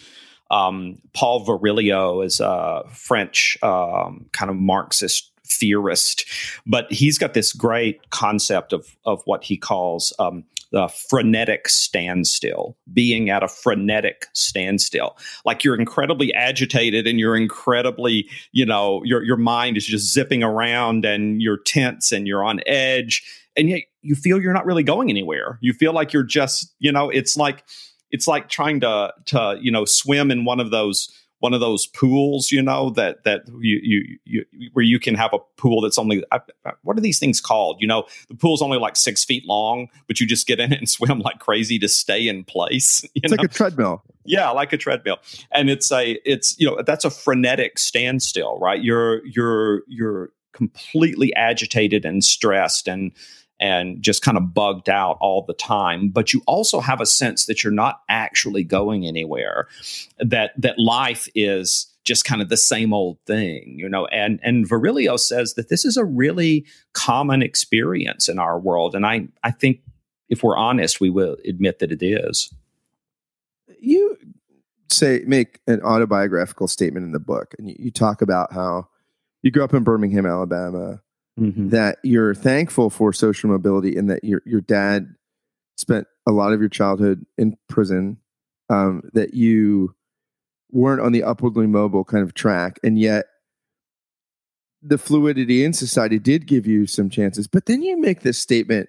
um, 0.50 1.00
Paul 1.14 1.46
Virilio 1.46 2.24
is 2.24 2.40
a 2.40 2.82
French 2.92 3.56
um, 3.62 4.26
kind 4.32 4.50
of 4.50 4.56
Marxist 4.56 5.30
theorist, 5.46 6.24
but 6.66 6.90
he's 6.92 7.18
got 7.18 7.34
this 7.34 7.52
great 7.52 8.10
concept 8.10 8.72
of, 8.72 8.96
of 9.04 9.22
what 9.24 9.44
he 9.44 9.56
calls 9.56 10.12
um, 10.18 10.44
the 10.70 10.88
frenetic 10.88 11.68
standstill, 11.68 12.76
being 12.92 13.30
at 13.30 13.42
a 13.42 13.48
frenetic 13.48 14.26
standstill. 14.32 15.16
Like 15.44 15.62
you're 15.62 15.78
incredibly 15.78 16.34
agitated 16.34 17.06
and 17.06 17.20
you're 17.20 17.36
incredibly, 17.36 18.28
you 18.52 18.66
know, 18.66 19.02
your, 19.04 19.22
your 19.22 19.36
mind 19.36 19.76
is 19.76 19.86
just 19.86 20.12
zipping 20.12 20.42
around 20.42 21.04
and 21.04 21.40
you're 21.40 21.58
tense 21.58 22.10
and 22.10 22.26
you're 22.26 22.44
on 22.44 22.60
edge 22.66 23.22
and 23.56 23.68
yet 23.68 23.82
you 24.02 24.14
feel 24.14 24.40
you're 24.40 24.52
not 24.52 24.66
really 24.66 24.82
going 24.82 25.10
anywhere. 25.10 25.58
You 25.60 25.72
feel 25.72 25.92
like 25.92 26.12
you're 26.12 26.22
just, 26.22 26.74
you 26.78 26.92
know, 26.92 27.10
it's 27.10 27.36
like 27.36 27.64
it's 28.10 28.28
like 28.28 28.48
trying 28.48 28.80
to 28.80 29.12
to 29.26 29.58
you 29.60 29.70
know 29.70 29.84
swim 29.84 30.30
in 30.30 30.44
one 30.44 30.60
of 30.60 30.70
those 30.70 31.08
one 31.40 31.52
of 31.52 31.60
those 31.60 31.86
pools, 31.86 32.50
you 32.50 32.62
know, 32.62 32.88
that 32.90 33.24
that 33.24 33.42
you 33.60 33.78
you, 33.82 34.18
you 34.24 34.70
where 34.72 34.84
you 34.84 34.98
can 34.98 35.14
have 35.14 35.34
a 35.34 35.38
pool 35.58 35.82
that's 35.82 35.98
only 35.98 36.24
what 36.82 36.96
are 36.96 37.02
these 37.02 37.18
things 37.18 37.38
called? 37.38 37.76
You 37.80 37.86
know, 37.86 38.04
the 38.28 38.34
pool's 38.34 38.62
only 38.62 38.78
like 38.78 38.96
six 38.96 39.24
feet 39.24 39.44
long, 39.46 39.88
but 40.06 40.20
you 40.20 40.26
just 40.26 40.46
get 40.46 40.58
in 40.58 40.72
it 40.72 40.78
and 40.80 40.88
swim 40.88 41.18
like 41.18 41.40
crazy 41.40 41.78
to 41.80 41.88
stay 41.88 42.28
in 42.28 42.44
place. 42.44 43.04
it's 43.14 43.30
know? 43.30 43.36
like 43.36 43.50
a 43.50 43.52
treadmill. 43.52 44.02
Yeah, 44.24 44.48
like 44.50 44.72
a 44.72 44.78
treadmill, 44.78 45.18
and 45.52 45.68
it's 45.68 45.92
a 45.92 46.12
it's 46.24 46.58
you 46.58 46.66
know 46.66 46.80
that's 46.80 47.04
a 47.04 47.10
frenetic 47.10 47.78
standstill, 47.78 48.58
right? 48.58 48.82
You're 48.82 49.20
you're 49.26 49.82
you're 49.86 50.30
completely 50.54 51.34
agitated 51.34 52.06
and 52.06 52.24
stressed 52.24 52.88
and 52.88 53.12
and 53.60 54.02
just 54.02 54.22
kind 54.22 54.36
of 54.36 54.52
bugged 54.52 54.88
out 54.88 55.16
all 55.20 55.44
the 55.46 55.54
time 55.54 56.08
but 56.08 56.32
you 56.32 56.42
also 56.46 56.80
have 56.80 57.00
a 57.00 57.06
sense 57.06 57.46
that 57.46 57.62
you're 57.62 57.72
not 57.72 58.00
actually 58.08 58.64
going 58.64 59.06
anywhere 59.06 59.68
that 60.18 60.52
that 60.56 60.78
life 60.78 61.28
is 61.34 61.90
just 62.04 62.24
kind 62.24 62.42
of 62.42 62.48
the 62.48 62.56
same 62.56 62.92
old 62.92 63.18
thing 63.26 63.74
you 63.78 63.88
know? 63.88 64.06
And 64.06 64.40
and 64.42 64.68
Virilio 64.68 65.18
says 65.18 65.54
that 65.54 65.68
this 65.68 65.84
is 65.84 65.96
a 65.96 66.04
really 66.04 66.66
common 66.92 67.42
experience 67.42 68.28
in 68.28 68.38
our 68.38 68.58
world 68.58 68.94
and 68.94 69.06
i 69.06 69.26
i 69.42 69.50
think 69.50 69.80
if 70.28 70.42
we're 70.42 70.56
honest 70.56 71.00
we 71.00 71.10
will 71.10 71.36
admit 71.46 71.78
that 71.78 71.92
it 71.92 72.02
is. 72.02 72.52
You 73.80 74.16
say 74.90 75.22
make 75.26 75.60
an 75.66 75.80
autobiographical 75.82 76.68
statement 76.68 77.04
in 77.04 77.12
the 77.12 77.20
book 77.20 77.54
and 77.58 77.68
you, 77.68 77.76
you 77.78 77.90
talk 77.90 78.22
about 78.22 78.52
how 78.52 78.88
you 79.42 79.50
grew 79.50 79.64
up 79.64 79.74
in 79.74 79.82
birmingham 79.82 80.26
alabama 80.26 81.00
mm-hmm. 81.38 81.68
that 81.70 81.98
you're 82.02 82.34
thankful 82.34 82.90
for 82.90 83.12
social 83.12 83.50
mobility 83.50 83.96
and 83.96 84.10
that 84.10 84.24
your 84.24 84.42
your 84.44 84.60
dad 84.60 85.14
spent 85.76 86.06
a 86.26 86.32
lot 86.32 86.52
of 86.52 86.60
your 86.60 86.68
childhood 86.68 87.26
in 87.36 87.56
prison, 87.68 88.18
um, 88.70 89.02
that 89.12 89.34
you 89.34 89.94
weren't 90.70 91.00
on 91.00 91.12
the 91.12 91.22
upwardly 91.22 91.66
mobile 91.66 92.04
kind 92.04 92.22
of 92.22 92.34
track, 92.34 92.78
and 92.82 92.98
yet 92.98 93.26
the 94.82 94.98
fluidity 94.98 95.64
in 95.64 95.72
society 95.72 96.18
did 96.18 96.46
give 96.46 96.66
you 96.66 96.86
some 96.86 97.08
chances. 97.08 97.46
But 97.46 97.66
then 97.66 97.82
you 97.82 97.98
make 97.98 98.20
this 98.20 98.38
statement 98.38 98.88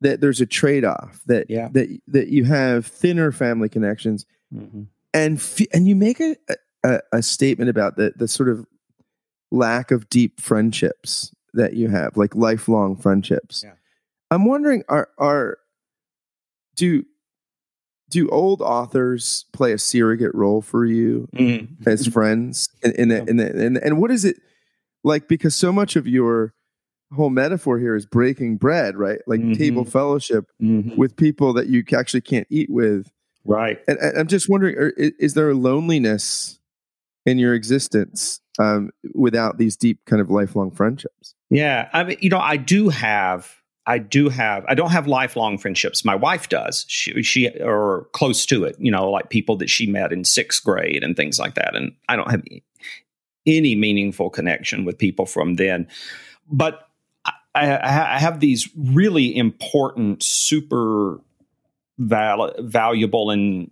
that 0.00 0.20
there's 0.20 0.40
a 0.40 0.46
trade 0.46 0.84
off 0.84 1.20
that 1.26 1.50
yeah. 1.50 1.68
that 1.72 1.88
that 2.08 2.28
you 2.28 2.44
have 2.44 2.86
thinner 2.86 3.32
family 3.32 3.68
connections, 3.68 4.24
mm-hmm. 4.54 4.84
and 5.12 5.36
f- 5.36 5.66
and 5.72 5.86
you 5.86 5.96
make 5.96 6.20
a, 6.20 6.36
a, 6.84 7.00
a 7.12 7.22
statement 7.22 7.70
about 7.70 7.96
the 7.96 8.12
the 8.16 8.28
sort 8.28 8.48
of 8.48 8.66
lack 9.50 9.90
of 9.90 10.08
deep 10.08 10.40
friendships 10.40 11.32
that 11.54 11.74
you 11.74 11.88
have, 11.88 12.16
like 12.16 12.34
lifelong 12.34 12.96
friendships. 12.96 13.62
Yeah. 13.64 13.72
I'm 14.30 14.44
wondering, 14.44 14.84
are 14.88 15.08
are 15.18 15.58
do 16.76 17.04
do 18.10 18.28
old 18.28 18.60
authors 18.60 19.44
play 19.52 19.72
a 19.72 19.78
surrogate 19.78 20.34
role 20.34 20.62
for 20.62 20.84
you 20.84 21.28
mm-hmm. 21.34 21.88
as 21.88 22.06
friends? 22.12 22.68
And 22.82 22.92
in, 22.94 23.10
in, 23.10 23.40
in, 23.40 23.60
in, 23.60 23.76
and 23.76 23.98
what 24.00 24.10
is 24.10 24.24
it 24.24 24.36
like? 25.04 25.28
Because 25.28 25.54
so 25.54 25.72
much 25.72 25.96
of 25.96 26.06
your 26.06 26.54
whole 27.12 27.30
metaphor 27.30 27.78
here 27.78 27.96
is 27.96 28.06
breaking 28.06 28.56
bread, 28.56 28.96
right? 28.96 29.20
Like 29.26 29.40
mm-hmm. 29.40 29.54
table 29.54 29.84
fellowship 29.84 30.46
mm-hmm. 30.62 30.96
with 30.96 31.16
people 31.16 31.52
that 31.54 31.68
you 31.68 31.84
actually 31.96 32.20
can't 32.20 32.46
eat 32.50 32.70
with. 32.70 33.10
Right. 33.44 33.78
And, 33.88 33.98
and 33.98 34.18
I'm 34.18 34.26
just 34.26 34.48
wondering, 34.48 34.76
are, 34.76 34.92
is 34.96 35.34
there 35.34 35.50
a 35.50 35.54
loneliness 35.54 36.58
in 37.26 37.38
your 37.38 37.54
existence 37.54 38.40
um, 38.58 38.90
without 39.14 39.58
these 39.58 39.76
deep 39.76 40.04
kind 40.06 40.22
of 40.22 40.30
lifelong 40.30 40.70
friendships? 40.70 41.34
Yeah, 41.50 41.88
I 41.92 42.04
mean, 42.04 42.16
you 42.20 42.30
know, 42.30 42.38
I 42.38 42.56
do 42.56 42.88
have 42.88 43.56
I 43.86 43.98
do 43.98 44.28
have 44.28 44.64
I 44.68 44.74
don't 44.74 44.90
have 44.90 45.06
lifelong 45.06 45.58
friendships. 45.58 46.04
My 46.04 46.14
wife 46.14 46.48
does. 46.48 46.84
She 46.88 47.22
she 47.22 47.48
or 47.60 48.08
close 48.12 48.46
to 48.46 48.64
it, 48.64 48.76
you 48.78 48.90
know, 48.90 49.10
like 49.10 49.30
people 49.30 49.56
that 49.56 49.68
she 49.70 49.86
met 49.86 50.12
in 50.12 50.22
6th 50.22 50.62
grade 50.64 51.02
and 51.02 51.16
things 51.16 51.38
like 51.38 51.54
that 51.54 51.74
and 51.74 51.92
I 52.08 52.16
don't 52.16 52.30
have 52.30 52.44
any 53.46 53.74
meaningful 53.74 54.30
connection 54.30 54.84
with 54.84 54.98
people 54.98 55.26
from 55.26 55.54
then. 55.54 55.88
But 56.50 56.88
I, 57.54 58.14
I 58.14 58.18
have 58.18 58.40
these 58.40 58.68
really 58.76 59.36
important, 59.36 60.22
super 60.22 61.20
val- 61.98 62.54
valuable 62.58 63.30
and 63.30 63.70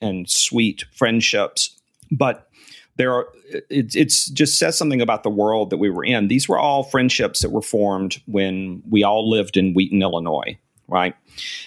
and 0.00 0.28
sweet 0.28 0.84
friendships, 0.92 1.80
but 2.10 2.48
there 2.96 3.12
are 3.12 3.28
it 3.70 3.94
it's 3.94 4.26
just 4.26 4.58
says 4.58 4.76
something 4.76 5.00
about 5.00 5.22
the 5.22 5.30
world 5.30 5.70
that 5.70 5.78
we 5.78 5.90
were 5.90 6.04
in. 6.04 6.28
These 6.28 6.48
were 6.48 6.58
all 6.58 6.82
friendships 6.82 7.40
that 7.40 7.50
were 7.50 7.62
formed 7.62 8.20
when 8.26 8.82
we 8.88 9.02
all 9.02 9.28
lived 9.28 9.56
in 9.56 9.74
Wheaton, 9.74 10.02
Illinois, 10.02 10.58
right? 10.88 11.14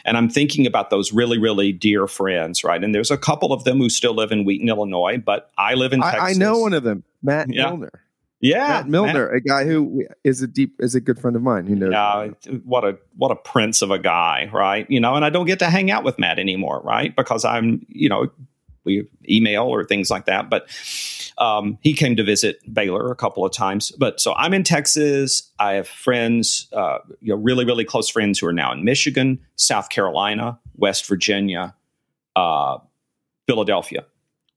And 0.03 0.17
I'm 0.17 0.29
thinking 0.29 0.67
about 0.67 0.89
those 0.89 1.11
really, 1.11 1.37
really 1.37 1.71
dear 1.71 2.07
friends, 2.07 2.63
right? 2.63 2.83
And 2.83 2.93
there's 2.93 3.11
a 3.11 3.17
couple 3.17 3.51
of 3.51 3.63
them 3.63 3.77
who 3.77 3.89
still 3.89 4.13
live 4.13 4.31
in 4.31 4.45
Wheaton, 4.45 4.69
Illinois, 4.69 5.17
but 5.17 5.51
I 5.57 5.73
live 5.73 5.93
in 5.93 6.01
Texas. 6.01 6.21
I, 6.21 6.29
I 6.29 6.33
know 6.33 6.59
one 6.59 6.73
of 6.73 6.83
them, 6.83 7.03
Matt 7.21 7.51
yeah. 7.51 7.67
Milner. 7.69 8.01
Yeah, 8.41 8.67
Matt 8.67 8.89
Milner, 8.89 9.27
Matt. 9.27 9.35
a 9.37 9.39
guy 9.39 9.65
who 9.65 10.03
is 10.23 10.41
a 10.41 10.47
deep 10.47 10.75
is 10.79 10.93
a 10.93 10.99
good 10.99 11.17
friend 11.17 11.35
of 11.35 11.41
mine. 11.41 11.65
Who 11.65 11.75
knows? 11.75 11.91
Yeah, 11.91 12.27
what 12.63 12.83
a 12.83 12.97
what 13.15 13.31
a 13.31 13.35
prince 13.35 13.81
of 13.81 13.89
a 13.89 13.97
guy, 13.97 14.49
right? 14.53 14.85
You 14.89 14.99
know, 14.99 15.15
and 15.15 15.25
I 15.25 15.31
don't 15.31 15.47
get 15.47 15.59
to 15.59 15.65
hang 15.65 15.89
out 15.89 16.03
with 16.03 16.19
Matt 16.19 16.37
anymore, 16.37 16.81
right? 16.83 17.15
Because 17.15 17.43
I'm, 17.43 17.83
you 17.87 18.07
know, 18.07 18.29
we 18.85 19.07
email 19.29 19.63
or 19.63 19.83
things 19.83 20.09
like 20.09 20.25
that. 20.25 20.49
But 20.49 20.67
um, 21.37 21.77
he 21.81 21.93
came 21.93 22.15
to 22.15 22.23
visit 22.23 22.59
Baylor 22.71 23.11
a 23.11 23.15
couple 23.15 23.45
of 23.45 23.51
times. 23.51 23.91
But 23.91 24.21
so 24.21 24.33
I'm 24.35 24.53
in 24.53 24.63
Texas. 24.63 25.51
I 25.59 25.73
have 25.73 25.87
friends, 25.87 26.67
uh, 26.71 26.99
you 27.21 27.33
know, 27.33 27.41
really, 27.41 27.65
really 27.65 27.85
close 27.85 28.09
friends 28.09 28.39
who 28.39 28.47
are 28.47 28.53
now 28.53 28.71
in 28.71 28.83
Michigan, 28.83 29.39
South 29.55 29.89
Carolina, 29.89 30.59
West 30.75 31.07
Virginia, 31.07 31.75
uh, 32.35 32.77
Philadelphia. 33.47 34.05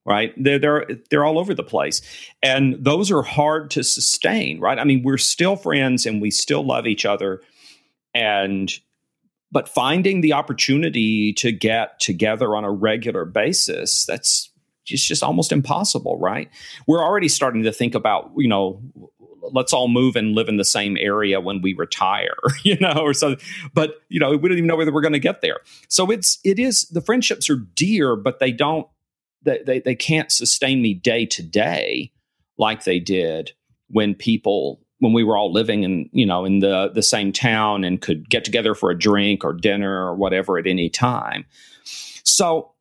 Right, 0.05 0.33
they're 0.37 0.57
they're 0.57 0.87
they're 1.11 1.25
all 1.25 1.37
over 1.37 1.53
the 1.53 1.61
place, 1.61 2.01
and 2.41 2.83
those 2.83 3.11
are 3.11 3.21
hard 3.21 3.69
to 3.71 3.83
sustain. 3.83 4.59
Right, 4.59 4.79
I 4.79 4.83
mean, 4.83 5.03
we're 5.03 5.19
still 5.19 5.55
friends 5.55 6.07
and 6.07 6.19
we 6.19 6.31
still 6.31 6.65
love 6.65 6.87
each 6.87 7.05
other, 7.05 7.41
and 8.15 8.71
but 9.51 9.67
finding 9.67 10.21
the 10.21 10.33
opportunity 10.33 11.33
to 11.33 11.51
get 11.51 11.99
together 11.99 12.55
on 12.55 12.63
a 12.63 12.71
regular 12.71 13.25
basis 13.25 14.05
that's 14.05 14.51
just, 14.85 15.07
just 15.07 15.23
almost 15.23 15.51
impossible 15.51 16.17
right? 16.19 16.49
We're 16.87 17.03
already 17.03 17.29
starting 17.29 17.63
to 17.63 17.71
think 17.71 17.95
about 17.95 18.31
you 18.37 18.47
know 18.47 18.81
let's 19.51 19.73
all 19.73 19.87
move 19.87 20.15
and 20.15 20.35
live 20.35 20.49
in 20.49 20.57
the 20.57 20.65
same 20.65 20.97
area 20.99 21.39
when 21.39 21.61
we 21.61 21.73
retire 21.73 22.37
you 22.63 22.77
know 22.79 22.99
or 22.99 23.13
so 23.13 23.35
but 23.73 23.95
you 24.09 24.19
know 24.19 24.29
we 24.31 24.49
don't 24.49 24.57
even 24.57 24.67
know 24.67 24.75
whether 24.75 24.93
we're 24.93 25.01
going 25.01 25.13
to 25.13 25.19
get 25.19 25.41
there. 25.41 25.59
So 25.87 26.11
it's 26.11 26.39
it 26.43 26.59
is 26.59 26.87
the 26.89 27.01
friendships 27.01 27.49
are 27.49 27.57
dear 27.75 28.15
but 28.15 28.39
they 28.39 28.51
don't 28.51 28.87
they, 29.41 29.61
they, 29.65 29.79
they 29.79 29.95
can't 29.95 30.31
sustain 30.31 30.81
me 30.81 30.93
day 30.93 31.25
to 31.25 31.43
day 31.43 32.11
like 32.57 32.83
they 32.83 32.99
did 32.99 33.53
when 33.87 34.13
people 34.13 34.81
when 34.99 35.13
we 35.13 35.23
were 35.23 35.37
all 35.37 35.51
living 35.51 35.83
in 35.83 36.09
you 36.11 36.25
know 36.25 36.45
in 36.45 36.59
the 36.59 36.91
the 36.93 37.03
same 37.03 37.31
town 37.31 37.83
and 37.83 38.01
could 38.01 38.29
get 38.29 38.45
together 38.45 38.75
for 38.75 38.91
a 38.91 38.97
drink 38.97 39.43
or 39.43 39.53
dinner 39.53 40.05
or 40.05 40.15
whatever 40.15 40.57
at 40.57 40.67
any 40.67 40.89
time. 40.89 41.45
So 42.23 42.73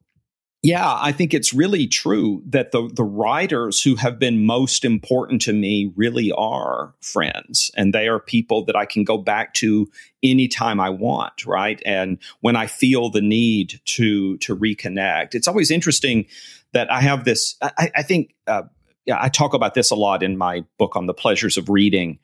yeah 0.63 0.99
i 1.01 1.13
think 1.13 1.33
it's 1.33 1.55
really 1.55 1.87
true 1.87 2.43
that 2.45 2.73
the 2.73 2.91
the 2.95 3.05
writers 3.05 3.81
who 3.81 3.95
have 3.95 4.19
been 4.19 4.45
most 4.45 4.85
important 4.85 5.41
to 5.41 5.53
me 5.53 5.93
really 5.95 6.33
are 6.33 6.95
friends 7.01 7.71
and 7.77 7.95
they 7.95 8.09
are 8.09 8.19
people 8.19 8.65
that 8.65 8.75
i 8.75 8.85
can 8.85 9.05
go 9.05 9.17
back 9.17 9.55
to 9.55 9.89
anytime 10.23 10.81
i 10.81 10.91
want 10.91 11.47
right? 11.47 11.81
And 11.87 12.19
when 12.41 12.57
i 12.57 12.67
feel 12.67 13.11
the 13.11 13.21
need 13.21 13.81
to 13.85 14.37
to 14.39 14.57
reconnect. 14.57 15.35
It's 15.35 15.49
always 15.49 15.71
interesting 15.71 16.27
that 16.73 16.91
i 16.91 17.01
have 17.01 17.25
this 17.25 17.57
i, 17.63 17.91
I 17.97 18.03
think 18.03 18.35
uh, 18.47 18.63
I 19.11 19.29
talk 19.29 19.55
about 19.55 19.75
this 19.75 19.91
a 19.91 19.95
lot 19.97 20.23
in 20.23 20.37
my 20.37 20.65
book 20.79 20.97
on 20.97 21.07
the 21.07 21.15
pleasures 21.15 21.57
of 21.57 21.69
reading. 21.69 22.19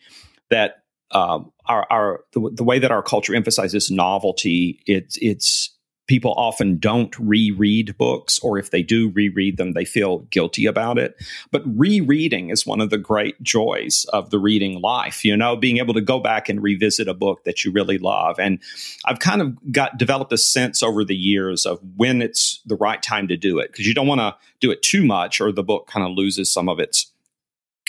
That 0.51 0.82
um, 1.11 1.53
our, 1.66 1.87
our 1.91 2.24
the, 2.32 2.51
the, 2.53 2.64
way 2.64 2.78
that 2.78 2.91
our 2.91 3.03
culture 3.03 3.35
emphasizes 3.35 3.91
novelty, 3.91 4.80
it's 4.87 5.16
it's 5.20 5.74
people 6.07 6.34
often 6.36 6.78
don't 6.78 7.18
reread 7.18 7.96
books, 7.96 8.38
or 8.40 8.59
if 8.59 8.70
they 8.70 8.82
do 8.82 9.11
reread 9.11 9.57
them, 9.57 9.72
they 9.72 9.84
feel 9.84 10.18
guilty 10.30 10.66
about 10.66 10.98
it. 10.98 11.16
But 11.50 11.62
rereading 11.64 12.50
is 12.50 12.66
one 12.66 12.80
of 12.80 12.90
the 12.90 12.98
great 12.98 13.42
joys 13.42 14.05
of 14.12 14.30
the 14.30 14.38
reading 14.38 14.80
life, 14.80 15.24
you 15.24 15.36
know, 15.36 15.57
being 15.57 15.78
able 15.78 15.94
to 15.94 16.00
go 16.00 16.20
back 16.20 16.48
and 16.48 16.62
revisit 16.62 17.09
a 17.09 17.14
book 17.14 17.44
that 17.44 17.64
you 17.64 17.72
really 17.72 17.98
love. 17.98 18.38
And 18.38 18.61
I've 19.05 19.18
kind 19.18 19.40
of 19.40 19.72
got 19.72 19.96
developed 19.96 20.32
a 20.32 20.38
sense 20.38 20.82
over 20.82 21.05
the 21.05 21.16
years 21.16 21.64
of 21.64 21.80
when 21.96 22.20
it's 22.20 22.61
the 22.66 22.76
right 22.76 23.02
time 23.02 23.28
to 23.28 23.36
do 23.36 23.59
it, 23.59 23.72
because 23.72 23.86
you 23.86 23.94
don't 23.94 24.07
want 24.07 24.20
to 24.20 24.36
do 24.61 24.70
it 24.70 24.82
too 24.82 25.05
much 25.05 25.40
or 25.40 25.52
the 25.52 25.62
book 25.62 25.86
kind 25.86 26.07
of 26.07 26.12
loses 26.12 26.52
some 26.52 26.68
of 26.68 26.78
its 26.78 27.11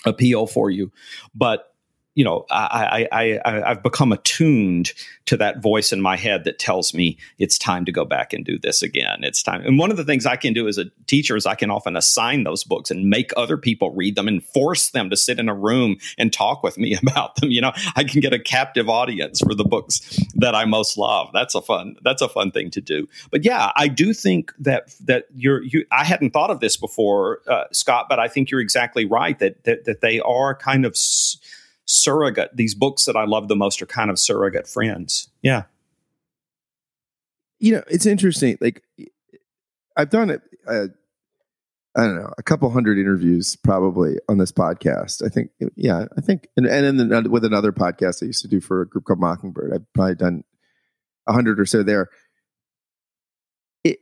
appeal 0.05 0.47
for 0.47 0.69
you. 0.69 0.91
But 1.33 1.74
you 2.15 2.23
know, 2.23 2.45
I, 2.49 3.07
I, 3.11 3.39
I, 3.45 3.71
I've 3.71 3.83
become 3.83 4.13
attuned 4.13 4.93
to 5.25 5.35
that 5.37 5.61
voice 5.61 5.91
in 5.91 5.99
my 5.99 6.15
head 6.15 6.45
that 6.45 6.59
tells 6.59 6.93
me 6.93 7.17
it's 7.39 7.57
time 7.57 7.83
to 7.85 7.91
go 7.91 8.05
back 8.05 8.31
and 8.31 8.45
do 8.45 8.57
this 8.57 8.81
again. 8.81 9.23
It's 9.23 9.43
time. 9.43 9.61
And 9.65 9.77
one 9.77 9.91
of 9.91 9.97
the 9.97 10.05
things 10.05 10.25
I 10.25 10.37
can 10.37 10.53
do 10.53 10.67
as 10.69 10.77
a 10.77 10.85
teacher 11.07 11.35
is 11.35 11.45
I 11.45 11.55
can 11.55 11.69
often 11.69 11.97
assign 11.97 12.45
those 12.45 12.63
books 12.63 12.89
and 12.89 13.09
make 13.09 13.31
other 13.35 13.57
people 13.57 13.93
read 13.93 14.15
them 14.15 14.29
and 14.29 14.41
force 14.41 14.91
them 14.91 15.09
to 15.09 15.17
sit 15.17 15.39
in 15.39 15.49
a 15.49 15.53
room 15.53 15.97
and 16.17 16.31
talk 16.31 16.63
with 16.63 16.77
me 16.77 16.97
about 17.01 17.35
them. 17.35 17.51
You 17.51 17.61
know, 17.61 17.73
I 17.97 18.05
can 18.05 18.21
get 18.21 18.33
a 18.33 18.39
captive 18.39 18.87
audience 18.87 19.41
for 19.41 19.53
the 19.53 19.65
books 19.65 20.17
that 20.35 20.55
I 20.55 20.63
most 20.63 20.97
love. 20.97 21.31
That's 21.33 21.53
a 21.53 21.61
fun, 21.61 21.97
that's 22.01 22.21
a 22.21 22.29
fun 22.29 22.51
thing 22.51 22.71
to 22.71 22.81
do. 22.81 23.09
But 23.29 23.43
yeah, 23.43 23.71
I 23.75 23.89
do 23.89 24.13
think 24.13 24.53
that, 24.59 24.93
that 25.01 25.25
you're, 25.35 25.61
you, 25.63 25.85
I 25.91 26.05
hadn't 26.05 26.31
thought 26.31 26.49
of 26.49 26.61
this 26.61 26.77
before, 26.77 27.41
uh, 27.47 27.65
Scott, 27.73 28.05
but 28.07 28.19
I 28.19 28.29
think 28.29 28.51
you're 28.51 28.61
exactly 28.61 29.03
right 29.03 29.37
that, 29.39 29.65
that, 29.65 29.83
that 29.83 29.99
they 29.99 30.21
are 30.21 30.55
kind 30.55 30.85
of, 30.85 30.95
surrogate. 31.85 32.55
These 32.55 32.75
books 32.75 33.05
that 33.05 33.15
I 33.15 33.25
love 33.25 33.47
the 33.47 33.55
most 33.55 33.81
are 33.81 33.85
kind 33.85 34.09
of 34.09 34.19
surrogate 34.19 34.67
friends. 34.67 35.29
Yeah. 35.41 35.63
You 37.59 37.73
know, 37.73 37.83
it's 37.87 38.05
interesting. 38.05 38.57
Like, 38.59 38.83
I've 39.95 40.09
done 40.09 40.29
it. 40.29 40.41
Uh, 40.67 40.87
I 41.97 42.01
don't 42.01 42.15
know, 42.15 42.33
a 42.37 42.43
couple 42.43 42.69
hundred 42.71 42.97
interviews 42.97 43.55
probably 43.55 44.17
on 44.27 44.37
this 44.37 44.51
podcast. 44.51 45.25
I 45.25 45.29
think, 45.29 45.51
yeah, 45.77 46.07
I 46.17 46.21
think, 46.21 46.49
and, 46.57 46.65
and 46.65 46.99
then 46.99 47.31
with 47.31 47.45
another 47.45 47.71
podcast 47.71 48.21
I 48.21 48.25
used 48.25 48.41
to 48.41 48.49
do 48.49 48.59
for 48.59 48.81
a 48.81 48.87
group 48.87 49.05
called 49.05 49.21
Mockingbird, 49.21 49.71
I've 49.73 49.93
probably 49.93 50.15
done 50.15 50.43
a 51.25 51.31
hundred 51.31 51.57
or 51.57 51.65
so 51.65 51.83
there. 51.83 52.09
It, 53.85 53.99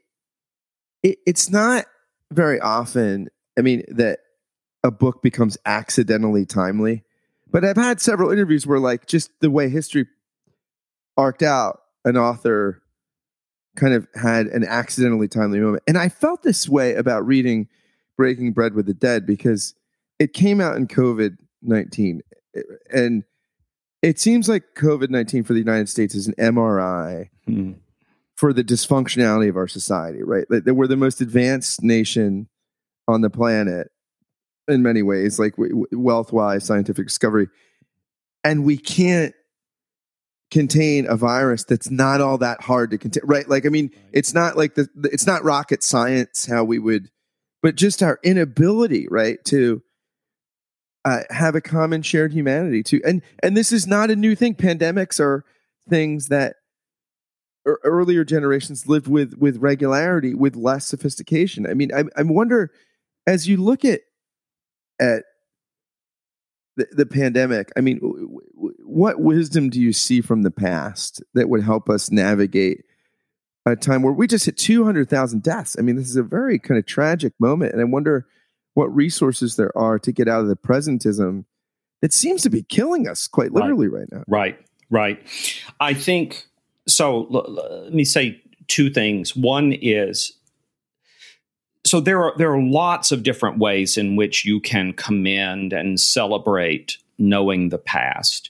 it, 1.04 1.20
it's 1.28 1.52
not 1.52 1.86
very 2.32 2.60
often. 2.60 3.30
I 3.60 3.62
mean, 3.62 3.84
that 3.90 4.22
a 4.84 4.90
book 4.90 5.22
becomes 5.22 5.60
accidentally 5.64 6.48
timely. 6.48 7.04
But 7.54 7.64
I've 7.64 7.78
had 7.78 8.02
several 8.02 8.32
interviews 8.32 8.66
where, 8.66 8.80
like, 8.80 9.06
just 9.06 9.30
the 9.40 9.52
way 9.52 9.70
history 9.70 10.08
arced 11.16 11.44
out, 11.44 11.82
an 12.04 12.18
author 12.18 12.82
kind 13.76 13.94
of 13.94 14.08
had 14.16 14.48
an 14.48 14.66
accidentally 14.66 15.28
timely 15.28 15.60
moment. 15.60 15.84
And 15.88 15.98
I 15.98 16.10
felt 16.10 16.42
this 16.42 16.68
way 16.68 16.96
about 16.96 17.26
reading 17.26 17.70
Breaking 18.18 18.54
Bread 18.54 18.74
with 18.74 18.88
the 18.88 18.94
Dead 18.94 19.28
because 19.28 19.76
it 20.20 20.34
came 20.34 20.60
out 20.60 20.76
in 20.76 20.88
COVID 20.88 21.38
19. 21.62 22.22
And 22.92 23.24
it 24.02 24.20
seems 24.20 24.50
like 24.50 24.64
COVID 24.76 25.10
19 25.10 25.44
for 25.44 25.54
the 25.54 25.60
United 25.60 25.90
States 25.90 26.16
is 26.16 26.28
an 26.28 26.34
MRI 26.40 27.30
hmm. 27.46 27.74
for 28.36 28.52
the 28.52 28.64
dysfunctionality 28.64 29.48
of 29.48 29.58
our 29.58 29.68
society, 29.68 30.24
right? 30.24 30.46
Like, 30.50 30.66
we're 30.66 30.88
the 30.88 30.98
most 30.98 31.22
advanced 31.22 31.84
nation 31.84 32.50
on 33.08 33.22
the 33.22 33.30
planet 33.30 33.92
in 34.68 34.82
many 34.82 35.02
ways, 35.02 35.40
like 35.40 35.56
wealth 35.92 36.32
wise, 36.32 36.66
scientific 36.66 37.08
discovery. 37.08 37.48
And 38.44 38.64
we 38.64 38.78
can't 38.78 39.34
contain 40.52 41.08
a 41.10 41.16
virus 41.16 41.64
that's 41.64 41.90
not 41.90 42.22
all 42.22 42.38
that 42.38 42.62
hard 42.62 42.92
to 42.92 42.98
contain, 42.98 43.24
right? 43.26 43.50
Like, 43.50 43.66
I 43.66 43.70
mean, 43.70 43.92
it's 44.12 44.34
not 44.34 44.56
like 44.56 44.76
the, 44.76 44.88
it's 45.06 45.26
not 45.26 45.44
rocket 45.44 45.84
science 45.84 46.46
how 46.46 46.64
we 46.64 46.80
would, 46.80 47.10
but 47.62 47.76
just 47.76 48.04
our 48.04 48.20
inability, 48.24 49.08
right, 49.10 49.44
to 49.46 49.82
uh, 51.06 51.22
have 51.32 51.56
a 51.56 51.62
common 51.62 52.02
shared 52.02 52.34
humanity 52.34 52.84
to, 52.84 53.02
and 53.04 53.22
and 53.42 53.58
this 53.58 53.72
is 53.72 53.88
not 53.88 54.12
a 54.12 54.16
new 54.16 54.36
thing. 54.36 54.56
Pandemics 54.56 55.20
are 55.20 55.44
things 55.90 56.28
that 56.28 56.56
earlier 57.66 58.24
generations 58.24 58.88
lived 58.88 59.08
with 59.08 59.36
with 59.38 59.58
regularity, 59.58 60.34
with 60.34 60.56
less 60.56 60.86
sophistication. 60.86 61.66
I 61.66 61.74
mean, 61.74 61.94
I, 61.94 62.04
I 62.16 62.24
wonder 62.24 62.72
as 63.26 63.48
you 63.48 63.58
look 63.58 63.84
at 63.84 64.02
at 65.00 65.24
the, 66.76 66.88
the 66.92 67.06
pandemic, 67.06 67.72
I 67.78 67.82
mean, 67.82 68.00
w- 68.00 68.40
w- 68.56 68.76
what 68.84 69.20
wisdom 69.20 69.70
do 69.70 69.80
you 69.80 69.94
see 69.94 70.22
from 70.22 70.42
the 70.42 70.52
past 70.52 71.24
that 71.34 71.50
would 71.50 71.64
help 71.64 71.90
us 71.90 72.12
navigate 72.12 72.84
a 73.66 73.76
time 73.76 74.02
where 74.02 74.14
we 74.14 74.28
just 74.28 74.46
hit 74.46 74.58
200,000 74.58 75.44
deaths? 75.44 75.76
I 75.78 75.82
mean, 75.82 75.96
this 75.96 76.10
is 76.10 76.16
a 76.16 76.24
very 76.24 76.58
kind 76.60 76.78
of 76.78 76.86
tragic 76.86 77.34
moment. 77.40 77.74
And 77.74 77.82
I 77.82 77.86
wonder 77.86 78.28
what 78.74 78.94
resources 78.94 79.56
there 79.56 79.76
are 79.78 80.00
to 80.00 80.12
get 80.12 80.28
out 80.28 80.42
of 80.42 80.48
the 80.48 80.56
presentism 80.56 81.46
it 82.04 82.12
seems 82.12 82.44
to 82.44 82.50
be 82.50 82.64
killing 82.64 83.08
us 83.08 83.28
quite 83.28 83.54
literally 83.54 83.88
right, 83.88 84.02
right 84.02 84.12
now. 84.12 84.24
Right, 84.28 84.60
right. 84.90 85.20
I 85.80 85.94
think 85.94 86.46
so. 86.86 87.28
L- 87.34 87.46
l- 87.48 87.84
let 87.86 87.94
me 87.94 88.04
say 88.04 88.42
two 88.68 88.90
things. 88.90 89.38
One 89.38 89.72
is 89.72 90.34
so 91.86 92.00
there 92.00 92.24
are 92.24 92.34
there 92.38 92.54
are 92.54 92.62
lots 92.62 93.12
of 93.12 93.24
different 93.24 93.60
ways 93.60 93.98
in 93.98 94.16
which 94.16 94.46
you 94.46 94.60
can 94.60 94.94
commend 94.94 95.74
and 95.74 96.00
celebrate 96.00 96.98
knowing 97.18 97.70
the 97.70 97.78
past. 97.78 98.50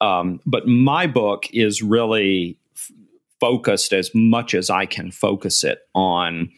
Um, 0.00 0.40
but 0.44 0.66
my 0.66 1.06
book 1.06 1.46
is 1.52 1.82
really 1.82 2.58
f- 2.76 2.90
focused 3.40 3.92
as 3.92 4.10
much 4.14 4.54
as 4.54 4.70
I 4.70 4.86
can 4.86 5.12
focus 5.12 5.62
it 5.62 5.80
on 5.94 6.50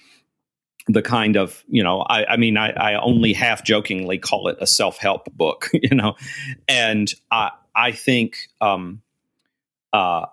the 0.89 1.03
kind 1.03 1.37
of 1.37 1.65
you 1.69 1.83
know 1.83 2.01
I, 2.01 2.25
I 2.33 2.37
mean 2.37 2.57
I, 2.57 2.71
I, 2.71 3.01
only 3.01 3.33
half 3.33 3.65
jokingly 3.65 4.19
call 4.19 4.49
it 4.49 4.57
a 4.61 4.67
self 4.67 4.99
help 4.99 5.27
book 5.33 5.69
you 5.75 5.95
know 5.95 6.15
and 6.69 7.13
I 7.31 7.51
I 7.75 7.93
think 7.93 8.39
um, 8.61 9.03
uh, 9.93 10.27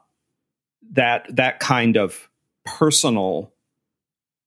that 0.94 1.26
that 1.36 1.60
kind 1.60 1.98
of 1.98 2.30
personal 2.66 3.52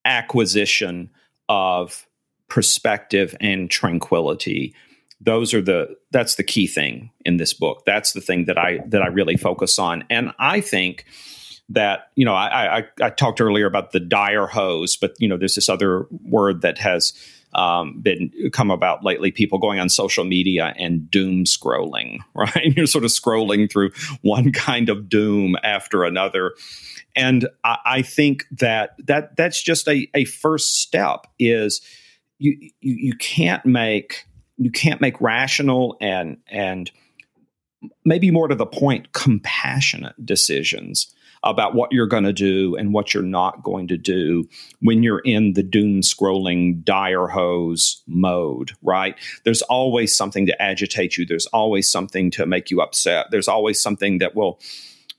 acquisition 0.05 1.11
of 1.49 2.07
perspective 2.49 3.35
and 3.41 3.71
tranquility. 3.71 4.75
Those 5.21 5.55
are 5.55 5.63
the 5.63 5.97
that's 6.11 6.37
the 6.37 6.45
key 6.45 6.67
thing 6.67 7.11
in 7.25 7.39
this 7.39 7.53
book. 7.53 7.83
That's 7.87 8.13
the 8.13 8.21
thing 8.21 8.45
that 8.45 8.59
i 8.59 8.81
that 8.87 9.03
i 9.03 9.07
really 9.07 9.37
focus 9.37 9.79
on. 9.79 10.05
And 10.11 10.33
i 10.39 10.61
think 10.61 11.07
that 11.69 12.11
you 12.15 12.25
know 12.25 12.35
i 12.35 12.79
i, 12.79 12.85
I 13.03 13.11
talked 13.11 13.41
earlier 13.41 13.67
about 13.67 13.91
the 13.91 13.99
dire 13.99 14.47
hose 14.47 14.97
but 14.97 15.15
you 15.19 15.27
know 15.27 15.37
there's 15.37 15.57
this 15.57 15.69
other 15.69 16.07
word 16.25 16.61
that 16.63 16.79
has 16.79 17.13
um, 17.57 18.01
been 18.03 18.31
come 18.53 18.71
about 18.71 19.03
lately 19.03 19.33
people 19.33 19.59
going 19.59 19.81
on 19.81 19.89
social 19.89 20.25
media 20.25 20.75
and 20.77 21.11
doom 21.11 21.45
scrolling 21.45 22.19
right? 22.35 22.73
You're 22.77 22.87
sort 22.87 23.05
of 23.05 23.11
scrolling 23.11 23.71
through 23.71 23.91
one 24.21 24.53
kind 24.53 24.89
of 24.89 25.09
doom 25.09 25.57
after 25.65 26.05
another. 26.05 26.55
And 27.17 27.49
I, 27.65 27.79
I 27.87 28.03
think 28.03 28.47
that 28.53 28.95
that 29.07 29.37
that's 29.37 29.63
just 29.63 29.89
a, 29.89 30.07
a 30.15 30.27
first 30.27 30.81
step 30.81 31.27
is 31.39 31.81
you, 32.39 32.57
you 32.61 32.71
you 32.81 33.17
can't 33.17 33.65
make 33.65 34.27
you 34.59 34.71
can't 34.71 35.01
make 35.01 35.21
rational 35.21 35.97
and 36.01 36.37
and 36.47 36.91
maybe 38.05 38.31
more 38.31 38.49
to 38.49 38.55
the 38.55 38.67
point 38.67 39.13
compassionate 39.13 40.15
decisions 40.25 41.15
about 41.51 41.75
what 41.75 41.93
you're 41.93 42.07
going 42.07 42.25
to 42.25 42.33
do 42.33 42.77
and 42.77 42.93
what 42.93 43.15
you're 43.15 43.23
not 43.23 43.63
going 43.63 43.89
to 43.89 43.97
do 43.97 44.49
when 44.81 45.03
you're 45.03 45.21
in 45.21 45.53
the 45.55 45.63
doom 45.63 46.01
scrolling 46.01 46.83
dire 46.85 47.29
hose 47.29 48.03
mode, 48.07 48.73
right? 48.83 49.17
There's 49.45 49.63
always 49.63 50.15
something 50.15 50.47
to 50.47 50.63
agitate 50.63 51.17
you. 51.17 51.25
There's 51.25 51.47
always 51.47 51.91
something 51.91 52.31
to 52.33 52.47
make 52.47 52.71
you 52.71 52.81
upset. 52.81 53.27
There's 53.31 53.49
always 53.49 53.81
something 53.81 54.19
that 54.19 54.35
will, 54.35 54.61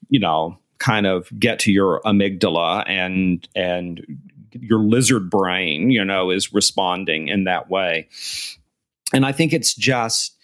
you 0.09 0.19
know, 0.19 0.57
kind 0.79 1.07
of 1.07 1.27
get 1.39 1.59
to 1.59 1.71
your 1.71 2.01
amygdala 2.05 2.83
and 2.87 3.47
and 3.55 4.05
your 4.59 4.79
lizard 4.79 5.29
brain, 5.29 5.91
you 5.91 6.03
know, 6.03 6.31
is 6.31 6.53
responding 6.53 7.27
in 7.27 7.45
that 7.45 7.69
way. 7.69 8.07
And 9.13 9.25
I 9.25 9.31
think 9.31 9.53
it's 9.53 9.73
just 9.73 10.35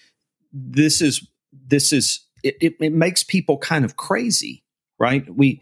this 0.51 1.01
is 1.01 1.27
this 1.51 1.91
is 1.91 2.25
it, 2.43 2.57
it, 2.61 2.75
it 2.79 2.93
makes 2.93 3.23
people 3.23 3.57
kind 3.57 3.85
of 3.85 3.95
crazy, 3.95 4.63
right? 5.03 5.29
We 5.29 5.59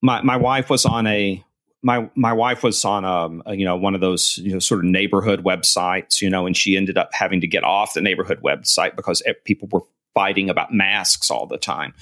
my 0.00 0.22
my 0.22 0.36
wife 0.36 0.70
was 0.70 0.86
on 0.86 1.06
a 1.06 1.44
my 1.82 2.10
my 2.14 2.32
wife 2.32 2.62
was 2.62 2.82
on 2.84 3.04
um, 3.04 3.42
you 3.48 3.66
know 3.66 3.76
one 3.76 3.94
of 3.94 4.00
those 4.00 4.38
you 4.38 4.52
know 4.52 4.58
sort 4.58 4.80
of 4.80 4.86
neighborhood 4.86 5.44
websites 5.44 6.20
you 6.20 6.30
know 6.30 6.46
and 6.46 6.56
she 6.56 6.76
ended 6.76 6.96
up 6.96 7.10
having 7.12 7.42
to 7.42 7.46
get 7.46 7.62
off 7.62 7.94
the 7.94 8.00
neighborhood 8.00 8.40
website 8.42 8.96
because 8.96 9.22
people 9.44 9.68
were 9.70 9.82
fighting 10.14 10.50
about 10.50 10.72
masks 10.72 11.30
all 11.30 11.46
the 11.46 11.58
time. 11.58 11.94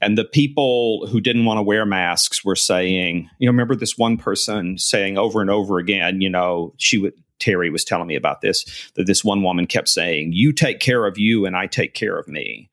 And 0.00 0.18
the 0.18 0.24
people 0.24 1.06
who 1.06 1.20
didn't 1.20 1.46
want 1.46 1.58
to 1.58 1.62
wear 1.62 1.86
masks 1.86 2.44
were 2.44 2.56
saying, 2.56 3.30
you 3.38 3.46
know, 3.46 3.52
remember 3.52 3.74
this 3.74 3.96
one 3.96 4.18
person 4.18 4.76
saying 4.76 5.16
over 5.16 5.40
and 5.40 5.48
over 5.48 5.78
again, 5.78 6.20
you 6.20 6.28
know, 6.28 6.74
she 6.76 6.98
would 6.98 7.14
Terry 7.38 7.70
was 7.70 7.84
telling 7.84 8.06
me 8.06 8.14
about 8.14 8.40
this 8.40 8.64
that 8.94 9.06
this 9.06 9.24
one 9.24 9.42
woman 9.42 9.66
kept 9.66 9.88
saying, 9.88 10.32
"You 10.32 10.52
take 10.52 10.78
care 10.78 11.06
of 11.06 11.18
you 11.18 11.44
and 11.44 11.56
I 11.56 11.66
take 11.66 11.92
care 11.92 12.16
of 12.16 12.28
me." 12.28 12.70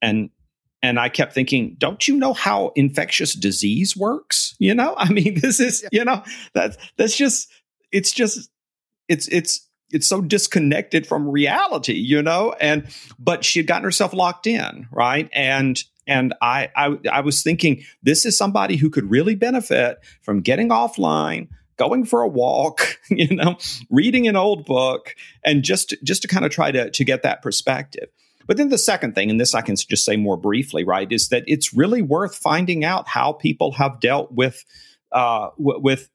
And 0.00 0.30
and 0.82 0.98
I 1.00 1.08
kept 1.08 1.32
thinking, 1.32 1.74
don't 1.78 2.06
you 2.06 2.16
know 2.16 2.32
how 2.32 2.72
infectious 2.76 3.34
disease 3.34 3.96
works? 3.96 4.54
You 4.58 4.74
know, 4.74 4.94
I 4.98 5.10
mean, 5.10 5.40
this 5.40 5.60
is, 5.60 5.86
you 5.92 6.04
know, 6.04 6.22
that 6.54 6.76
that's 6.96 7.16
just 7.16 7.50
it's 7.92 8.12
just 8.12 8.50
it's 9.08 9.28
it's 9.28 9.66
it's 9.90 10.06
so 10.06 10.20
disconnected 10.20 11.06
from 11.06 11.28
reality, 11.28 11.94
you 11.94 12.22
know. 12.22 12.54
And 12.60 12.88
but 13.18 13.44
she 13.44 13.58
had 13.58 13.66
gotten 13.66 13.84
herself 13.84 14.12
locked 14.12 14.46
in, 14.46 14.88
right? 14.90 15.28
And 15.32 15.82
and 16.06 16.34
I, 16.40 16.70
I 16.76 16.98
I 17.10 17.20
was 17.20 17.42
thinking 17.42 17.84
this 18.02 18.26
is 18.26 18.36
somebody 18.36 18.76
who 18.76 18.90
could 18.90 19.10
really 19.10 19.34
benefit 19.34 19.98
from 20.22 20.40
getting 20.40 20.68
offline, 20.68 21.48
going 21.76 22.04
for 22.04 22.22
a 22.22 22.28
walk, 22.28 22.98
you 23.10 23.34
know, 23.34 23.56
reading 23.90 24.28
an 24.28 24.36
old 24.36 24.64
book, 24.64 25.14
and 25.44 25.62
just 25.62 25.94
just 26.02 26.22
to 26.22 26.28
kind 26.28 26.44
of 26.44 26.50
try 26.50 26.70
to 26.70 26.90
to 26.90 27.04
get 27.04 27.22
that 27.22 27.42
perspective. 27.42 28.08
But 28.46 28.56
then 28.56 28.68
the 28.68 28.78
second 28.78 29.14
thing, 29.14 29.30
and 29.30 29.40
this 29.40 29.54
I 29.54 29.60
can 29.60 29.76
just 29.76 30.04
say 30.04 30.16
more 30.16 30.36
briefly, 30.36 30.84
right, 30.84 31.10
is 31.10 31.28
that 31.28 31.44
it's 31.46 31.74
really 31.74 32.02
worth 32.02 32.36
finding 32.36 32.84
out 32.84 33.08
how 33.08 33.32
people 33.32 33.72
have 33.72 34.00
dealt 34.00 34.32
with 34.32 34.64
uh, 35.12 35.50
w- 35.58 35.80
with 35.80 36.10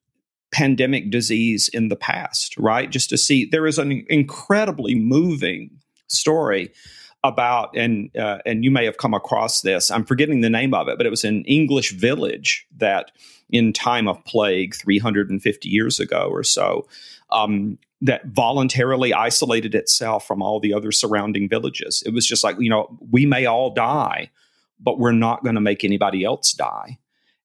pandemic 0.51 1.09
disease 1.09 1.69
in 1.69 1.88
the 1.88 1.95
past, 1.95 2.57
right? 2.57 2.89
Just 2.89 3.09
to 3.09 3.17
see 3.17 3.45
there 3.45 3.67
is 3.67 3.79
an 3.79 4.05
incredibly 4.09 4.95
moving 4.95 5.71
story 6.07 6.71
about 7.23 7.75
and 7.75 8.15
uh, 8.17 8.39
and 8.45 8.63
you 8.63 8.71
may 8.71 8.86
have 8.86 8.97
come 8.97 9.13
across 9.13 9.61
this. 9.61 9.91
I'm 9.91 10.05
forgetting 10.05 10.41
the 10.41 10.49
name 10.49 10.73
of 10.73 10.88
it, 10.88 10.97
but 10.97 11.05
it 11.05 11.11
was 11.11 11.23
an 11.23 11.43
English 11.45 11.93
village 11.93 12.65
that, 12.77 13.11
in 13.49 13.73
time 13.73 14.07
of 14.07 14.23
plague, 14.25 14.75
350 14.75 15.69
years 15.69 15.99
ago 15.99 16.27
or 16.32 16.43
so, 16.43 16.88
um, 17.29 17.77
that 18.01 18.25
voluntarily 18.25 19.13
isolated 19.13 19.75
itself 19.75 20.25
from 20.25 20.41
all 20.41 20.59
the 20.59 20.73
other 20.73 20.91
surrounding 20.91 21.47
villages. 21.47 22.01
It 22.05 22.13
was 22.13 22.25
just 22.25 22.43
like 22.43 22.57
you 22.59 22.69
know 22.69 22.97
we 23.11 23.25
may 23.25 23.45
all 23.45 23.73
die, 23.73 24.31
but 24.79 24.99
we're 24.99 25.11
not 25.11 25.43
going 25.43 25.55
to 25.55 25.61
make 25.61 25.83
anybody 25.83 26.23
else 26.23 26.53
die. 26.53 26.97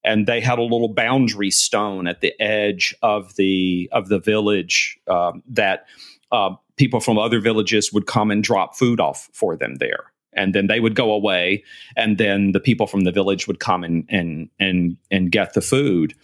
And 0.05 0.27
they 0.27 0.41
had 0.41 0.59
a 0.59 0.63
little 0.63 0.89
boundary 0.89 1.51
stone 1.51 2.07
at 2.07 2.21
the 2.21 2.41
edge 2.41 2.95
of 3.03 3.35
the 3.37 3.89
of 3.93 4.09
the 4.09 4.19
village 4.19 4.99
um, 5.09 5.43
that 5.49 5.87
uh, 6.33 6.51
people 6.77 7.01
from 7.01 7.19
other 7.19 7.41
villages 7.41 7.93
would 7.93 8.07
come 8.07 8.31
and 8.31 8.43
drop 8.43 8.77
food 8.77 9.01
off 9.01 9.29
for 9.33 9.57
them 9.57 9.77
there. 9.77 10.13
And 10.33 10.55
then 10.55 10.67
they 10.67 10.81
would 10.81 10.95
go 10.95 11.13
away 11.13 11.65
and 11.97 12.19
then 12.19 12.53
the 12.53 12.61
people 12.61 12.87
from 12.87 13.01
the 13.01 13.13
village 13.13 13.47
would 13.47 13.59
come 13.59 13.83
and 13.83 14.05
and 14.09 14.49
and 14.59 14.97
and 15.11 15.33
get 15.33 15.55
the 15.55 15.61
food. 15.61 16.15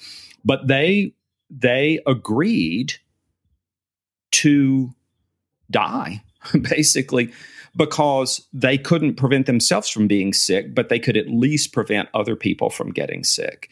But 0.44 0.68
they 0.68 1.14
they 1.50 2.00
agreed 2.06 2.94
to 4.32 4.92
die 5.70 6.22
basically 6.60 7.32
because 7.74 8.46
they 8.52 8.76
couldn't 8.76 9.14
prevent 9.14 9.46
themselves 9.46 9.88
from 9.88 10.06
being 10.06 10.32
sick, 10.32 10.74
but 10.74 10.88
they 10.88 10.98
could 10.98 11.16
at 11.16 11.28
least 11.28 11.72
prevent 11.72 12.08
other 12.12 12.36
people 12.36 12.68
from 12.68 12.90
getting 12.90 13.24
sick. 13.24 13.70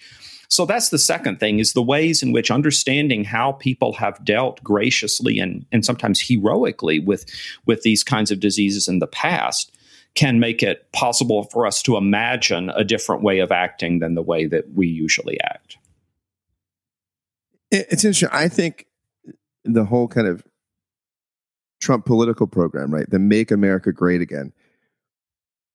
So 0.48 0.66
that's 0.66 0.88
the 0.88 0.98
second 0.98 1.38
thing 1.38 1.60
is 1.60 1.74
the 1.74 1.82
ways 1.82 2.22
in 2.22 2.32
which 2.32 2.50
understanding 2.50 3.24
how 3.24 3.52
people 3.52 3.92
have 3.94 4.24
dealt 4.24 4.62
graciously 4.64 5.38
and, 5.38 5.64
and 5.70 5.84
sometimes 5.84 6.20
heroically 6.20 6.98
with, 6.98 7.24
with 7.66 7.82
these 7.82 8.02
kinds 8.02 8.30
of 8.30 8.40
diseases 8.40 8.88
in 8.88 8.98
the 8.98 9.06
past 9.06 9.70
can 10.16 10.40
make 10.40 10.60
it 10.60 10.90
possible 10.92 11.44
for 11.44 11.66
us 11.66 11.82
to 11.82 11.96
imagine 11.96 12.68
a 12.70 12.82
different 12.82 13.22
way 13.22 13.38
of 13.38 13.52
acting 13.52 14.00
than 14.00 14.14
the 14.14 14.22
way 14.22 14.46
that 14.46 14.72
we 14.74 14.88
usually 14.88 15.40
act. 15.42 15.76
It's 17.70 18.04
interesting. 18.04 18.30
I 18.32 18.48
think 18.48 18.86
the 19.64 19.84
whole 19.84 20.08
kind 20.08 20.26
of 20.26 20.42
Trump 21.80 22.04
political 22.04 22.46
program, 22.46 22.92
right? 22.92 23.08
The 23.08 23.18
Make 23.18 23.50
America 23.50 23.92
Great 23.92 24.20
Again, 24.20 24.52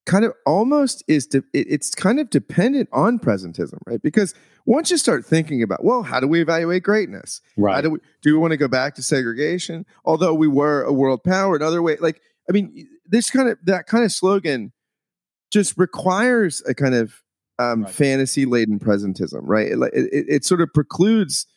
kind 0.05 0.23
of 0.23 0.33
almost 0.45 1.03
is 1.07 1.27
de- 1.27 1.43
it's 1.53 1.93
kind 1.95 2.19
of 2.19 2.29
dependent 2.29 2.89
on 2.91 3.19
presentism, 3.19 3.79
right? 3.85 4.01
Because 4.01 4.33
once 4.65 4.91
you 4.91 4.97
start 4.97 5.25
thinking 5.25 5.61
about, 5.63 5.83
well, 5.83 6.03
how 6.03 6.19
do 6.19 6.27
we 6.27 6.41
evaluate 6.41 6.83
greatness? 6.83 7.41
Right. 7.57 7.75
How 7.75 7.81
do 7.81 7.89
we 7.91 7.99
do 8.21 8.33
we 8.33 8.39
want 8.39 8.51
to 8.51 8.57
go 8.57 8.67
back 8.67 8.95
to 8.95 9.03
segregation? 9.03 9.85
Although 10.05 10.33
we 10.33 10.47
were 10.47 10.83
a 10.83 10.93
world 10.93 11.23
power, 11.23 11.55
another 11.55 11.81
way, 11.81 11.97
like 11.97 12.21
I 12.49 12.53
mean, 12.53 12.87
this 13.05 13.29
kind 13.29 13.49
of 13.49 13.57
that 13.65 13.87
kind 13.87 14.03
of 14.03 14.11
slogan 14.11 14.71
just 15.51 15.77
requires 15.77 16.61
a 16.67 16.73
kind 16.73 16.95
of 16.95 17.21
um, 17.57 17.83
right. 17.83 17.93
fantasy 17.93 18.45
laden 18.45 18.79
presentism, 18.79 19.41
right? 19.43 19.67
It, 19.71 19.79
it, 19.93 20.25
it 20.27 20.45
sort 20.45 20.61
of 20.61 20.73
precludes 20.73 21.47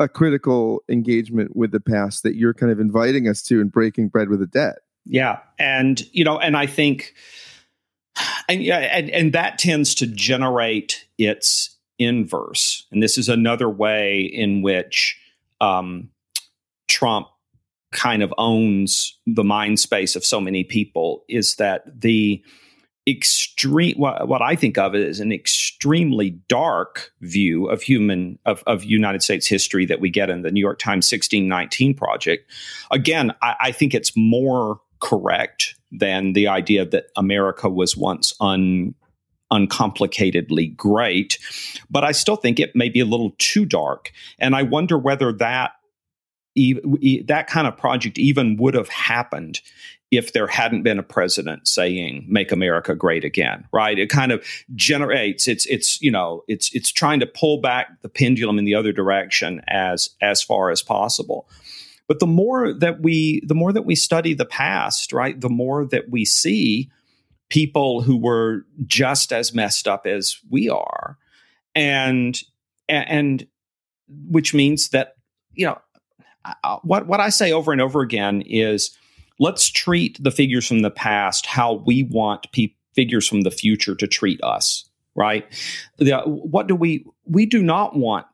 a 0.00 0.08
critical 0.08 0.82
engagement 0.88 1.54
with 1.54 1.70
the 1.70 1.78
past 1.78 2.22
that 2.24 2.34
you're 2.34 2.54
kind 2.54 2.72
of 2.72 2.80
inviting 2.80 3.28
us 3.28 3.42
to 3.42 3.60
and 3.60 3.70
breaking 3.70 4.08
bread 4.08 4.30
with 4.30 4.40
the 4.40 4.46
dead. 4.46 4.76
Yeah, 5.04 5.38
and 5.58 6.02
you 6.12 6.24
know, 6.24 6.38
and 6.38 6.56
I 6.56 6.66
think, 6.66 7.14
and 8.48 8.62
and, 8.62 9.10
and 9.10 9.32
that 9.34 9.58
tends 9.58 9.94
to 9.96 10.06
generate 10.06 11.06
its 11.18 11.76
inverse, 11.98 12.86
and 12.90 13.02
this 13.02 13.18
is 13.18 13.28
another 13.28 13.68
way 13.68 14.22
in 14.22 14.62
which 14.62 15.18
um, 15.60 16.08
Trump 16.88 17.28
kind 17.92 18.22
of 18.22 18.32
owns 18.38 19.18
the 19.26 19.44
mind 19.44 19.78
space 19.78 20.16
of 20.16 20.24
so 20.24 20.40
many 20.40 20.64
people 20.64 21.24
is 21.28 21.56
that 21.56 22.00
the 22.00 22.42
extreme 23.10 23.96
what, 23.96 24.28
what 24.28 24.42
i 24.42 24.54
think 24.54 24.78
of 24.78 24.94
as 24.94 25.20
an 25.20 25.32
extremely 25.32 26.30
dark 26.48 27.12
view 27.20 27.66
of 27.66 27.82
human 27.82 28.38
of, 28.46 28.62
of 28.66 28.84
united 28.84 29.22
states 29.22 29.46
history 29.46 29.84
that 29.84 30.00
we 30.00 30.08
get 30.08 30.30
in 30.30 30.42
the 30.42 30.50
new 30.50 30.60
york 30.60 30.78
times 30.78 31.10
1619 31.10 31.94
project. 31.94 32.50
Again 32.90 33.32
I, 33.42 33.56
I 33.60 33.72
think 33.72 33.94
it's 33.94 34.16
more 34.16 34.80
correct 35.00 35.74
than 35.90 36.32
the 36.32 36.48
idea 36.48 36.84
that 36.86 37.06
america 37.16 37.68
was 37.68 37.96
once 37.96 38.34
un 38.40 38.94
uncomplicatedly 39.52 40.76
great 40.76 41.38
but 41.90 42.04
i 42.04 42.12
still 42.12 42.36
think 42.36 42.60
it 42.60 42.76
may 42.76 42.88
be 42.88 43.00
a 43.00 43.04
little 43.04 43.32
too 43.38 43.64
dark 43.64 44.12
and 44.38 44.54
i 44.54 44.62
wonder 44.62 44.96
whether 44.96 45.32
that 45.32 45.72
that 47.24 47.46
kind 47.48 47.66
of 47.66 47.76
project 47.76 48.18
even 48.18 48.56
would 48.56 48.74
have 48.74 48.88
happened 48.88 49.60
if 50.10 50.32
there 50.32 50.46
hadn't 50.46 50.82
been 50.82 50.98
a 50.98 51.04
president 51.04 51.68
saying 51.68 52.24
make 52.28 52.52
america 52.52 52.94
great 52.94 53.24
again 53.24 53.60
right? 53.72 53.98
It 53.98 54.10
kind 54.10 54.32
of 54.32 54.44
generates 54.74 55.48
it's 55.48 55.66
it's 55.66 56.00
you 56.00 56.10
know 56.10 56.42
it's 56.48 56.74
it's 56.74 56.90
trying 56.90 57.20
to 57.20 57.26
pull 57.26 57.60
back 57.60 58.00
the 58.02 58.08
pendulum 58.08 58.58
in 58.58 58.64
the 58.64 58.74
other 58.74 58.92
direction 58.92 59.62
as 59.68 60.10
as 60.20 60.42
far 60.42 60.70
as 60.70 60.82
possible. 60.82 61.48
But 62.08 62.18
the 62.18 62.26
more 62.26 62.72
that 62.72 63.00
we 63.00 63.42
the 63.46 63.54
more 63.54 63.72
that 63.72 63.86
we 63.86 63.94
study 63.94 64.34
the 64.34 64.44
past 64.44 65.12
right 65.12 65.40
the 65.40 65.48
more 65.48 65.86
that 65.86 66.10
we 66.10 66.24
see 66.24 66.90
people 67.48 68.02
who 68.02 68.16
were 68.16 68.64
just 68.86 69.32
as 69.32 69.54
messed 69.54 69.88
up 69.88 70.06
as 70.06 70.38
we 70.50 70.68
are 70.68 71.16
and 71.74 72.40
and 72.88 73.46
which 74.08 74.52
means 74.54 74.88
that 74.88 75.14
you 75.52 75.66
know 75.66 75.78
what 76.82 77.06
what 77.06 77.20
I 77.20 77.28
say 77.28 77.52
over 77.52 77.70
and 77.70 77.80
over 77.80 78.00
again 78.00 78.42
is 78.42 78.96
let's 79.40 79.68
treat 79.68 80.22
the 80.22 80.30
figures 80.30 80.68
from 80.68 80.82
the 80.82 80.90
past 80.90 81.46
how 81.46 81.82
we 81.84 82.04
want 82.04 82.46
pe- 82.52 82.74
figures 82.94 83.26
from 83.26 83.40
the 83.40 83.50
future 83.50 83.96
to 83.96 84.06
treat 84.06 84.40
us 84.44 84.90
right? 85.14 85.44
The, 85.98 86.20
what 86.20 86.66
do 86.66 86.74
we 86.74 87.04
we 87.26 87.46
do 87.46 87.62
not 87.62 87.96
want 87.96 88.26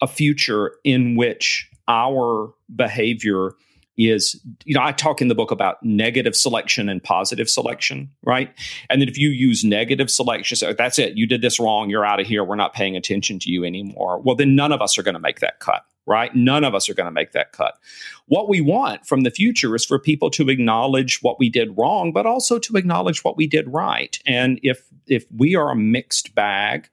a 0.00 0.06
future 0.06 0.72
in 0.84 1.16
which 1.16 1.68
our 1.88 2.52
behavior 2.74 3.52
is 4.00 4.40
you 4.64 4.74
know 4.74 4.82
i 4.82 4.92
talk 4.92 5.20
in 5.20 5.28
the 5.28 5.34
book 5.34 5.50
about 5.50 5.82
negative 5.82 6.34
selection 6.34 6.88
and 6.88 7.02
positive 7.02 7.48
selection 7.48 8.10
right 8.24 8.52
and 8.88 9.00
then 9.00 9.08
if 9.08 9.18
you 9.18 9.30
use 9.30 9.64
negative 9.64 10.10
selection 10.10 10.56
so 10.56 10.72
that's 10.72 10.98
it 10.98 11.16
you 11.16 11.26
did 11.26 11.42
this 11.42 11.60
wrong 11.60 11.90
you're 11.90 12.06
out 12.06 12.20
of 12.20 12.26
here 12.26 12.44
we're 12.44 12.56
not 12.56 12.72
paying 12.72 12.96
attention 12.96 13.38
to 13.38 13.50
you 13.50 13.64
anymore 13.64 14.20
well 14.20 14.36
then 14.36 14.54
none 14.54 14.72
of 14.72 14.80
us 14.80 14.98
are 14.98 15.02
going 15.02 15.14
to 15.14 15.20
make 15.20 15.40
that 15.40 15.60
cut 15.60 15.84
right? 16.06 16.34
None 16.34 16.64
of 16.64 16.74
us 16.74 16.88
are 16.88 16.94
going 16.94 17.06
to 17.06 17.12
make 17.12 17.32
that 17.32 17.52
cut. 17.52 17.78
What 18.26 18.48
we 18.48 18.60
want 18.60 19.06
from 19.06 19.20
the 19.20 19.30
future 19.30 19.76
is 19.76 19.84
for 19.84 19.98
people 19.98 20.28
to 20.30 20.48
acknowledge 20.48 21.22
what 21.22 21.38
we 21.38 21.48
did 21.48 21.76
wrong, 21.78 22.12
but 22.12 22.26
also 22.26 22.58
to 22.58 22.76
acknowledge 22.76 23.22
what 23.22 23.36
we 23.36 23.46
did 23.46 23.68
right. 23.68 24.18
And 24.26 24.58
if 24.62 24.82
if 25.06 25.24
we 25.36 25.54
are 25.54 25.70
a 25.70 25.76
mixed 25.76 26.34
bag, 26.34 26.88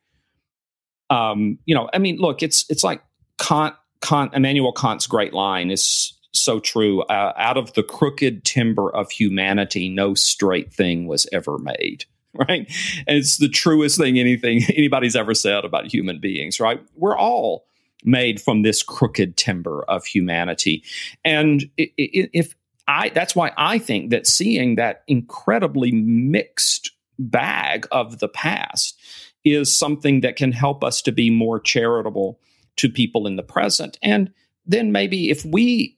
um, 1.10 1.58
you 1.66 1.74
know, 1.74 1.90
I 1.94 1.98
mean, 1.98 2.18
look, 2.18 2.44
it's 2.44 2.66
it's 2.70 2.84
like 2.84 3.02
Kant, 3.40 3.76
Kant, 4.02 4.34
Immanuel 4.34 4.74
Kant's 4.74 5.08
great 5.08 5.34
line 5.34 5.72
is 5.72 6.14
so 6.34 6.60
true. 6.60 7.02
Uh, 7.04 7.34
out 7.38 7.58
of 7.58 7.74
the 7.74 7.84
crooked 7.84 8.44
timber 8.44 8.90
of 8.90 9.12
humanity, 9.12 9.90
no 9.90 10.14
straight 10.14 10.74
thing 10.74 11.08
was 11.08 11.28
ever 11.32 11.58
made 11.58 12.06
right? 12.50 12.72
And 13.08 13.18
it's 13.18 13.38
the 13.38 13.50
truest 13.50 13.98
thing 13.98 14.20
anything 14.20 14.62
anybody's 14.76 15.16
ever 15.16 15.34
said 15.34 15.66
about 15.66 15.92
human 15.92 16.20
beings, 16.20 16.60
right? 16.60 16.82
We're 16.96 17.18
all 17.18 17.66
made 18.04 18.42
from 18.42 18.62
this 18.62 18.84
crooked 18.84 19.38
timber 19.38 19.84
of 19.88 20.06
humanity. 20.06 20.84
And 21.26 21.70
if 21.78 22.56
I, 22.88 23.10
that's 23.10 23.36
why 23.36 23.52
I 23.58 23.80
think 23.80 24.12
that 24.12 24.28
seeing 24.28 24.76
that 24.76 25.04
incredibly 25.08 25.92
mixed 25.92 26.92
bag 27.20 27.88
of 27.92 28.20
the 28.20 28.30
past 28.30 28.98
is 29.44 29.76
something 29.76 30.22
that 30.22 30.36
can 30.36 30.52
help 30.52 30.84
us 30.84 31.02
to 31.02 31.12
be 31.12 31.30
more 31.30 31.60
charitable 31.60 32.40
to 32.78 32.90
people 32.90 33.26
in 33.26 33.36
the 33.36 33.44
present. 33.44 33.98
And 34.04 34.32
then 34.66 34.92
maybe 34.92 35.32
if 35.32 35.44
we 35.44 35.97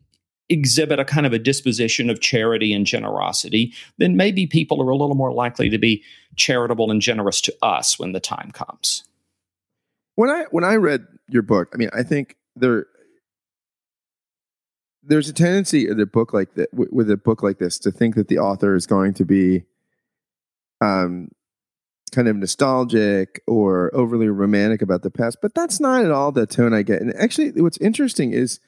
exhibit 0.50 1.00
a 1.00 1.06
kind 1.06 1.26
of 1.26 1.34
a 1.34 1.40
disposition 1.40 2.10
of 2.10 2.20
charity 2.20 2.74
and 2.74 2.86
generosity, 2.86 3.74
then 3.98 4.18
maybe 4.18 4.48
people 4.48 4.82
are 4.82 4.90
a 4.90 4.96
little 4.96 5.16
more 5.16 5.32
likely 5.32 5.70
to 5.70 5.78
be 5.78 6.04
charitable 6.36 6.92
and 6.92 7.02
generous 7.02 7.42
to 7.42 7.56
us 7.62 8.00
when 8.00 8.12
the 8.12 8.20
time 8.20 8.52
comes. 8.52 9.04
When 10.16 10.30
I 10.30 10.46
when 10.52 10.64
I 10.64 10.76
read 10.76 11.06
your 11.30 11.44
book, 11.44 11.70
I 11.74 11.78
mean, 11.78 11.90
I 11.94 12.04
think 12.04 12.36
there 12.56 12.88
there's 15.04 15.30
a 15.30 15.34
tendency 15.34 15.88
in 15.88 16.00
a 16.00 16.06
book 16.06 16.34
like 16.34 16.54
that 16.56 16.70
with 16.74 17.10
a 17.10 17.18
book 17.18 17.42
like 17.42 17.58
this 17.58 17.80
to 17.80 17.92
think 17.92 18.16
that 18.16 18.28
the 18.28 18.40
author 18.40 18.76
is 18.76 18.86
going 18.86 19.14
to 19.14 19.26
be 19.26 19.64
um 20.82 21.30
kind 22.12 22.28
of 22.28 22.36
nostalgic 22.36 23.42
or 23.48 23.92
overly 23.94 24.28
romantic 24.28 24.82
about 24.82 25.04
the 25.04 25.12
past 25.12 25.38
but 25.42 25.54
that's 25.54 25.80
not 25.80 26.04
at 26.04 26.12
all 26.12 26.32
the 26.32 26.46
tone 26.46 26.74
i 26.74 26.82
get 26.82 27.02
and 27.02 27.16
actually 27.16 27.52
what's 27.62 27.78
interesting 27.78 28.32
is 28.32 28.60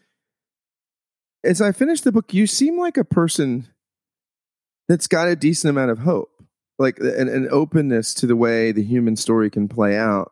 as 1.44 1.62
i 1.62 1.72
finish 1.72 2.02
the 2.02 2.12
book 2.12 2.34
you 2.34 2.48
seem 2.48 2.80
like 2.80 2.98
a 2.98 3.04
person 3.04 3.68
that's 4.88 5.08
got 5.08 5.28
a 5.28 5.36
decent 5.36 5.70
amount 5.70 5.92
of 5.92 6.00
hope 6.00 6.30
like 6.80 7.00
an, 7.00 7.28
an 7.28 7.48
openness 7.52 8.14
to 8.14 8.26
the 8.26 8.36
way 8.36 8.72
the 8.72 8.84
human 8.84 9.16
story 9.16 9.50
can 9.50 9.68
play 9.68 9.98
out 9.98 10.32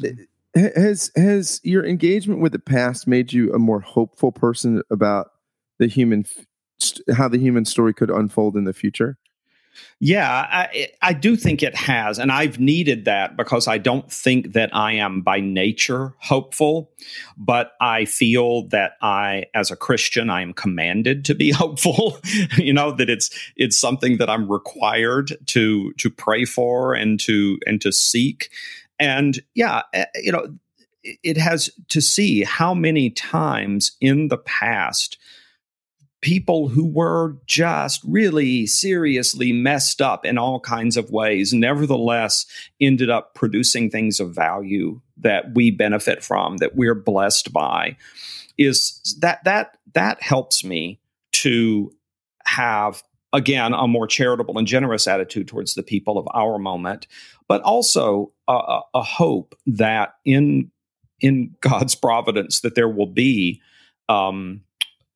hmm. 0.00 0.08
has 0.54 1.10
has 1.16 1.60
your 1.62 1.84
engagement 1.84 2.40
with 2.40 2.52
the 2.52 2.58
past 2.58 3.06
made 3.06 3.32
you 3.32 3.52
a 3.52 3.58
more 3.58 3.80
hopeful 3.80 4.32
person 4.32 4.82
about 4.90 5.28
the 5.78 5.86
human 5.86 6.24
how 7.14 7.28
the 7.28 7.38
human 7.38 7.64
story 7.64 7.94
could 7.94 8.10
unfold 8.10 8.56
in 8.56 8.64
the 8.64 8.72
future? 8.72 9.18
Yeah, 9.98 10.30
I, 10.30 10.88
I 11.00 11.12
do 11.14 11.36
think 11.36 11.62
it 11.62 11.74
has. 11.74 12.18
And 12.18 12.30
I've 12.30 12.60
needed 12.60 13.06
that 13.06 13.36
because 13.36 13.66
I 13.66 13.78
don't 13.78 14.10
think 14.12 14.52
that 14.52 14.74
I 14.74 14.92
am 14.92 15.22
by 15.22 15.40
nature 15.40 16.14
hopeful, 16.18 16.90
but 17.36 17.72
I 17.80 18.04
feel 18.04 18.68
that 18.68 18.92
I, 19.00 19.44
as 19.54 19.70
a 19.70 19.76
Christian, 19.76 20.28
I 20.28 20.42
am 20.42 20.52
commanded 20.52 21.24
to 21.26 21.34
be 21.34 21.50
hopeful, 21.52 22.18
you 22.58 22.72
know, 22.72 22.92
that 22.92 23.08
it's, 23.08 23.30
it's 23.56 23.78
something 23.78 24.18
that 24.18 24.28
I'm 24.28 24.50
required 24.50 25.36
to, 25.46 25.92
to 25.94 26.10
pray 26.10 26.44
for 26.44 26.94
and 26.94 27.18
to, 27.20 27.58
and 27.66 27.80
to 27.80 27.90
seek. 27.90 28.50
And 28.98 29.40
yeah, 29.54 29.82
eh, 29.94 30.04
you 30.16 30.32
know, 30.32 30.56
it 31.22 31.36
has 31.36 31.70
to 31.88 32.00
see 32.00 32.42
how 32.42 32.74
many 32.74 33.10
times 33.10 33.96
in 34.00 34.28
the 34.28 34.38
past 34.38 35.18
people 36.22 36.68
who 36.68 36.86
were 36.86 37.36
just 37.46 38.00
really 38.04 38.66
seriously 38.66 39.52
messed 39.52 40.00
up 40.00 40.24
in 40.24 40.38
all 40.38 40.58
kinds 40.60 40.96
of 40.96 41.10
ways 41.10 41.52
nevertheless 41.52 42.46
ended 42.80 43.10
up 43.10 43.34
producing 43.34 43.90
things 43.90 44.18
of 44.18 44.34
value 44.34 45.00
that 45.16 45.54
we 45.54 45.70
benefit 45.70 46.22
from 46.24 46.56
that 46.56 46.74
we're 46.74 46.94
blessed 46.94 47.52
by 47.52 47.96
is 48.58 49.16
that 49.20 49.44
that 49.44 49.76
that 49.94 50.20
helps 50.22 50.64
me 50.64 50.98
to 51.32 51.92
have 52.46 53.02
again 53.32 53.74
a 53.74 53.86
more 53.86 54.06
charitable 54.06 54.56
and 54.58 54.66
generous 54.66 55.06
attitude 55.06 55.46
towards 55.46 55.74
the 55.74 55.82
people 55.82 56.18
of 56.18 56.26
our 56.32 56.58
moment 56.58 57.06
but 57.48 57.60
also 57.62 58.32
a, 58.48 58.80
a 58.94 59.02
hope 59.02 59.54
that 59.66 60.14
in 60.24 60.70
in 61.20 61.54
God's 61.60 61.94
providence 61.94 62.60
that 62.60 62.74
there 62.74 62.88
will 62.88 63.06
be 63.06 63.60
um, 64.08 64.62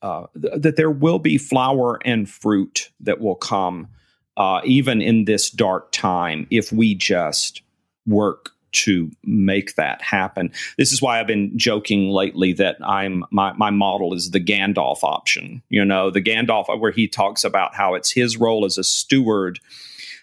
uh, 0.03 0.27
th- 0.41 0.55
that 0.63 0.77
there 0.77 0.91
will 0.91 1.19
be 1.19 1.39
flower 1.39 1.99
and 2.05 2.29
fruit 2.29 2.91
that 3.01 3.21
will 3.21 3.35
come 3.35 3.89
uh, 4.37 4.61
even 4.65 5.03
in 5.03 5.25
this 5.25 5.51
dark 5.51 5.93
time 5.93 6.47
if 6.51 6.73
we 6.73 6.95
just 6.95 7.63
work 8.07 8.51
to 8.73 9.11
make 9.25 9.75
that 9.75 10.01
happen. 10.01 10.53
This 10.79 10.93
is 10.93 11.03
why 11.03 11.19
I've 11.19 11.27
been 11.27 11.57
joking 11.59 12.09
lately 12.09 12.53
that 12.55 12.77
I'm 12.85 13.25
my 13.31 13.53
my 13.55 13.71
model 13.71 14.15
is 14.15 14.31
the 14.31 14.41
Gandalf 14.41 15.03
option. 15.03 15.63
You 15.69 15.85
know, 15.85 16.11
the 16.11 16.23
Gandalf 16.23 16.79
where 16.79 16.93
he 16.93 17.09
talks 17.09 17.45
about 17.45 17.75
how 17.75 17.95
it's 17.95 18.13
his 18.13 18.37
role 18.37 18.65
as 18.65 18.79
a 18.79 18.85
steward 18.85 19.59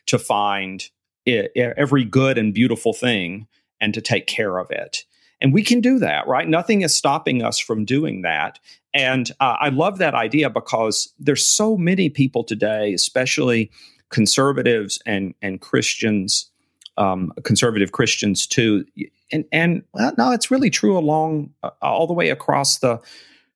to 0.08 0.18
find 0.18 0.90
every 1.28 2.06
good 2.06 2.38
and 2.38 2.54
beautiful 2.54 2.94
thing 2.94 3.48
and 3.82 3.94
to 3.94 4.02
take 4.02 4.28
care 4.28 4.58
of 4.58 4.72
it. 4.72 5.04
And 5.42 5.54
we 5.54 5.64
can 5.64 5.82
do 5.82 6.00
that, 6.00 6.28
right? 6.28 6.48
Nothing 6.48 6.82
is 6.82 6.96
stopping 6.96 7.44
us 7.44 7.60
from 7.60 7.86
doing 7.86 8.24
that. 8.24 8.60
And 8.94 9.32
uh, 9.40 9.58
I 9.60 9.70
love 9.70 10.00
that 10.00 10.16
idea 10.16 10.50
because 10.50 11.14
there's 11.20 11.46
so 11.46 11.78
many 11.78 12.10
people 12.10 12.44
today, 12.44 12.94
especially 12.94 13.72
conservatives 14.10 15.00
and 15.06 15.36
and 15.42 15.62
Christians, 15.62 16.50
um, 16.98 17.32
conservative 17.44 17.92
Christians 17.92 18.48
too. 18.48 18.86
And 19.32 19.46
and 19.52 19.84
well, 19.94 20.14
no, 20.18 20.32
it's 20.32 20.50
really 20.50 20.70
true 20.70 20.98
along 20.98 21.52
uh, 21.62 21.70
all 21.82 22.08
the 22.08 22.14
way 22.14 22.30
across 22.30 22.80
the, 22.80 23.00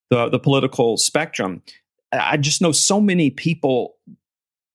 the 0.10 0.30
the 0.30 0.40
political 0.40 0.98
spectrum. 0.98 1.64
I 2.12 2.38
just 2.38 2.62
know 2.62 2.74
so 2.74 3.00
many 3.00 3.30
people 3.30 3.96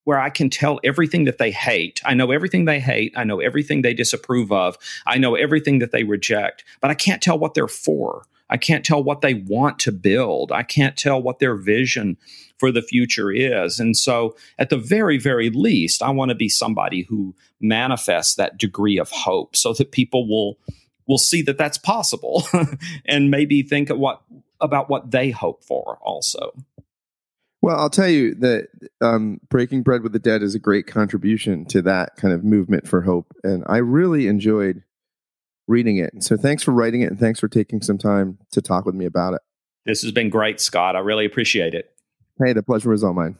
where 0.07 0.21
I 0.21 0.31
can 0.31 0.49
tell 0.51 0.79
everything 0.85 1.25
that 1.25 1.39
they 1.39 1.51
hate. 1.51 2.01
I 2.05 2.15
know 2.15 2.31
everything 2.31 2.65
they 2.65 2.79
hate. 2.79 3.13
I 3.17 3.25
know 3.25 3.41
everything 3.41 3.83
they 3.83 3.93
disapprove 3.93 4.53
of. 4.53 4.79
I 5.05 5.19
know 5.19 5.35
everything 5.35 5.81
that 5.81 5.91
they 5.91 6.05
reject, 6.05 6.65
but 6.81 6.93
I 6.93 6.95
can't 6.95 7.21
tell 7.21 7.37
what 7.37 7.55
they're 7.55 7.67
for. 7.67 8.23
I 8.49 8.57
can't 8.57 8.85
tell 8.85 9.03
what 9.03 9.21
they 9.21 9.35
want 9.35 9.81
to 9.81 9.91
build. 9.91 10.53
I 10.53 10.63
can't 10.63 10.97
tell 10.97 11.21
what 11.21 11.41
their 11.41 11.57
vision 11.57 12.19
for 12.57 12.71
the 12.71 12.83
future 12.83 13.33
is. 13.33 13.81
And 13.81 13.97
so, 13.97 14.37
at 14.61 14.71
the 14.71 14.79
very, 14.79 15.19
very 15.19 15.51
least, 15.51 16.05
I 16.05 16.11
want 16.11 16.29
to 16.29 16.37
be 16.37 16.49
somebody 16.49 17.03
who 17.03 17.35
manifests 17.61 18.37
that 18.37 18.59
degree 18.59 18.99
of 18.99 19.11
hope 19.11 19.57
so 19.57 19.73
that 19.73 19.91
people 19.91 20.29
will 20.29 20.57
will 21.09 21.19
see 21.19 21.43
that 21.43 21.59
that's 21.59 21.79
possible 21.79 22.45
and 23.07 23.29
maybe 23.29 23.63
think 23.63 23.89
what 23.89 24.23
about 24.61 24.89
what 24.89 25.11
they 25.11 25.31
hope 25.31 25.65
for 25.65 25.99
also. 26.01 26.53
Well, 27.67 27.81
I'll 27.81 27.91
tell 27.91 28.09
you 28.09 28.37
that 28.37 28.69
um, 29.01 29.41
Breaking 29.49 29.83
Bread 29.83 30.05
with 30.05 30.13
the 30.13 30.21
Dead 30.21 30.41
is 30.41 30.55
a 30.55 30.61
great 30.61 30.87
contribution 30.87 31.65
to 31.65 31.83
that 31.83 32.15
kind 32.15 32.33
of 32.33 32.45
movement 32.45 32.87
for 32.87 33.03
hope. 33.03 33.35
And 33.43 33.65
I 33.67 33.79
really 33.79 34.29
enjoyed 34.29 34.85
reading 35.67 35.97
it. 35.97 36.23
So 36.23 36.37
thanks 36.37 36.63
for 36.63 36.71
writing 36.71 37.01
it 37.01 37.11
and 37.11 37.19
thanks 37.19 37.41
for 37.41 37.49
taking 37.49 37.83
some 37.83 37.99
time 37.99 38.39
to 38.53 38.63
talk 38.63 38.87
with 38.87 38.95
me 38.95 39.05
about 39.05 39.35
it. 39.35 39.41
This 39.85 40.03
has 40.03 40.13
been 40.13 40.31
great, 40.31 40.61
Scott. 40.61 40.95
I 40.95 41.01
really 41.01 41.25
appreciate 41.25 41.75
it. 41.75 41.91
Hey, 42.39 42.53
the 42.53 42.63
pleasure 42.63 42.91
was 42.91 43.03
all 43.03 43.15
mine. 43.15 43.37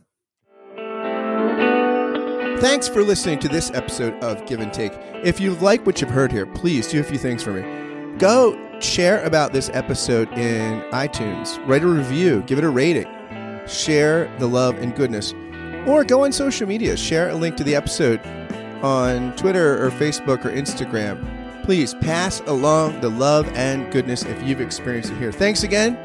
Thanks 2.59 2.89
for 2.89 3.05
listening 3.05 3.39
to 3.39 3.49
this 3.49 3.71
episode 3.75 4.15
of 4.25 4.45
Give 4.47 4.59
and 4.59 4.73
Take. 4.73 4.91
If 5.23 5.39
you 5.39 5.55
like 5.55 5.87
what 5.87 6.01
you've 6.01 6.11
heard 6.11 6.33
here, 6.33 6.47
please 6.47 6.89
do 6.89 6.99
a 6.99 7.05
few 7.05 7.17
things 7.19 7.45
for 7.45 7.53
me. 7.53 8.19
Go 8.19 8.61
share 8.81 9.23
about 9.25 9.53
this 9.53 9.71
episode 9.73 10.29
in 10.33 10.81
iTunes, 10.91 11.65
write 11.69 11.85
a 11.85 11.87
review, 11.87 12.43
give 12.49 12.59
it 12.59 12.65
a 12.65 12.69
rating, 12.69 13.07
share 13.67 14.31
the 14.39 14.47
love 14.47 14.79
and 14.79 14.95
goodness, 14.95 15.35
or 15.87 16.05
go 16.05 16.25
on 16.25 16.33
social 16.33 16.67
media, 16.67 16.97
share 16.97 17.31
a 17.31 17.35
link 17.35 17.57
to 17.57 17.65
the 17.65 17.75
episode 17.75 18.21
on 18.83 19.35
Twitter 19.37 19.85
or 19.85 19.91
Facebook 19.91 20.45
or 20.45 20.51
Instagram. 20.51 21.25
Please 21.65 21.95
pass 21.95 22.41
along 22.47 23.01
the 23.01 23.09
love 23.09 23.49
and 23.55 23.91
goodness 23.93 24.25
if 24.25 24.43
you've 24.43 24.61
experienced 24.61 25.11
it 25.11 25.19
here. 25.19 25.33
Thanks 25.33 25.63
again. 25.63 25.99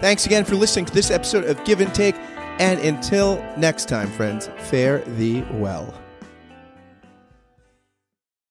Thanks 0.00 0.26
again 0.26 0.44
for 0.44 0.54
listening 0.56 0.84
to 0.86 0.92
this 0.92 1.10
episode 1.10 1.44
of 1.44 1.62
Give 1.64 1.80
and 1.80 1.94
Take. 1.94 2.16
And 2.58 2.80
until 2.80 3.42
next 3.56 3.88
time, 3.88 4.10
friends, 4.10 4.50
fare 4.58 4.98
thee 5.00 5.42
well. 5.52 6.01